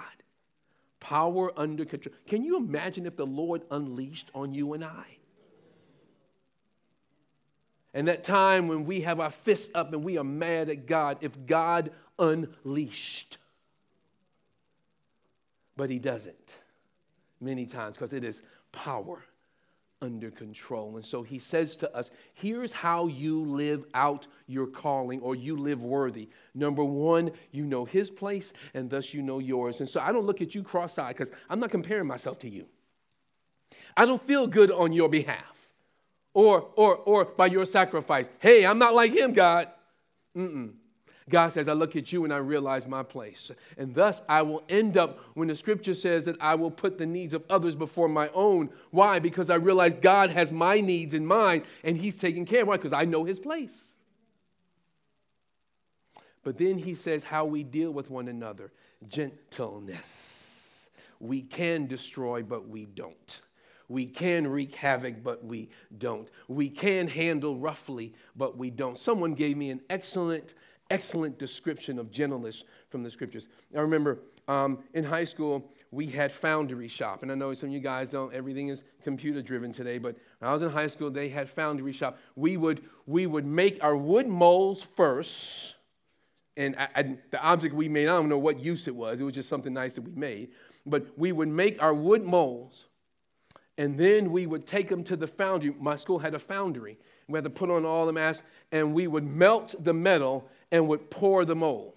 Power 1.02 1.52
under 1.58 1.84
control. 1.84 2.16
Can 2.28 2.44
you 2.44 2.58
imagine 2.58 3.06
if 3.06 3.18
the 3.18 3.26
Lord 3.26 3.64
unleashed 3.72 4.32
on 4.34 4.54
you 4.54 4.74
and 4.74 4.86
I? 4.86 5.06
And 7.94 8.08
that 8.08 8.24
time 8.24 8.70
when 8.70 8.86
we 8.86 9.02
have 9.02 9.20
our 9.20 9.30
fists 9.30 9.70
up 9.76 9.92
and 9.92 10.04
we 10.04 10.18
are 10.18 10.24
mad 10.24 10.70
at 10.70 10.86
God, 10.86 11.18
if 11.22 11.46
God 11.46 11.92
unleashed. 12.18 13.38
But 15.76 15.90
He 15.90 16.00
doesn't 16.00 16.56
many 17.42 17.66
times 17.66 17.98
because 17.98 18.14
it 18.14 18.24
is 18.24 18.42
power 18.72 19.24
under 20.02 20.32
control. 20.32 20.96
And 20.96 21.06
so 21.06 21.22
he 21.22 21.38
says 21.38 21.76
to 21.78 21.96
us, 21.96 22.10
here's 22.34 22.74
how 22.74 23.08
you 23.08 23.44
live 23.44 23.86
out 23.94 24.26
your 24.48 24.66
calling 24.66 25.22
or 25.22 25.36
you 25.36 25.56
live 25.56 25.84
worthy. 25.84 26.28
Number 26.56 26.84
one, 26.84 27.32
you 27.52 27.66
know 27.66 27.86
his 27.86 28.10
place 28.10 28.52
and 28.74 28.90
thus 28.90 29.14
you 29.14 29.22
know 29.22 29.40
yours. 29.40 29.80
And 29.80 29.88
so 29.88 30.00
I 30.00 30.12
don't 30.12 30.26
look 30.26 30.42
at 30.42 30.56
you 30.56 30.64
cross 30.64 30.98
eyed 30.98 31.16
because 31.16 31.32
I'm 31.50 31.60
not 31.60 31.70
comparing 31.70 32.08
myself 32.08 32.40
to 32.40 32.50
you. 32.50 32.66
I 33.96 34.06
don't 34.06 34.22
feel 34.22 34.48
good 34.48 34.72
on 34.72 34.92
your 34.92 35.10
behalf 35.10 35.56
or, 36.34 36.70
or, 36.76 36.96
or 36.96 37.26
by 37.26 37.48
your 37.48 37.66
sacrifice. 37.66 38.30
Hey, 38.40 38.66
I'm 38.66 38.80
not 38.80 38.96
like 38.96 39.12
him, 39.12 39.34
God. 39.34 39.68
Mm-mm. 40.36 40.72
God 41.30 41.54
says, 41.54 41.68
I 41.68 41.74
look 41.74 41.96
at 41.96 42.12
you 42.12 42.24
and 42.24 42.34
I 42.34 42.38
realize 42.38 42.88
my 42.88 43.04
place. 43.04 43.52
And 43.78 43.94
thus 43.94 44.22
I 44.28 44.42
will 44.42 44.64
end 44.70 44.98
up 44.98 45.20
when 45.34 45.48
the 45.48 45.56
scripture 45.56 45.94
says 45.94 46.26
that 46.26 46.36
I 46.42 46.56
will 46.56 46.72
put 46.72 46.98
the 46.98 47.06
needs 47.06 47.34
of 47.34 47.44
others 47.50 47.76
before 47.76 48.10
my 48.10 48.30
own. 48.34 48.70
Why? 48.90 49.20
Because 49.20 49.50
I 49.50 49.56
realize 49.56 49.94
God 49.94 50.32
has 50.32 50.52
my 50.52 50.82
needs 50.82 51.14
in 51.14 51.26
mind 51.26 51.64
and 51.84 51.98
He's 51.98 52.16
taking 52.16 52.46
care 52.46 52.64
of 52.64 52.68
Why? 52.68 52.78
Because 52.78 52.94
I 52.94 53.06
know 53.06 53.24
His 53.24 53.40
place. 53.40 53.96
But 56.44 56.58
then 56.58 56.78
He 56.78 56.96
says 56.96 57.24
how 57.24 57.46
we 57.46 57.64
deal 57.64 57.92
with 57.92 58.10
one 58.10 58.28
another 58.28 58.72
gentleness. 59.08 60.90
We 61.20 61.42
can 61.42 61.86
destroy, 61.86 62.42
but 62.42 62.68
we 62.68 62.86
don't. 62.86 63.42
We 63.88 64.06
can 64.06 64.48
wreak 64.48 64.74
havoc, 64.74 65.22
but 65.22 65.44
we 65.44 65.70
don't. 65.98 66.30
We 66.48 66.70
can 66.70 67.10
handle 67.10 67.58
roughly, 67.58 68.14
but 68.36 68.58
we 68.58 68.70
don't. 68.70 68.98
Someone 68.98 69.34
gave 69.34 69.58
me 69.58 69.70
an 69.70 69.82
excellent 69.90 70.54
excellent 70.92 71.40
description 71.40 71.98
of 71.98 72.12
gentleness 72.12 72.64
from 72.90 73.02
the 73.02 73.10
scriptures. 73.10 73.48
I 73.76 73.80
remember 73.80 74.20
um, 74.48 74.80
in 74.94 75.04
high 75.04 75.24
school, 75.24 75.72
we 75.92 76.06
had 76.06 76.32
foundry 76.32 76.88
shop. 76.88 77.24
And 77.24 77.32
I 77.32 77.36
know 77.36 77.54
some 77.54 77.70
of 77.70 77.74
you 77.74 77.80
guys 77.80 78.10
don't, 78.10 78.34
everything 78.34 78.68
is 78.68 78.84
computer 79.04 79.42
driven 79.42 79.72
today, 79.72 79.98
but 79.98 80.16
when 80.40 80.50
I 80.50 80.54
was 80.54 80.62
in 80.62 80.70
high 80.70 80.88
school, 80.88 81.10
they 81.10 81.30
had 81.30 81.50
foundry 81.50 81.94
shop. 81.94 82.18
We 82.36 82.58
would, 82.58 82.84
we 83.08 83.26
would 83.26 83.46
make 83.46 83.84
our 83.84 83.96
wood 83.96 84.28
molds 84.28 84.84
first. 84.84 85.76
And 86.58 86.76
I, 86.78 86.88
I, 86.96 87.18
the 87.32 87.42
object 87.42 87.74
we 87.74 87.88
made, 87.88 88.08
I 88.08 88.14
don't 88.14 88.30
know 88.30 88.38
what 88.38 88.60
use 88.60 88.88
it 88.88 88.96
was. 88.96 89.22
It 89.22 89.24
was 89.24 89.34
just 89.34 89.50
something 89.50 89.74
nice 89.74 89.94
that 89.94 90.02
we 90.02 90.12
made. 90.12 90.50
But 90.86 91.18
we 91.18 91.32
would 91.32 91.48
make 91.48 91.82
our 91.82 91.94
wood 91.94 92.24
molds, 92.24 92.86
and 93.78 93.98
then 93.98 94.32
we 94.32 94.48
would 94.48 94.66
take 94.68 94.90
them 94.90 95.04
to 95.06 95.16
the 95.16 95.28
foundry. 95.28 95.74
My 95.80 95.96
school 95.96 96.20
had 96.20 96.34
a 96.34 96.40
foundry. 96.40 96.98
We 97.28 97.38
had 97.38 97.44
to 97.46 97.50
put 97.50 97.70
on 97.70 97.86
all 97.86 98.06
the 98.06 98.14
masks, 98.14 98.44
and 98.72 98.94
we 98.94 99.08
would 99.08 99.24
melt 99.24 99.76
the 99.80 99.94
metal 99.94 100.50
and 100.72 100.88
would 100.88 101.10
pour 101.10 101.46
the 101.46 101.56
mold. 101.56 101.94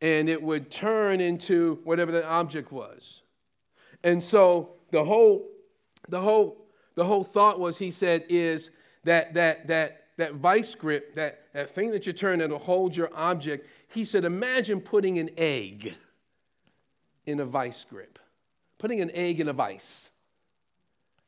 And 0.00 0.28
it 0.28 0.42
would 0.42 0.70
turn 0.70 1.20
into 1.20 1.78
whatever 1.84 2.10
the 2.10 2.26
object 2.26 2.72
was. 2.72 3.22
And 4.02 4.22
so 4.22 4.70
the 4.90 5.04
whole, 5.04 5.48
the 6.08 6.20
whole, 6.20 6.66
the 6.96 7.04
whole 7.04 7.22
thought 7.24 7.60
was, 7.60 7.78
he 7.78 7.90
said, 7.90 8.24
is 8.28 8.70
that 9.04 9.34
that 9.34 9.68
that 9.68 10.02
that 10.16 10.34
vice 10.34 10.76
grip, 10.76 11.16
that, 11.16 11.46
that 11.52 11.70
thing 11.70 11.90
that 11.90 12.06
you 12.06 12.12
turn 12.12 12.38
that'll 12.38 12.56
hold 12.56 12.96
your 12.96 13.10
object, 13.12 13.66
he 13.88 14.04
said, 14.04 14.24
imagine 14.24 14.80
putting 14.80 15.18
an 15.18 15.30
egg 15.36 15.96
in 17.26 17.40
a 17.40 17.44
vice 17.44 17.84
grip. 17.84 18.20
Putting 18.78 19.00
an 19.00 19.10
egg 19.14 19.40
in 19.40 19.48
a 19.48 19.52
vice. 19.52 20.11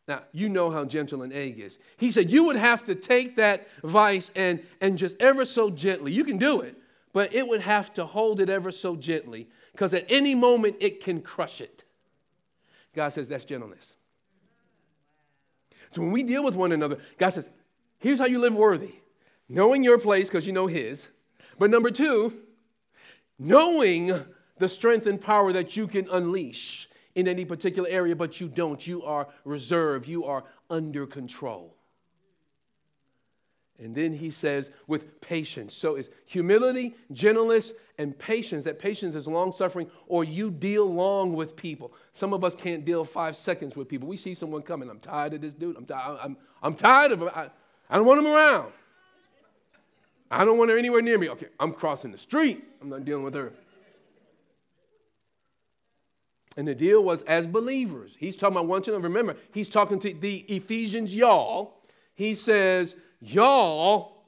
Now, 0.06 0.22
you 0.32 0.48
know 0.48 0.70
how 0.70 0.84
gentle 0.84 1.22
an 1.22 1.32
egg 1.32 1.60
is. 1.60 1.78
He 1.96 2.10
said 2.10 2.30
you 2.30 2.44
would 2.44 2.56
have 2.56 2.84
to 2.84 2.94
take 2.94 3.36
that 3.36 3.68
vice 3.82 4.30
and, 4.34 4.62
and 4.80 4.98
just 4.98 5.16
ever 5.18 5.44
so 5.44 5.70
gently, 5.70 6.12
you 6.12 6.24
can 6.24 6.36
do 6.36 6.60
it, 6.60 6.76
but 7.12 7.34
it 7.34 7.46
would 7.46 7.62
have 7.62 7.92
to 7.94 8.04
hold 8.04 8.40
it 8.40 8.50
ever 8.50 8.70
so 8.70 8.96
gently 8.96 9.48
because 9.72 9.94
at 9.94 10.04
any 10.10 10.34
moment 10.34 10.76
it 10.80 11.02
can 11.02 11.22
crush 11.22 11.60
it. 11.60 11.84
God 12.94 13.08
says 13.08 13.28
that's 13.28 13.44
gentleness. 13.44 13.94
So 15.90 16.02
when 16.02 16.12
we 16.12 16.22
deal 16.22 16.44
with 16.44 16.54
one 16.54 16.72
another, 16.72 16.98
God 17.18 17.30
says, 17.30 17.48
here's 17.98 18.18
how 18.18 18.26
you 18.26 18.38
live 18.38 18.54
worthy 18.54 18.94
knowing 19.48 19.84
your 19.84 19.98
place 19.98 20.26
because 20.26 20.46
you 20.46 20.52
know 20.52 20.66
His. 20.66 21.08
But 21.58 21.70
number 21.70 21.90
two, 21.90 22.32
knowing 23.38 24.10
the 24.58 24.68
strength 24.68 25.06
and 25.06 25.20
power 25.20 25.52
that 25.52 25.76
you 25.76 25.86
can 25.86 26.08
unleash 26.10 26.88
in 27.14 27.28
any 27.28 27.44
particular 27.44 27.88
area, 27.88 28.16
but 28.16 28.40
you 28.40 28.48
don't. 28.48 28.84
You 28.86 29.02
are 29.04 29.28
reserved, 29.44 30.08
you 30.08 30.24
are 30.24 30.44
under 30.70 31.06
control. 31.06 31.74
And 33.78 33.94
then 33.94 34.12
he 34.12 34.30
says, 34.30 34.70
with 34.86 35.20
patience. 35.20 35.74
So 35.74 35.96
it's 35.96 36.08
humility, 36.26 36.94
gentleness, 37.12 37.72
and 37.98 38.16
patience. 38.16 38.62
That 38.64 38.78
patience 38.78 39.16
is 39.16 39.26
long 39.26 39.50
suffering, 39.50 39.90
or 40.06 40.22
you 40.22 40.50
deal 40.50 40.86
long 40.86 41.34
with 41.34 41.56
people. 41.56 41.92
Some 42.12 42.32
of 42.32 42.44
us 42.44 42.54
can't 42.54 42.84
deal 42.84 43.04
five 43.04 43.36
seconds 43.36 43.74
with 43.74 43.88
people. 43.88 44.08
We 44.08 44.16
see 44.16 44.34
someone 44.34 44.62
coming. 44.62 44.88
I'm 44.88 45.00
tired 45.00 45.34
of 45.34 45.40
this 45.40 45.54
dude. 45.54 45.76
I'm, 45.76 45.86
tired. 45.86 46.18
I'm, 46.22 46.36
I'm 46.62 46.74
tired 46.74 47.12
of 47.12 47.22
him. 47.22 47.30
I, 47.34 47.50
I 47.90 47.96
don't 47.96 48.06
want 48.06 48.20
him 48.20 48.28
around. 48.28 48.72
I 50.30 50.44
don't 50.44 50.56
want 50.56 50.70
her 50.70 50.78
anywhere 50.78 51.02
near 51.02 51.18
me. 51.18 51.28
Okay, 51.30 51.48
I'm 51.58 51.72
crossing 51.72 52.12
the 52.12 52.18
street. 52.18 52.64
I'm 52.80 52.88
not 52.88 53.04
dealing 53.04 53.24
with 53.24 53.34
her. 53.34 53.52
And 56.56 56.68
the 56.68 56.74
deal 56.74 57.02
was 57.02 57.22
as 57.22 57.46
believers. 57.46 58.14
He's 58.18 58.36
talking 58.36 58.56
about 58.56 58.68
one 58.68 58.82
to 58.82 58.98
remember, 58.98 59.36
he's 59.52 59.68
talking 59.68 59.98
to 60.00 60.14
the 60.14 60.38
Ephesians, 60.48 61.14
y'all. 61.14 61.80
He 62.14 62.34
says, 62.34 62.94
y'all 63.20 64.22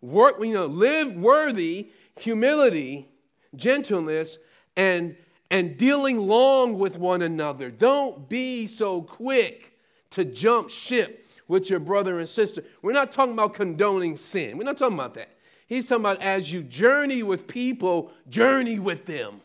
work, 0.00 0.36
you 0.40 0.52
know, 0.52 0.66
live 0.66 1.12
worthy, 1.14 1.90
humility, 2.18 3.08
gentleness, 3.56 4.38
and 4.76 5.16
and 5.50 5.76
dealing 5.76 6.16
long 6.16 6.78
with 6.78 6.98
one 6.98 7.20
another. 7.20 7.70
Don't 7.70 8.26
be 8.26 8.66
so 8.66 9.02
quick 9.02 9.78
to 10.10 10.24
jump 10.24 10.70
ship 10.70 11.26
with 11.46 11.68
your 11.68 11.78
brother 11.78 12.18
and 12.18 12.28
sister. 12.28 12.64
We're 12.80 12.92
not 12.92 13.12
talking 13.12 13.34
about 13.34 13.52
condoning 13.52 14.16
sin. 14.16 14.56
We're 14.56 14.64
not 14.64 14.78
talking 14.78 14.96
about 14.96 15.12
that. 15.14 15.28
He's 15.66 15.86
talking 15.86 16.04
about 16.06 16.22
as 16.22 16.50
you 16.50 16.62
journey 16.62 17.22
with 17.22 17.46
people, 17.46 18.12
journey 18.30 18.78
with 18.78 19.04
them. 19.04 19.42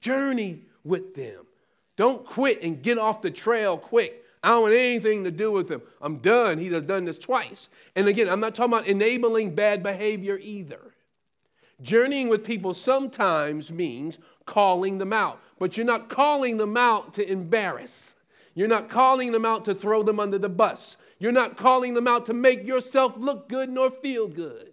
Journey 0.00 0.62
with 0.84 1.14
them. 1.14 1.46
Don't 1.96 2.24
quit 2.24 2.62
and 2.62 2.82
get 2.82 2.98
off 2.98 3.22
the 3.22 3.30
trail 3.30 3.76
quick. 3.76 4.24
I 4.42 4.50
don't 4.50 4.62
want 4.62 4.74
anything 4.74 5.24
to 5.24 5.30
do 5.30 5.50
with 5.50 5.68
him. 5.68 5.82
I'm 6.00 6.18
done. 6.18 6.58
He 6.58 6.68
has 6.68 6.84
done 6.84 7.04
this 7.04 7.18
twice. 7.18 7.68
And 7.96 8.06
again, 8.06 8.28
I'm 8.28 8.40
not 8.40 8.54
talking 8.54 8.72
about 8.72 8.86
enabling 8.86 9.54
bad 9.54 9.82
behavior 9.82 10.38
either. 10.40 10.94
Journeying 11.80 12.28
with 12.28 12.44
people 12.44 12.74
sometimes 12.74 13.70
means 13.70 14.18
calling 14.46 14.98
them 14.98 15.12
out, 15.12 15.40
but 15.58 15.76
you're 15.76 15.86
not 15.86 16.08
calling 16.08 16.56
them 16.56 16.76
out 16.76 17.14
to 17.14 17.30
embarrass. 17.30 18.14
You're 18.54 18.68
not 18.68 18.88
calling 18.88 19.32
them 19.32 19.44
out 19.44 19.64
to 19.66 19.74
throw 19.74 20.02
them 20.02 20.18
under 20.18 20.38
the 20.38 20.48
bus. 20.48 20.96
You're 21.18 21.32
not 21.32 21.56
calling 21.56 21.94
them 21.94 22.08
out 22.08 22.26
to 22.26 22.34
make 22.34 22.66
yourself 22.66 23.14
look 23.16 23.48
good 23.48 23.68
nor 23.68 23.90
feel 23.90 24.28
good. 24.28 24.72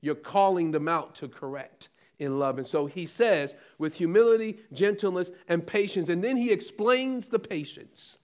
You're 0.00 0.14
calling 0.14 0.70
them 0.70 0.88
out 0.88 1.16
to 1.16 1.28
correct 1.28 1.88
in 2.22 2.38
love. 2.38 2.58
And 2.58 2.66
so 2.66 2.86
he 2.86 3.04
says, 3.06 3.54
with 3.78 3.94
humility, 3.94 4.58
gentleness, 4.72 5.30
and 5.48 5.66
patience. 5.66 6.08
And 6.08 6.22
then 6.22 6.36
he 6.36 6.52
explains 6.52 7.28
the 7.28 7.38
patience. 7.38 8.18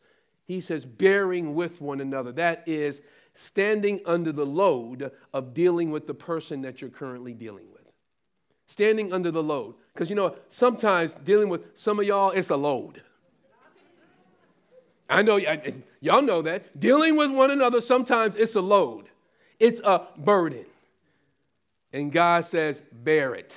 He 0.47 0.61
says, 0.61 0.85
bearing 0.85 1.55
with 1.55 1.81
one 1.81 2.01
another. 2.01 2.33
That 2.33 2.63
is 2.67 3.03
standing 3.35 4.01
under 4.07 4.33
the 4.33 4.47
load 4.47 5.11
of 5.33 5.53
dealing 5.53 5.91
with 5.91 6.07
the 6.07 6.15
person 6.15 6.63
that 6.63 6.81
you're 6.81 6.91
currently 6.91 7.35
dealing 7.35 7.67
with. 7.73 7.83
Standing 8.67 9.13
under 9.13 9.31
the 9.31 9.43
load. 9.43 9.75
Because 9.93 10.09
you 10.09 10.17
know, 10.17 10.37
sometimes 10.49 11.15
dealing 11.25 11.49
with 11.49 11.77
some 11.77 11.99
of 11.99 12.07
y'all, 12.07 12.31
it's 12.31 12.51
a 12.51 12.57
load. 12.57 13.03
I 15.11 15.23
know, 15.23 15.39
y'all 16.01 16.23
know 16.23 16.43
that. 16.43 16.79
Dealing 16.79 17.17
with 17.17 17.31
one 17.31 17.51
another, 17.51 17.81
sometimes 17.81 18.37
it's 18.37 18.55
a 18.55 18.61
load, 18.61 19.07
it's 19.59 19.81
a 19.83 20.07
burden. 20.17 20.67
And 21.93 22.13
God 22.13 22.45
says, 22.45 22.83
bear 22.93 23.35
it. 23.35 23.57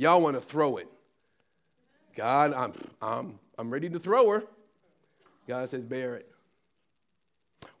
Y'all 0.00 0.22
want 0.22 0.34
to 0.34 0.40
throw 0.40 0.78
it. 0.78 0.88
God, 2.16 2.54
I'm, 2.54 2.72
I'm, 3.02 3.38
I'm 3.58 3.70
ready 3.70 3.90
to 3.90 3.98
throw 3.98 4.30
her. 4.30 4.44
God 5.46 5.68
says, 5.68 5.84
bear 5.84 6.14
it. 6.14 6.26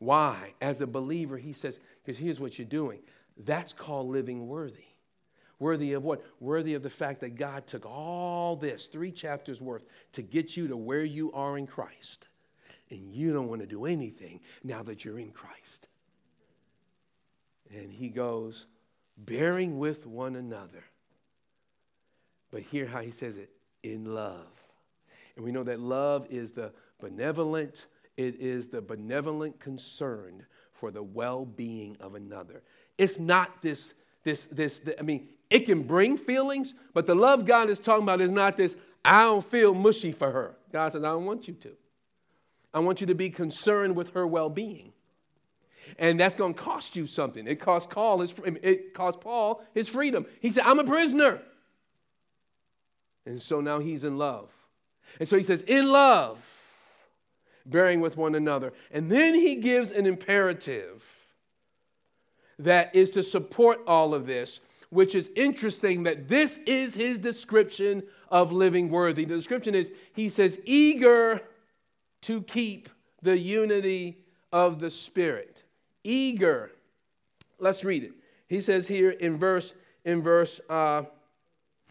Why? 0.00 0.52
As 0.60 0.82
a 0.82 0.86
believer, 0.86 1.38
he 1.38 1.54
says, 1.54 1.80
because 2.04 2.18
here's 2.18 2.38
what 2.38 2.58
you're 2.58 2.68
doing 2.68 2.98
That's 3.38 3.72
called 3.72 4.08
living 4.08 4.48
worthy. 4.48 4.84
Worthy 5.60 5.94
of 5.94 6.04
what? 6.04 6.22
Worthy 6.40 6.74
of 6.74 6.82
the 6.82 6.90
fact 6.90 7.20
that 7.20 7.36
God 7.36 7.66
took 7.66 7.86
all 7.86 8.54
this, 8.54 8.84
three 8.84 9.12
chapters 9.12 9.62
worth, 9.62 9.86
to 10.12 10.20
get 10.20 10.58
you 10.58 10.68
to 10.68 10.76
where 10.76 11.04
you 11.04 11.32
are 11.32 11.56
in 11.56 11.66
Christ. 11.66 12.28
And 12.90 13.14
you 13.14 13.32
don't 13.32 13.48
want 13.48 13.62
to 13.62 13.66
do 13.66 13.86
anything 13.86 14.40
now 14.62 14.82
that 14.82 15.06
you're 15.06 15.18
in 15.18 15.30
Christ. 15.30 15.88
And 17.74 17.90
he 17.90 18.10
goes, 18.10 18.66
bearing 19.16 19.78
with 19.78 20.06
one 20.06 20.36
another. 20.36 20.84
But 22.50 22.62
hear 22.62 22.86
how 22.86 23.00
he 23.00 23.10
says 23.10 23.38
it 23.38 23.50
in 23.82 24.14
love. 24.14 24.46
And 25.36 25.44
we 25.44 25.52
know 25.52 25.62
that 25.62 25.80
love 25.80 26.26
is 26.30 26.52
the 26.52 26.72
benevolent, 27.00 27.86
it 28.16 28.36
is 28.40 28.68
the 28.68 28.82
benevolent 28.82 29.58
concern 29.60 30.44
for 30.72 30.90
the 30.90 31.02
well-being 31.02 31.96
of 32.00 32.14
another. 32.14 32.62
It's 32.98 33.18
not 33.18 33.62
this, 33.62 33.94
this, 34.24 34.46
this, 34.46 34.82
I 34.98 35.02
mean, 35.02 35.28
it 35.48 35.60
can 35.60 35.82
bring 35.82 36.16
feelings, 36.16 36.74
but 36.92 37.06
the 37.06 37.14
love 37.14 37.44
God 37.44 37.70
is 37.70 37.78
talking 37.78 38.02
about 38.02 38.20
is 38.20 38.30
not 38.30 38.56
this, 38.56 38.76
I 39.04 39.22
don't 39.22 39.44
feel 39.44 39.74
mushy 39.74 40.12
for 40.12 40.30
her. 40.30 40.56
God 40.72 40.92
says, 40.92 41.02
I 41.02 41.10
don't 41.10 41.24
want 41.24 41.48
you 41.48 41.54
to. 41.54 41.72
I 42.72 42.80
want 42.80 43.00
you 43.00 43.06
to 43.08 43.14
be 43.14 43.30
concerned 43.30 43.96
with 43.96 44.10
her 44.10 44.26
well-being. 44.26 44.92
And 45.98 46.20
that's 46.20 46.34
going 46.34 46.54
to 46.54 46.60
cost 46.60 46.94
you 46.94 47.06
something. 47.06 47.46
It 47.46 47.60
cost 47.60 47.90
Paul 47.90 48.20
his, 48.20 48.34
it 48.62 48.94
cost 48.94 49.20
Paul 49.20 49.64
his 49.74 49.88
freedom. 49.88 50.26
He 50.40 50.50
said, 50.50 50.64
I'm 50.64 50.78
a 50.78 50.84
prisoner. 50.84 51.42
And 53.30 53.40
so 53.40 53.60
now 53.60 53.78
he's 53.78 54.02
in 54.02 54.18
love. 54.18 54.50
And 55.20 55.28
so 55.28 55.36
he 55.36 55.44
says, 55.44 55.62
in 55.62 55.88
love, 55.88 56.38
bearing 57.64 58.00
with 58.00 58.16
one 58.16 58.34
another. 58.34 58.72
And 58.90 59.08
then 59.08 59.34
he 59.34 59.54
gives 59.54 59.92
an 59.92 60.04
imperative 60.04 61.08
that 62.58 62.92
is 62.92 63.08
to 63.10 63.22
support 63.22 63.82
all 63.86 64.14
of 64.14 64.26
this, 64.26 64.58
which 64.90 65.14
is 65.14 65.30
interesting 65.36 66.02
that 66.02 66.28
this 66.28 66.58
is 66.66 66.92
his 66.92 67.20
description 67.20 68.02
of 68.30 68.50
living 68.50 68.90
worthy. 68.90 69.24
The 69.24 69.36
description 69.36 69.76
is, 69.76 69.92
he 70.12 70.28
says, 70.28 70.58
eager 70.64 71.40
to 72.22 72.42
keep 72.42 72.88
the 73.22 73.38
unity 73.38 74.24
of 74.52 74.80
the 74.80 74.90
Spirit. 74.90 75.62
Eager. 76.02 76.72
Let's 77.60 77.84
read 77.84 78.02
it. 78.02 78.12
He 78.48 78.60
says 78.60 78.88
here 78.88 79.10
in 79.10 79.36
verse, 79.36 79.72
in 80.04 80.20
verse, 80.20 80.60
uh, 80.68 81.04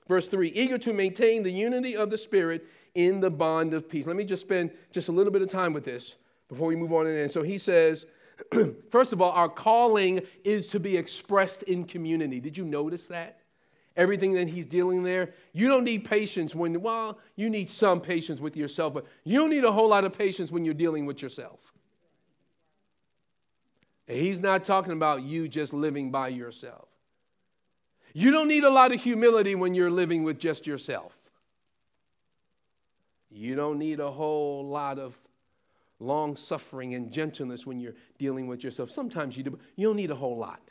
verse 0.09 0.27
3, 0.27 0.49
eager 0.49 0.77
to 0.79 0.91
maintain 0.91 1.43
the 1.43 1.51
unity 1.51 1.95
of 1.95 2.09
the 2.09 2.17
Spirit 2.17 2.67
in 2.95 3.21
the 3.21 3.29
bond 3.29 3.73
of 3.73 3.87
peace. 3.87 4.07
Let 4.07 4.17
me 4.17 4.25
just 4.25 4.41
spend 4.41 4.71
just 4.91 5.07
a 5.07 5.11
little 5.13 5.31
bit 5.31 5.43
of 5.43 5.47
time 5.47 5.71
with 5.71 5.85
this 5.85 6.15
before 6.49 6.67
we 6.67 6.75
move 6.75 6.91
on. 6.91 7.07
And 7.07 7.31
so 7.31 7.43
he 7.43 7.59
says, 7.59 8.05
first 8.89 9.13
of 9.13 9.21
all, 9.21 9.31
our 9.31 9.47
calling 9.47 10.21
is 10.43 10.67
to 10.69 10.79
be 10.79 10.97
expressed 10.97 11.63
in 11.63 11.85
community. 11.85 12.39
Did 12.39 12.57
you 12.57 12.65
notice 12.65 13.05
that? 13.05 13.37
Everything 13.95 14.33
that 14.33 14.49
he's 14.49 14.65
dealing 14.65 15.03
there, 15.03 15.33
you 15.53 15.67
don't 15.67 15.83
need 15.83 16.05
patience 16.05 16.55
when, 16.55 16.81
well, 16.81 17.19
you 17.35 17.49
need 17.49 17.69
some 17.69 18.01
patience 18.01 18.39
with 18.39 18.57
yourself, 18.57 18.93
but 18.93 19.05
you 19.23 19.37
don't 19.39 19.49
need 19.49 19.63
a 19.63 19.71
whole 19.71 19.89
lot 19.89 20.05
of 20.05 20.17
patience 20.17 20.51
when 20.51 20.65
you're 20.65 20.73
dealing 20.73 21.05
with 21.05 21.21
yourself. 21.21 21.59
And 24.07 24.17
he's 24.17 24.41
not 24.41 24.63
talking 24.63 24.93
about 24.93 25.21
you 25.21 25.47
just 25.47 25.71
living 25.71 26.09
by 26.09 26.29
yourself. 26.29 26.88
You 28.13 28.31
don't 28.31 28.47
need 28.47 28.63
a 28.63 28.69
lot 28.69 28.93
of 28.93 29.01
humility 29.01 29.55
when 29.55 29.73
you're 29.73 29.91
living 29.91 30.23
with 30.23 30.39
just 30.39 30.65
yourself. 30.65 31.15
You 33.29 33.55
don't 33.55 33.77
need 33.77 33.99
a 33.99 34.09
whole 34.09 34.65
lot 34.65 34.97
of 34.97 35.17
long 35.99 36.35
suffering 36.35 36.95
and 36.95 37.11
gentleness 37.11 37.65
when 37.65 37.79
you're 37.79 37.95
dealing 38.17 38.47
with 38.47 38.63
yourself. 38.63 38.89
Sometimes 38.89 39.37
you 39.37 39.43
do, 39.43 39.59
you 39.75 39.87
don't 39.87 39.97
need 39.97 40.11
a 40.11 40.15
whole 40.15 40.37
lot. 40.37 40.61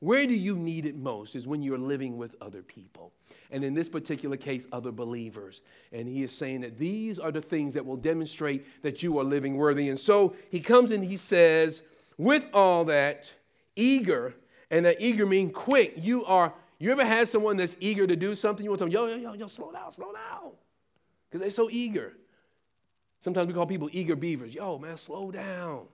Where 0.00 0.26
do 0.26 0.34
you 0.34 0.56
need 0.56 0.84
it 0.84 0.96
most 0.96 1.36
is 1.36 1.46
when 1.46 1.62
you're 1.62 1.78
living 1.78 2.16
with 2.16 2.34
other 2.40 2.60
people. 2.60 3.12
And 3.52 3.62
in 3.62 3.72
this 3.72 3.88
particular 3.88 4.36
case, 4.36 4.66
other 4.72 4.90
believers. 4.90 5.62
And 5.92 6.08
he 6.08 6.24
is 6.24 6.36
saying 6.36 6.62
that 6.62 6.76
these 6.76 7.20
are 7.20 7.30
the 7.30 7.40
things 7.40 7.74
that 7.74 7.86
will 7.86 7.96
demonstrate 7.96 8.82
that 8.82 9.04
you 9.04 9.20
are 9.20 9.24
living 9.24 9.56
worthy. 9.56 9.88
And 9.88 10.00
so 10.00 10.34
he 10.50 10.58
comes 10.58 10.90
and 10.90 11.04
he 11.04 11.16
says, 11.16 11.82
with 12.18 12.46
all 12.52 12.84
that, 12.86 13.32
eager, 13.76 14.34
and 14.72 14.84
that 14.86 15.00
eager 15.00 15.24
means 15.24 15.52
quick. 15.54 15.94
You 15.96 16.24
are, 16.24 16.52
you 16.84 16.92
ever 16.92 17.04
had 17.04 17.28
someone 17.28 17.56
that's 17.56 17.76
eager 17.80 18.06
to 18.06 18.16
do 18.16 18.34
something? 18.34 18.64
You 18.64 18.70
want 18.70 18.80
to 18.80 18.90
tell 18.90 19.06
them, 19.06 19.10
yo, 19.10 19.16
yo, 19.16 19.30
yo, 19.30 19.34
yo, 19.34 19.48
slow 19.48 19.70
down, 19.70 19.92
slow 19.92 20.12
down 20.12 20.52
because 21.28 21.40
they're 21.40 21.50
so 21.50 21.68
eager. 21.70 22.12
Sometimes 23.20 23.46
we 23.46 23.54
call 23.54 23.66
people 23.66 23.88
eager 23.92 24.16
beavers. 24.16 24.54
Yo, 24.54 24.78
man, 24.78 24.96
slow 24.96 25.30
down. 25.30 25.86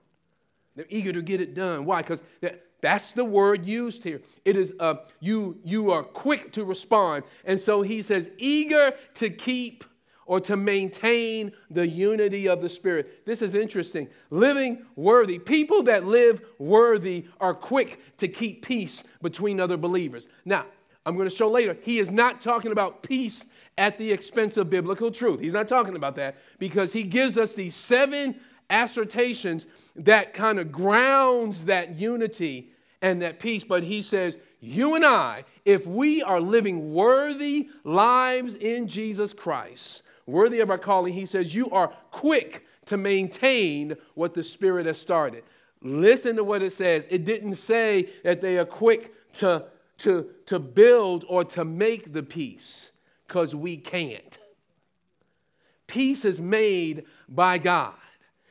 They're 0.75 0.87
eager 0.89 1.13
to 1.13 1.21
get 1.21 1.41
it 1.41 1.53
done. 1.53 1.85
Why? 1.85 2.01
Because 2.01 2.23
that, 2.41 2.65
that's 2.81 3.11
the 3.11 3.25
word 3.25 3.65
used 3.65 4.03
here. 4.03 4.21
It 4.45 4.55
is 4.55 4.73
uh, 4.79 4.95
you. 5.19 5.59
You 5.63 5.91
are 5.91 6.03
quick 6.03 6.53
to 6.53 6.63
respond, 6.63 7.23
and 7.45 7.59
so 7.59 7.81
he 7.81 8.01
says, 8.01 8.31
eager 8.37 8.93
to 9.15 9.29
keep 9.29 9.83
or 10.25 10.39
to 10.39 10.55
maintain 10.55 11.51
the 11.71 11.87
unity 11.87 12.47
of 12.47 12.61
the 12.61 12.69
Spirit. 12.69 13.25
This 13.25 13.41
is 13.41 13.55
interesting. 13.55 14.07
Living 14.29 14.85
worthy. 14.95 15.39
People 15.39 15.83
that 15.83 16.05
live 16.05 16.41
worthy 16.59 17.25
are 17.39 17.53
quick 17.55 17.99
to 18.17 18.27
keep 18.27 18.63
peace 18.63 19.03
between 19.23 19.59
other 19.59 19.75
believers. 19.75 20.27
Now, 20.45 20.65
I'm 21.09 21.15
going 21.15 21.27
to 21.27 21.35
show 21.35 21.49
later, 21.49 21.75
he 21.81 21.99
is 21.99 22.11
not 22.11 22.39
talking 22.39 22.71
about 22.71 23.03
peace 23.03 23.43
at 23.77 23.97
the 23.97 24.11
expense 24.11 24.57
of 24.57 24.69
biblical 24.69 25.09
truth. 25.09 25.39
He's 25.39 25.53
not 25.53 25.67
talking 25.67 25.95
about 25.95 26.15
that 26.15 26.37
because 26.59 26.93
he 26.93 27.03
gives 27.03 27.37
us 27.37 27.53
these 27.53 27.73
seven 27.73 28.39
assertions 28.69 29.65
that 29.95 30.33
kind 30.33 30.59
of 30.59 30.71
grounds 30.71 31.65
that 31.65 31.97
unity 31.97 32.69
and 33.01 33.21
that 33.23 33.39
peace. 33.39 33.63
But 33.63 33.83
he 33.83 34.01
says, 34.03 34.37
you 34.59 34.95
and 34.95 35.05
I, 35.05 35.45
if 35.65 35.87
we 35.87 36.21
are 36.21 36.39
living 36.39 36.93
worthy 36.93 37.69
lives 37.83 38.55
in 38.55 38.87
Jesus 38.87 39.33
Christ, 39.33 40.03
worthy 40.27 40.59
of 40.59 40.69
our 40.69 40.77
calling, 40.77 41.13
he 41.13 41.25
says, 41.25 41.55
you 41.55 41.71
are 41.71 41.87
quick 42.11 42.67
to 42.85 42.97
maintain 42.97 43.95
what 44.13 44.33
the 44.33 44.43
Spirit 44.43 44.85
has 44.85 44.99
started. 44.99 45.43
Listen 45.81 46.35
to 46.35 46.43
what 46.43 46.61
it 46.61 46.73
says. 46.73 47.07
It 47.09 47.25
didn't 47.25 47.55
say 47.55 48.09
that 48.23 48.41
they 48.41 48.59
are 48.59 48.65
quick 48.65 49.13
to, 49.33 49.65
to, 49.99 50.29
to 50.47 50.59
build 50.59 51.25
or 51.27 51.43
to 51.43 51.63
make 51.63 52.13
the 52.13 52.23
peace 52.23 52.91
because 53.27 53.53
we 53.53 53.77
can't. 53.77 54.37
Peace 55.87 56.25
is 56.25 56.39
made 56.39 57.05
by 57.27 57.57
God. 57.57 57.93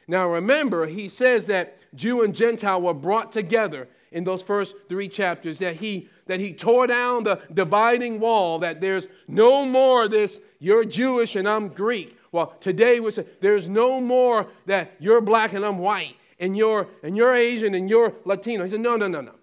Now 0.07 0.31
remember, 0.31 0.87
he 0.87 1.09
says 1.09 1.47
that 1.47 1.79
Jew 1.95 2.23
and 2.23 2.35
Gentile 2.35 2.81
were 2.81 2.95
brought 2.95 3.33
together 3.33 3.89
in 4.11 4.25
those 4.25 4.43
first 4.43 4.75
three 4.89 5.09
chapters, 5.09 5.59
that 5.59 5.77
he, 5.77 6.09
that 6.27 6.41
he 6.41 6.55
tore 6.55 6.87
down 6.87 7.25
the 7.25 7.41
dividing 7.53 8.19
wall, 8.21 8.59
that 8.61 8.81
there's 8.81 9.07
no 9.27 9.67
more 9.67 10.09
this, 10.09 10.41
you're 10.59 10.85
Jewish 10.85 11.37
and 11.37 11.47
I'm 11.49 11.69
Greek. 11.69 12.17
Well, 12.33 12.55
today 12.61 13.01
we 13.01 13.11
say 13.11 13.27
there's 13.41 13.69
no 13.69 14.01
more 14.01 14.49
that 14.67 14.93
you're 14.99 15.21
black 15.21 15.53
and 15.53 15.65
I'm 15.65 15.79
white, 15.79 16.17
and 16.41 16.57
you're, 16.57 16.89
and 17.03 17.17
you're 17.17 17.35
Asian 17.35 17.75
and 17.75 17.89
you're 17.89 18.15
Latino. 18.25 18.65
He 18.65 18.71
said, 18.71 18.81
no, 18.81 18.97
no, 18.97 19.09
no, 19.09 19.21
no. 19.21 19.35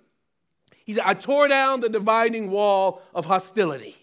He 0.85 0.93
said, 0.93 1.03
I 1.05 1.15
tore 1.15 1.47
down 1.47 1.81
the 1.81 1.89
dividing 1.89 2.51
wall 2.51 3.01
of 3.13 3.25
hostility. 3.25 3.97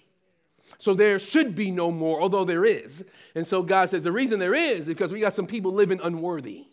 So 0.78 0.94
there 0.94 1.18
should 1.20 1.54
be 1.54 1.70
no 1.70 1.92
more, 1.92 2.20
although 2.20 2.44
there 2.44 2.64
is. 2.64 3.04
And 3.36 3.46
so 3.46 3.62
God 3.62 3.88
says 3.88 4.02
the 4.02 4.10
reason 4.10 4.40
there 4.40 4.54
is 4.54 4.80
is 4.80 4.86
because 4.88 5.12
we 5.12 5.20
got 5.20 5.32
some 5.32 5.46
people 5.46 5.72
living 5.72 6.00
unworthy. 6.02 6.66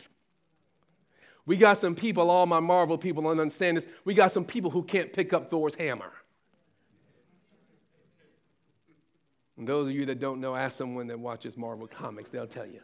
We 1.46 1.56
got 1.56 1.78
some 1.78 1.94
people, 1.94 2.28
all 2.28 2.44
my 2.46 2.60
Marvel 2.60 2.98
people 2.98 3.26
understand 3.28 3.76
this. 3.76 3.86
We 4.04 4.14
got 4.14 4.32
some 4.32 4.44
people 4.44 4.70
who 4.70 4.82
can't 4.82 5.12
pick 5.12 5.32
up 5.32 5.48
Thor's 5.48 5.76
hammer. 5.76 6.12
And 9.56 9.68
those 9.68 9.86
of 9.86 9.94
you 9.94 10.06
that 10.06 10.18
don't 10.18 10.40
know, 10.40 10.56
ask 10.56 10.76
someone 10.76 11.06
that 11.06 11.18
watches 11.18 11.56
Marvel 11.56 11.86
comics, 11.86 12.30
they'll 12.30 12.46
tell 12.46 12.66
you. 12.66 12.80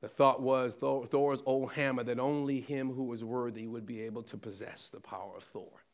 The 0.00 0.08
thought 0.08 0.40
was 0.40 0.74
Thor's 0.74 1.42
old 1.44 1.72
hammer 1.72 2.04
that 2.04 2.20
only 2.20 2.60
him 2.60 2.92
who 2.92 3.04
was 3.04 3.24
worthy 3.24 3.66
would 3.66 3.84
be 3.84 4.02
able 4.02 4.22
to 4.24 4.36
possess 4.36 4.90
the 4.92 5.00
power 5.00 5.36
of 5.36 5.42
Thor. 5.42 5.84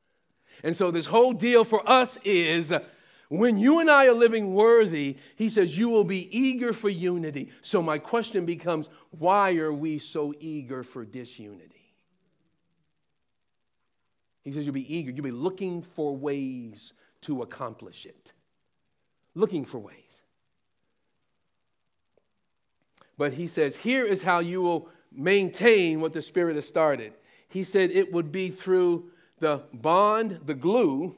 And 0.62 0.76
so, 0.76 0.90
this 0.90 1.06
whole 1.06 1.32
deal 1.32 1.64
for 1.64 1.88
us 1.88 2.18
is 2.22 2.72
when 3.28 3.58
you 3.58 3.80
and 3.80 3.90
I 3.90 4.06
are 4.06 4.12
living 4.12 4.52
worthy, 4.52 5.16
he 5.36 5.48
says, 5.48 5.76
you 5.76 5.88
will 5.88 6.04
be 6.04 6.36
eager 6.36 6.72
for 6.72 6.88
unity. 6.88 7.50
So, 7.62 7.82
my 7.82 7.98
question 7.98 8.46
becomes 8.46 8.88
why 9.10 9.56
are 9.56 9.72
we 9.72 9.98
so 9.98 10.34
eager 10.38 10.82
for 10.82 11.04
disunity? 11.04 11.70
He 14.42 14.52
says, 14.52 14.66
you'll 14.66 14.74
be 14.74 14.94
eager, 14.94 15.10
you'll 15.10 15.24
be 15.24 15.30
looking 15.30 15.82
for 15.82 16.14
ways 16.14 16.92
to 17.22 17.42
accomplish 17.42 18.04
it. 18.04 18.34
Looking 19.34 19.64
for 19.64 19.78
ways. 19.78 20.03
But 23.16 23.34
he 23.34 23.46
says, 23.46 23.76
here 23.76 24.04
is 24.04 24.22
how 24.22 24.40
you 24.40 24.62
will 24.62 24.88
maintain 25.12 26.00
what 26.00 26.12
the 26.12 26.22
Spirit 26.22 26.56
has 26.56 26.66
started. 26.66 27.12
He 27.48 27.64
said 27.64 27.90
it 27.90 28.12
would 28.12 28.32
be 28.32 28.50
through 28.50 29.10
the 29.38 29.62
bond, 29.72 30.40
the 30.44 30.54
glue 30.54 31.16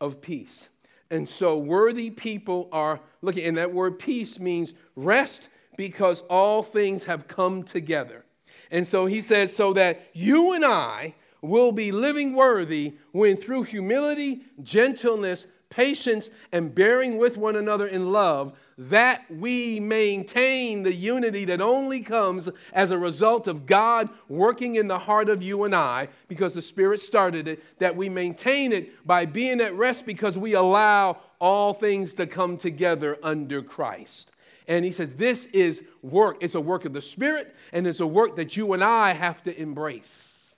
of 0.00 0.20
peace. 0.20 0.68
And 1.10 1.28
so 1.28 1.58
worthy 1.58 2.10
people 2.10 2.68
are 2.70 3.00
looking, 3.22 3.44
and 3.44 3.56
that 3.56 3.72
word 3.72 3.98
peace 3.98 4.38
means 4.38 4.74
rest 4.94 5.48
because 5.76 6.22
all 6.28 6.62
things 6.62 7.04
have 7.04 7.26
come 7.26 7.62
together. 7.62 8.24
And 8.70 8.86
so 8.86 9.06
he 9.06 9.20
says, 9.20 9.54
so 9.54 9.72
that 9.72 10.02
you 10.12 10.52
and 10.52 10.64
I 10.64 11.14
will 11.42 11.72
be 11.72 11.90
living 11.90 12.34
worthy 12.34 12.96
when 13.12 13.36
through 13.36 13.64
humility, 13.64 14.42
gentleness, 14.62 15.46
patience, 15.70 16.28
and 16.52 16.74
bearing 16.74 17.16
with 17.16 17.36
one 17.36 17.56
another 17.56 17.86
in 17.86 18.12
love, 18.12 18.52
that 18.76 19.24
we 19.30 19.78
maintain 19.78 20.82
the 20.82 20.92
unity 20.92 21.44
that 21.44 21.60
only 21.60 22.00
comes 22.00 22.48
as 22.72 22.90
a 22.90 22.98
result 22.98 23.46
of 23.46 23.66
God 23.66 24.08
working 24.28 24.74
in 24.74 24.88
the 24.88 24.98
heart 24.98 25.28
of 25.28 25.42
you 25.42 25.64
and 25.64 25.74
I, 25.74 26.08
because 26.28 26.54
the 26.54 26.62
Spirit 26.62 27.00
started 27.00 27.46
it, 27.46 27.78
that 27.78 27.96
we 27.96 28.08
maintain 28.08 28.72
it 28.72 29.06
by 29.06 29.26
being 29.26 29.60
at 29.60 29.74
rest 29.74 30.04
because 30.04 30.36
we 30.36 30.54
allow 30.54 31.18
all 31.38 31.72
things 31.72 32.14
to 32.14 32.26
come 32.26 32.56
together 32.56 33.16
under 33.22 33.62
Christ. 33.62 34.30
And 34.66 34.84
he 34.84 34.92
said, 34.92 35.18
This 35.18 35.46
is 35.46 35.82
work. 36.02 36.38
It's 36.40 36.54
a 36.54 36.60
work 36.60 36.84
of 36.84 36.92
the 36.92 37.00
Spirit, 37.00 37.54
and 37.72 37.86
it's 37.86 38.00
a 38.00 38.06
work 38.06 38.36
that 38.36 38.56
you 38.56 38.72
and 38.72 38.82
I 38.82 39.12
have 39.12 39.42
to 39.44 39.60
embrace. 39.60 40.56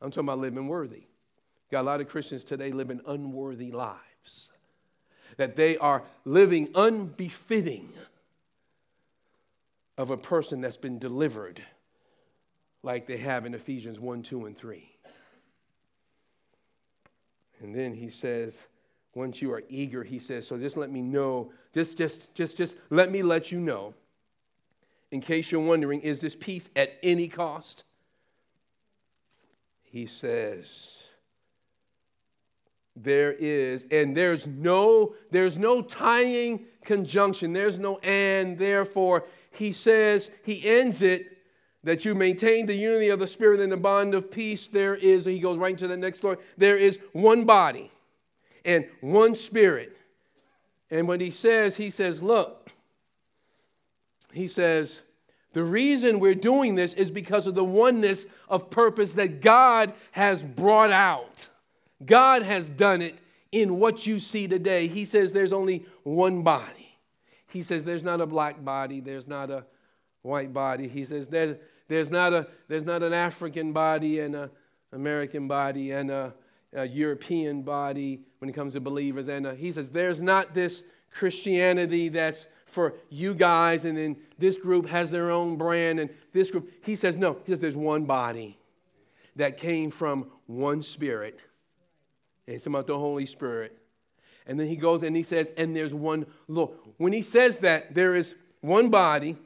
I'm 0.00 0.10
talking 0.10 0.26
about 0.26 0.40
living 0.40 0.68
worthy. 0.68 1.04
Got 1.72 1.80
a 1.80 1.84
lot 1.84 2.00
of 2.02 2.08
Christians 2.08 2.44
today 2.44 2.70
living 2.70 3.00
unworthy 3.06 3.72
lives, 3.72 4.50
that 5.38 5.56
they 5.56 5.78
are 5.78 6.02
living 6.26 6.68
unbefitting 6.74 7.88
of 9.96 10.10
a 10.10 10.18
person 10.18 10.60
that's 10.60 10.76
been 10.76 10.98
delivered, 10.98 11.62
like 12.82 13.06
they 13.06 13.16
have 13.16 13.46
in 13.46 13.54
Ephesians 13.54 13.98
1, 13.98 14.22
2, 14.22 14.44
and 14.44 14.58
3. 14.58 14.86
And 17.62 17.74
then 17.74 17.94
he 17.94 18.10
says, 18.10 18.66
once 19.14 19.40
you 19.40 19.50
are 19.54 19.62
eager, 19.70 20.04
he 20.04 20.18
says, 20.18 20.46
so 20.46 20.58
just 20.58 20.76
let 20.76 20.90
me 20.90 21.00
know, 21.00 21.52
just, 21.72 21.96
just, 21.96 22.34
just, 22.34 22.58
just 22.58 22.76
let 22.90 23.10
me 23.10 23.22
let 23.22 23.50
you 23.50 23.58
know, 23.58 23.94
in 25.10 25.22
case 25.22 25.50
you're 25.50 25.62
wondering, 25.62 26.02
is 26.02 26.20
this 26.20 26.36
peace 26.36 26.68
at 26.76 26.98
any 27.02 27.28
cost? 27.28 27.84
He 29.84 30.04
says, 30.04 31.01
there 32.94 33.32
is 33.32 33.86
and 33.90 34.16
there's 34.16 34.46
no 34.46 35.14
there's 35.30 35.58
no 35.58 35.82
tying 35.82 36.66
conjunction. 36.84 37.52
There's 37.52 37.78
no 37.78 37.98
and 37.98 38.58
therefore 38.58 39.24
he 39.50 39.72
says 39.72 40.30
he 40.44 40.66
ends 40.68 41.02
it 41.02 41.38
that 41.84 42.04
you 42.04 42.14
maintain 42.14 42.66
the 42.66 42.74
unity 42.74 43.08
of 43.08 43.18
the 43.18 43.26
spirit 43.26 43.60
and 43.60 43.72
the 43.72 43.76
bond 43.76 44.14
of 44.14 44.30
peace 44.30 44.68
there 44.68 44.94
is 44.94 45.24
he 45.24 45.40
goes 45.40 45.58
right 45.58 45.72
into 45.72 45.88
the 45.88 45.96
next 45.96 46.18
story 46.18 46.36
there 46.56 46.76
is 46.76 46.98
one 47.12 47.44
body 47.44 47.90
and 48.64 48.86
one 49.00 49.34
spirit. 49.34 49.96
And 50.90 51.08
when 51.08 51.20
he 51.20 51.30
says 51.30 51.76
he 51.76 51.90
says 51.90 52.22
look 52.22 52.70
he 54.32 54.48
says 54.48 55.00
the 55.54 55.62
reason 55.62 56.20
we're 56.20 56.34
doing 56.34 56.74
this 56.74 56.92
is 56.94 57.10
because 57.10 57.46
of 57.46 57.54
the 57.54 57.64
oneness 57.64 58.26
of 58.48 58.68
purpose 58.68 59.14
that 59.14 59.40
god 59.40 59.94
has 60.12 60.42
brought 60.42 60.90
out 60.90 61.48
God 62.04 62.42
has 62.42 62.68
done 62.68 63.02
it 63.02 63.18
in 63.50 63.78
what 63.78 64.06
you 64.06 64.18
see 64.18 64.48
today. 64.48 64.86
He 64.88 65.04
says 65.04 65.32
there's 65.32 65.52
only 65.52 65.84
one 66.02 66.42
body. 66.42 66.98
He 67.48 67.62
says 67.62 67.84
there's 67.84 68.02
not 68.02 68.20
a 68.20 68.26
black 68.26 68.64
body, 68.64 69.00
there's 69.00 69.28
not 69.28 69.50
a 69.50 69.64
white 70.22 70.52
body. 70.52 70.88
He 70.88 71.04
says 71.04 71.28
there's, 71.28 71.56
there's, 71.88 72.10
not, 72.10 72.32
a, 72.32 72.48
there's 72.68 72.84
not 72.84 73.02
an 73.02 73.12
African 73.12 73.72
body 73.72 74.20
and 74.20 74.34
an 74.34 74.50
American 74.92 75.48
body 75.48 75.90
and 75.92 76.10
a, 76.10 76.32
a, 76.72 76.86
European 76.86 77.62
body 77.62 78.20
when 78.38 78.48
it 78.48 78.54
comes 78.54 78.72
to 78.72 78.80
believers. 78.80 79.28
And 79.28 79.46
a, 79.46 79.54
he 79.54 79.70
says 79.70 79.90
there's 79.90 80.22
not 80.22 80.54
this 80.54 80.82
Christianity 81.10 82.08
that's 82.08 82.46
for 82.64 82.94
you 83.10 83.34
guys 83.34 83.84
and 83.84 83.98
then 83.98 84.16
this 84.38 84.56
group 84.56 84.86
has 84.88 85.10
their 85.10 85.30
own 85.30 85.56
brand 85.56 86.00
and 86.00 86.08
this 86.32 86.50
group. 86.50 86.72
He 86.82 86.96
says 86.96 87.16
no, 87.16 87.36
he 87.44 87.52
says 87.52 87.60
there's 87.60 87.76
one 87.76 88.06
body 88.06 88.58
that 89.36 89.58
came 89.58 89.90
from 89.90 90.30
one 90.46 90.82
spirit 90.82 91.38
and 92.46 92.58
talking 92.58 92.74
about 92.74 92.86
the 92.86 92.98
Holy 92.98 93.26
Spirit. 93.26 93.78
And 94.46 94.58
then 94.58 94.66
he 94.66 94.76
goes 94.76 95.02
and 95.02 95.14
he 95.14 95.22
says, 95.22 95.52
and 95.56 95.76
there's 95.76 95.94
one 95.94 96.26
Lord. 96.48 96.70
When 96.96 97.12
he 97.12 97.22
says 97.22 97.60
that, 97.60 97.94
there 97.94 98.14
is 98.14 98.34
one 98.60 98.88
body 98.90 99.36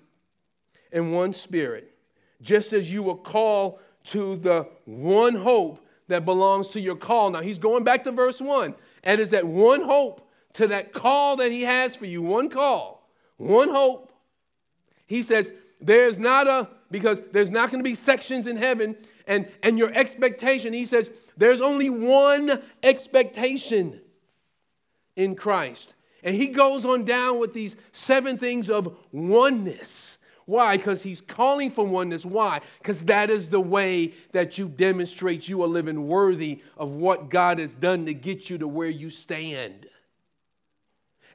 and 0.93 1.13
one 1.13 1.33
spirit. 1.33 1.95
Just 2.41 2.73
as 2.73 2.91
you 2.91 3.03
were 3.03 3.17
called 3.17 3.79
to 4.05 4.37
the 4.37 4.69
one 4.85 5.35
hope 5.35 5.87
that 6.09 6.25
belongs 6.25 6.69
to 6.69 6.81
your 6.81 6.97
call. 6.97 7.31
Now 7.31 7.41
he's 7.41 7.59
going 7.59 7.85
back 7.85 8.05
to 8.05 8.13
verse 8.13 8.41
1. 8.41 8.75
And 9.05 9.21
is 9.21 9.31
that 9.31 9.47
one 9.47 9.83
hope 9.83 10.31
to 10.55 10.69
that 10.69 10.93
call 10.93 11.37
that 11.37 11.51
he 11.51 11.63
has 11.63 11.97
for 11.97 12.07
you. 12.07 12.23
One 12.23 12.49
call, 12.49 13.09
one 13.37 13.69
hope. 13.69 14.13
He 15.07 15.23
says, 15.23 15.53
there's 15.81 16.19
not 16.19 16.47
a, 16.47 16.69
because 16.91 17.21
there's 17.33 17.51
not 17.51 17.71
going 17.71 17.83
to 17.83 17.89
be 17.89 17.95
sections 17.95 18.47
in 18.47 18.57
heaven, 18.57 18.97
and, 19.27 19.49
and 19.63 19.79
your 19.79 19.93
expectation, 19.93 20.73
he 20.73 20.87
says, 20.87 21.11
there's 21.37 21.61
only 21.61 21.91
one 21.91 22.63
expectation 22.83 24.01
in 25.17 25.35
Christ. 25.35 25.95
And 26.23 26.35
he 26.35 26.49
goes 26.49 26.85
on 26.85 27.05
down 27.05 27.39
with 27.39 27.53
these 27.53 27.77
seven 27.93 28.39
things 28.39 28.71
of 28.71 28.97
oneness. 29.13 30.19
Why? 30.45 30.77
Because 30.77 31.03
he's 31.03 31.21
calling 31.21 31.71
for 31.71 31.85
oneness. 31.85 32.25
Why? 32.25 32.61
Because 32.79 33.05
that 33.05 33.31
is 33.31 33.49
the 33.49 33.61
way 33.61 34.15
that 34.33 34.59
you 34.59 34.69
demonstrate 34.69 35.49
you 35.49 35.63
are 35.63 35.69
living 35.69 36.07
worthy 36.07 36.63
of 36.77 36.93
what 36.93 37.29
God 37.29 37.59
has 37.59 37.75
done 37.75 38.07
to 38.07 38.15
get 38.15 38.49
you 38.49 38.59
to 38.59 38.69
where 38.69 38.89
you 38.89 39.11
stand. 39.11 39.89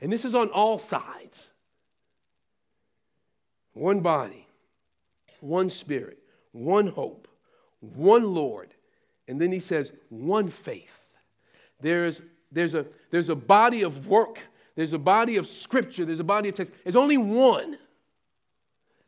And 0.02 0.12
this 0.12 0.26
is 0.26 0.34
on 0.34 0.50
all 0.50 0.80
sides 0.80 1.52
one 3.74 4.02
body, 4.02 4.48
one 5.40 5.70
spirit, 5.70 6.20
one 6.52 6.88
hope, 6.88 7.28
one 7.80 8.34
Lord, 8.34 8.74
and 9.28 9.40
then 9.40 9.52
he 9.52 9.60
says, 9.60 9.92
one 10.10 10.50
faith. 10.50 11.00
There's, 11.80 12.22
there's, 12.52 12.76
a, 12.76 12.86
there's 13.10 13.30
a 13.30 13.36
body 13.36 13.82
of 13.84 14.08
work, 14.08 14.40
there's 14.76 14.94
a 14.94 15.00
body 15.00 15.38
of 15.38 15.48
scripture, 15.48 16.06
there's 16.06 16.20
a 16.20 16.24
body 16.24 16.50
of 16.50 16.56
text. 16.56 16.74
There's 16.84 16.96
only 16.96 17.18
one 17.18 17.78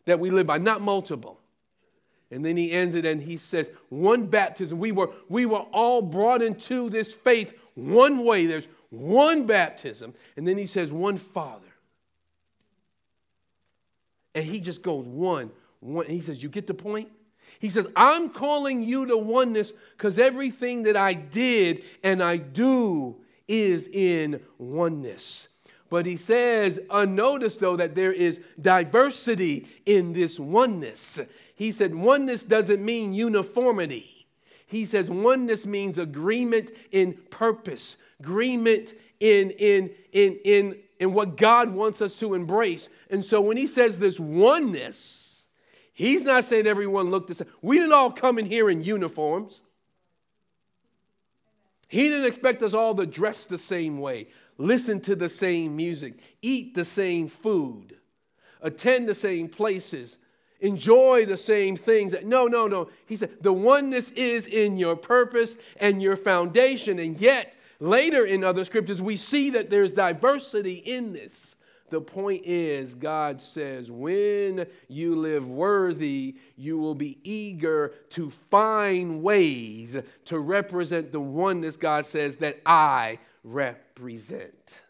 that 0.05 0.19
we 0.19 0.29
live 0.29 0.47
by, 0.47 0.57
not 0.57 0.81
multiple. 0.81 1.39
And 2.31 2.43
then 2.43 2.57
he 2.57 2.71
ends 2.71 2.95
it 2.95 3.05
and 3.05 3.21
he 3.21 3.37
says, 3.37 3.69
one 3.89 4.25
baptism. 4.25 4.79
We 4.79 4.91
were, 4.91 5.11
we 5.29 5.45
were 5.45 5.59
all 5.59 6.01
brought 6.01 6.41
into 6.41 6.89
this 6.89 7.13
faith 7.13 7.53
one 7.75 8.23
way. 8.23 8.47
There's 8.47 8.67
one 8.89 9.45
baptism. 9.45 10.13
And 10.35 10.47
then 10.47 10.57
he 10.57 10.65
says, 10.65 10.91
one 10.91 11.17
Father. 11.17 11.67
And 14.35 14.43
he 14.43 14.59
just 14.59 14.81
goes, 14.81 15.05
one, 15.05 15.51
one. 15.79 16.05
He 16.07 16.21
says, 16.21 16.41
You 16.41 16.49
get 16.49 16.67
the 16.67 16.73
point? 16.73 17.09
He 17.59 17.69
says, 17.69 17.87
I'm 17.95 18.29
calling 18.29 18.83
you 18.83 19.05
to 19.05 19.17
oneness 19.17 19.71
because 19.95 20.19
everything 20.19 20.83
that 20.83 20.97
I 20.97 21.13
did 21.13 21.83
and 22.03 22.21
I 22.21 22.37
do 22.37 23.15
is 23.47 23.87
in 23.87 24.41
oneness. 24.57 25.47
But 25.89 26.05
he 26.05 26.17
says, 26.17 26.79
unnoticed 26.89 27.59
though, 27.59 27.75
that 27.75 27.93
there 27.95 28.11
is 28.11 28.39
diversity 28.59 29.67
in 29.85 30.13
this 30.13 30.39
oneness. 30.39 31.19
He 31.55 31.71
said, 31.71 31.93
oneness 31.93 32.43
doesn't 32.43 32.83
mean 32.83 33.13
uniformity. 33.13 34.25
He 34.65 34.85
says, 34.85 35.09
oneness 35.09 35.67
means 35.67 35.99
agreement 35.99 36.71
in 36.91 37.13
purpose, 37.29 37.95
agreement 38.19 38.95
in, 39.19 39.51
in, 39.51 39.91
in, 40.11 40.39
in, 40.43 40.79
in 41.03 41.13
what 41.13 41.37
God 41.37 41.69
wants 41.69 42.01
us 42.01 42.15
to 42.15 42.33
embrace. 42.33 42.89
And 43.11 43.23
so 43.23 43.41
when 43.41 43.57
he 43.57 43.67
says 43.67 43.99
this 43.99 44.19
oneness, 44.19 45.23
He's 45.93 46.23
not 46.23 46.43
saying 46.43 46.65
everyone 46.65 47.11
look 47.11 47.27
the 47.27 47.35
same. 47.35 47.47
We 47.61 47.77
didn't 47.77 47.93
all 47.93 48.11
come 48.11 48.39
in 48.39 48.47
here 48.47 48.69
in 48.69 48.83
uniforms. 48.83 49.61
He 51.87 52.09
didn't 52.09 52.25
expect 52.25 52.63
us 52.63 52.73
all 52.73 52.95
to 52.95 53.05
dress 53.05 53.45
the 53.45 53.59
same 53.59 53.99
way, 53.99 54.27
listen 54.57 54.99
to 55.01 55.15
the 55.15 55.29
same 55.29 55.75
music, 55.75 56.15
eat 56.41 56.73
the 56.73 56.85
same 56.85 57.27
food, 57.27 57.97
attend 58.61 59.07
the 59.07 59.13
same 59.13 59.47
places, 59.47 60.17
enjoy 60.59 61.27
the 61.27 61.37
same 61.37 61.77
things. 61.77 62.15
No, 62.23 62.47
no, 62.47 62.65
no. 62.65 62.89
He 63.05 63.15
said 63.15 63.29
the 63.41 63.53
oneness 63.53 64.09
is 64.11 64.47
in 64.47 64.79
your 64.79 64.95
purpose 64.95 65.55
and 65.77 66.01
your 66.01 66.15
foundation. 66.15 66.97
And 66.97 67.19
yet, 67.21 67.53
later 67.79 68.25
in 68.25 68.43
other 68.43 68.65
scriptures, 68.65 69.01
we 69.01 69.17
see 69.17 69.51
that 69.51 69.69
there's 69.69 69.91
diversity 69.91 70.75
in 70.75 71.13
this. 71.13 71.55
The 71.89 72.01
point 72.01 72.43
is, 72.45 72.95
God 72.95 73.39
says, 73.39 73.91
when 73.91 74.65
you 74.87 75.15
live 75.15 75.47
worthy, 75.47 76.35
you 76.55 76.79
will 76.79 76.95
be 76.95 77.19
eager 77.23 77.93
to 78.11 78.31
find 78.49 79.21
ways 79.21 80.01
to 80.25 80.39
represent 80.39 81.11
the 81.11 81.19
oneness 81.19 81.77
God 81.77 82.07
says 82.07 82.37
that 82.37 82.59
I 82.65 83.19
represent. 83.43 84.81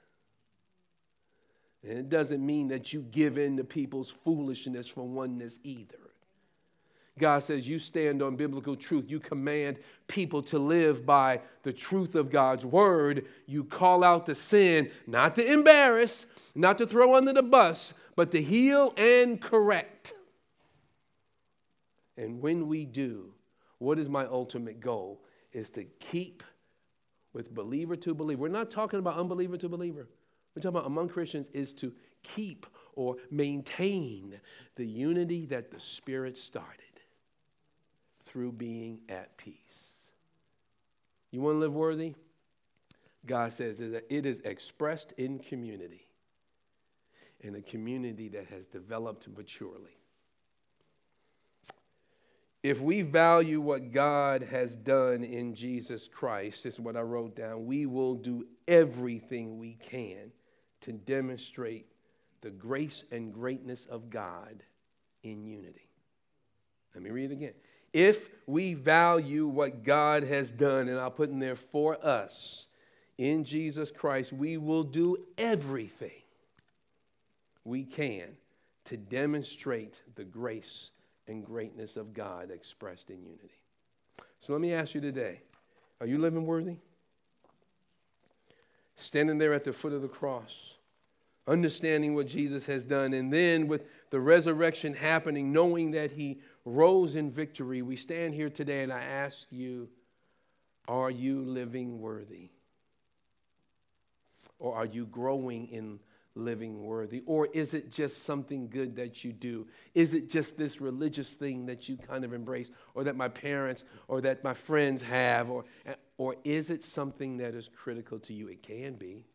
And 1.83 1.97
it 1.97 2.09
doesn't 2.09 2.45
mean 2.45 2.69
that 2.69 2.93
you 2.93 3.01
give 3.01 3.37
in 3.37 3.57
to 3.57 3.65
people's 3.65 4.09
foolishness 4.09 4.87
for 4.87 5.05
oneness 5.05 5.59
either. 5.63 5.97
God 7.19 7.43
says 7.43 7.67
you 7.67 7.77
stand 7.77 8.23
on 8.23 8.35
biblical 8.35 8.75
truth. 8.75 9.05
You 9.07 9.19
command 9.19 9.77
people 10.07 10.41
to 10.43 10.57
live 10.57 11.05
by 11.05 11.41
the 11.61 11.71
truth 11.71 12.15
of 12.15 12.31
God's 12.31 12.65
word. 12.65 13.25
You 13.45 13.63
call 13.63 14.03
out 14.03 14.25
the 14.25 14.33
sin, 14.33 14.89
not 15.05 15.35
to 15.35 15.51
embarrass, 15.51 16.25
not 16.55 16.79
to 16.79 16.87
throw 16.87 17.15
under 17.15 17.33
the 17.33 17.43
bus, 17.43 17.93
but 18.15 18.31
to 18.31 18.41
heal 18.41 18.93
and 18.97 19.39
correct. 19.39 20.13
And 22.17 22.41
when 22.41 22.67
we 22.67 22.85
do, 22.85 23.33
what 23.77 23.99
is 23.99 24.09
my 24.09 24.25
ultimate 24.25 24.79
goal? 24.79 25.23
Is 25.51 25.69
to 25.71 25.83
keep 25.83 26.41
with 27.33 27.53
believer 27.53 27.95
to 27.95 28.15
believer. 28.15 28.41
We're 28.41 28.47
not 28.47 28.71
talking 28.71 28.97
about 28.97 29.17
unbeliever 29.17 29.57
to 29.57 29.69
believer. 29.69 30.07
We're 30.55 30.61
talking 30.61 30.77
about 30.77 30.87
among 30.87 31.09
Christians 31.09 31.47
is 31.53 31.73
to 31.75 31.93
keep 32.23 32.65
or 32.95 33.17
maintain 33.29 34.39
the 34.75 34.85
unity 34.85 35.45
that 35.47 35.69
the 35.71 35.79
Spirit 35.79 36.37
started 36.37 36.92
through 38.33 38.51
being 38.51 38.99
at 39.09 39.37
peace. 39.37 39.55
You 41.29 41.41
want 41.41 41.55
to 41.55 41.59
live 41.59 41.73
worthy? 41.73 42.15
God 43.27 43.53
says 43.53 43.77
that 43.77 44.05
it 44.09 44.25
is 44.25 44.39
expressed 44.39 45.13
in 45.17 45.37
community, 45.37 46.07
in 47.41 47.55
a 47.55 47.61
community 47.61 48.29
that 48.29 48.47
has 48.47 48.65
developed 48.65 49.27
maturely. 49.37 49.97
If 52.63 52.81
we 52.81 53.03
value 53.03 53.61
what 53.61 53.91
God 53.91 54.41
has 54.41 54.75
done 54.75 55.23
in 55.23 55.53
Jesus 55.53 56.07
Christ, 56.07 56.63
this 56.63 56.75
is 56.75 56.79
what 56.79 56.97
I 56.97 57.01
wrote 57.01 57.35
down, 57.35 57.65
we 57.67 57.85
will 57.85 58.15
do 58.15 58.47
everything 58.67 59.59
we 59.59 59.75
can 59.75 60.31
to 60.81 60.91
demonstrate 60.91 61.85
the 62.41 62.49
grace 62.49 63.03
and 63.11 63.31
greatness 63.31 63.85
of 63.85 64.09
God 64.09 64.63
in 65.21 65.45
unity. 65.45 65.89
Let 66.95 67.03
me 67.03 67.11
read 67.11 67.31
it 67.31 67.33
again. 67.33 67.53
If 67.93 68.29
we 68.47 68.73
value 68.73 69.47
what 69.47 69.83
God 69.83 70.23
has 70.23 70.51
done, 70.51 70.89
and 70.89 70.99
I'll 70.99 71.11
put 71.11 71.29
in 71.29 71.39
there 71.39 71.55
for 71.55 72.03
us 72.03 72.67
in 73.17 73.43
Jesus 73.43 73.91
Christ, 73.91 74.33
we 74.33 74.57
will 74.57 74.83
do 74.83 75.15
everything 75.37 76.11
we 77.63 77.83
can 77.83 78.35
to 78.85 78.97
demonstrate 78.97 80.01
the 80.15 80.25
grace 80.25 80.89
and 81.27 81.45
greatness 81.45 81.95
of 81.95 82.13
God 82.13 82.51
expressed 82.51 83.09
in 83.09 83.23
unity. 83.23 83.51
So 84.41 84.51
let 84.51 84.61
me 84.61 84.73
ask 84.73 84.93
you 84.93 85.01
today 85.01 85.41
are 86.01 86.07
you 86.07 86.17
living 86.17 86.45
worthy? 86.45 86.75
Standing 88.95 89.37
there 89.37 89.53
at 89.53 89.63
the 89.63 89.71
foot 89.71 89.93
of 89.93 90.01
the 90.01 90.07
cross, 90.07 90.73
understanding 91.47 92.13
what 92.13 92.27
Jesus 92.27 92.65
has 92.65 92.83
done, 92.83 93.13
and 93.13 93.31
then 93.31 93.67
with 93.67 93.85
the 94.09 94.19
resurrection 94.19 94.93
happening, 94.93 95.53
knowing 95.53 95.91
that 95.91 96.11
he 96.11 96.39
rose 96.65 97.15
in 97.15 97.31
victory, 97.31 97.81
we 97.81 97.95
stand 97.95 98.33
here 98.33 98.49
today 98.49 98.83
and 98.83 98.91
I 98.91 99.01
ask 99.01 99.47
you, 99.51 99.89
are 100.87 101.11
you 101.11 101.41
living 101.41 101.99
worthy? 101.99 102.49
Or 104.59 104.75
are 104.75 104.85
you 104.85 105.05
growing 105.05 105.67
in 105.67 105.99
living 106.35 106.83
worthy? 106.83 107.21
Or 107.25 107.47
is 107.53 107.73
it 107.73 107.91
just 107.91 108.23
something 108.23 108.69
good 108.69 108.95
that 108.95 109.23
you 109.23 109.33
do? 109.33 109.67
Is 109.93 110.13
it 110.13 110.29
just 110.29 110.57
this 110.57 110.81
religious 110.81 111.33
thing 111.33 111.65
that 111.67 111.87
you 111.87 111.97
kind 111.97 112.23
of 112.23 112.33
embrace, 112.33 112.71
or 112.95 113.03
that 113.03 113.15
my 113.15 113.27
parents 113.27 113.83
or 114.07 114.21
that 114.21 114.43
my 114.43 114.53
friends 114.53 115.01
have? 115.01 115.49
Or, 115.49 115.65
or 116.17 116.35
is 116.43 116.69
it 116.69 116.83
something 116.83 117.37
that 117.37 117.55
is 117.55 117.69
critical 117.73 118.19
to 118.19 118.33
you? 118.33 118.47
It 118.47 118.63
can 118.63 118.93
be. 118.93 119.25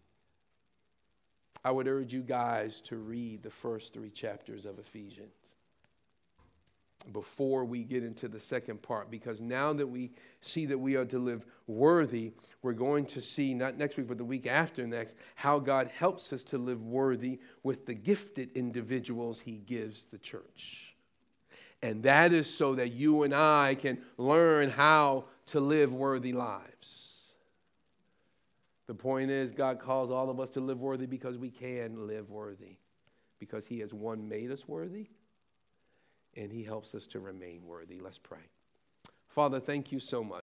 I 1.64 1.70
would 1.70 1.88
urge 1.88 2.12
you 2.12 2.22
guys 2.22 2.80
to 2.82 2.96
read 2.96 3.42
the 3.42 3.50
first 3.50 3.92
three 3.92 4.10
chapters 4.10 4.64
of 4.64 4.78
Ephesians 4.78 5.34
before 7.12 7.64
we 7.64 7.82
get 7.82 8.02
into 8.02 8.28
the 8.28 8.40
second 8.40 8.82
part 8.82 9.10
because 9.10 9.40
now 9.40 9.72
that 9.72 9.86
we 9.86 10.10
see 10.40 10.66
that 10.66 10.78
we 10.78 10.96
are 10.96 11.04
to 11.06 11.18
live 11.18 11.46
worthy, 11.66 12.32
we're 12.62 12.72
going 12.72 13.06
to 13.06 13.20
see, 13.20 13.54
not 13.54 13.78
next 13.78 13.96
week, 13.96 14.08
but 14.08 14.18
the 14.18 14.24
week 14.24 14.46
after 14.46 14.86
next, 14.86 15.14
how 15.34 15.58
God 15.58 15.88
helps 15.88 16.32
us 16.32 16.42
to 16.44 16.58
live 16.58 16.82
worthy 16.82 17.40
with 17.62 17.86
the 17.86 17.94
gifted 17.94 18.50
individuals 18.54 19.40
He 19.40 19.58
gives 19.58 20.06
the 20.06 20.18
church. 20.18 20.94
And 21.82 22.02
that 22.02 22.32
is 22.32 22.52
so 22.52 22.74
that 22.74 22.92
you 22.92 23.22
and 23.22 23.34
I 23.34 23.76
can 23.76 23.98
learn 24.16 24.68
how 24.68 25.26
to 25.46 25.60
live 25.60 25.92
worthy 25.92 26.32
lives. 26.32 27.04
The 28.88 28.94
point 28.94 29.30
is, 29.30 29.52
God 29.52 29.78
calls 29.78 30.10
all 30.10 30.30
of 30.30 30.40
us 30.40 30.50
to 30.50 30.60
live 30.60 30.80
worthy 30.80 31.06
because 31.06 31.38
we 31.38 31.50
can 31.50 32.06
live 32.06 32.30
worthy, 32.30 32.78
because 33.38 33.66
He 33.66 33.80
has 33.80 33.94
one 33.94 34.28
made 34.28 34.50
us 34.50 34.66
worthy 34.66 35.08
and 36.36 36.52
He 36.52 36.64
helps 36.64 36.94
us 36.94 37.06
to 37.08 37.20
remain 37.20 37.66
worthy. 37.66 38.00
Let's 38.00 38.18
pray. 38.18 38.38
Father, 39.28 39.60
thank 39.60 39.92
you 39.92 40.00
so 40.00 40.24
much. 40.24 40.36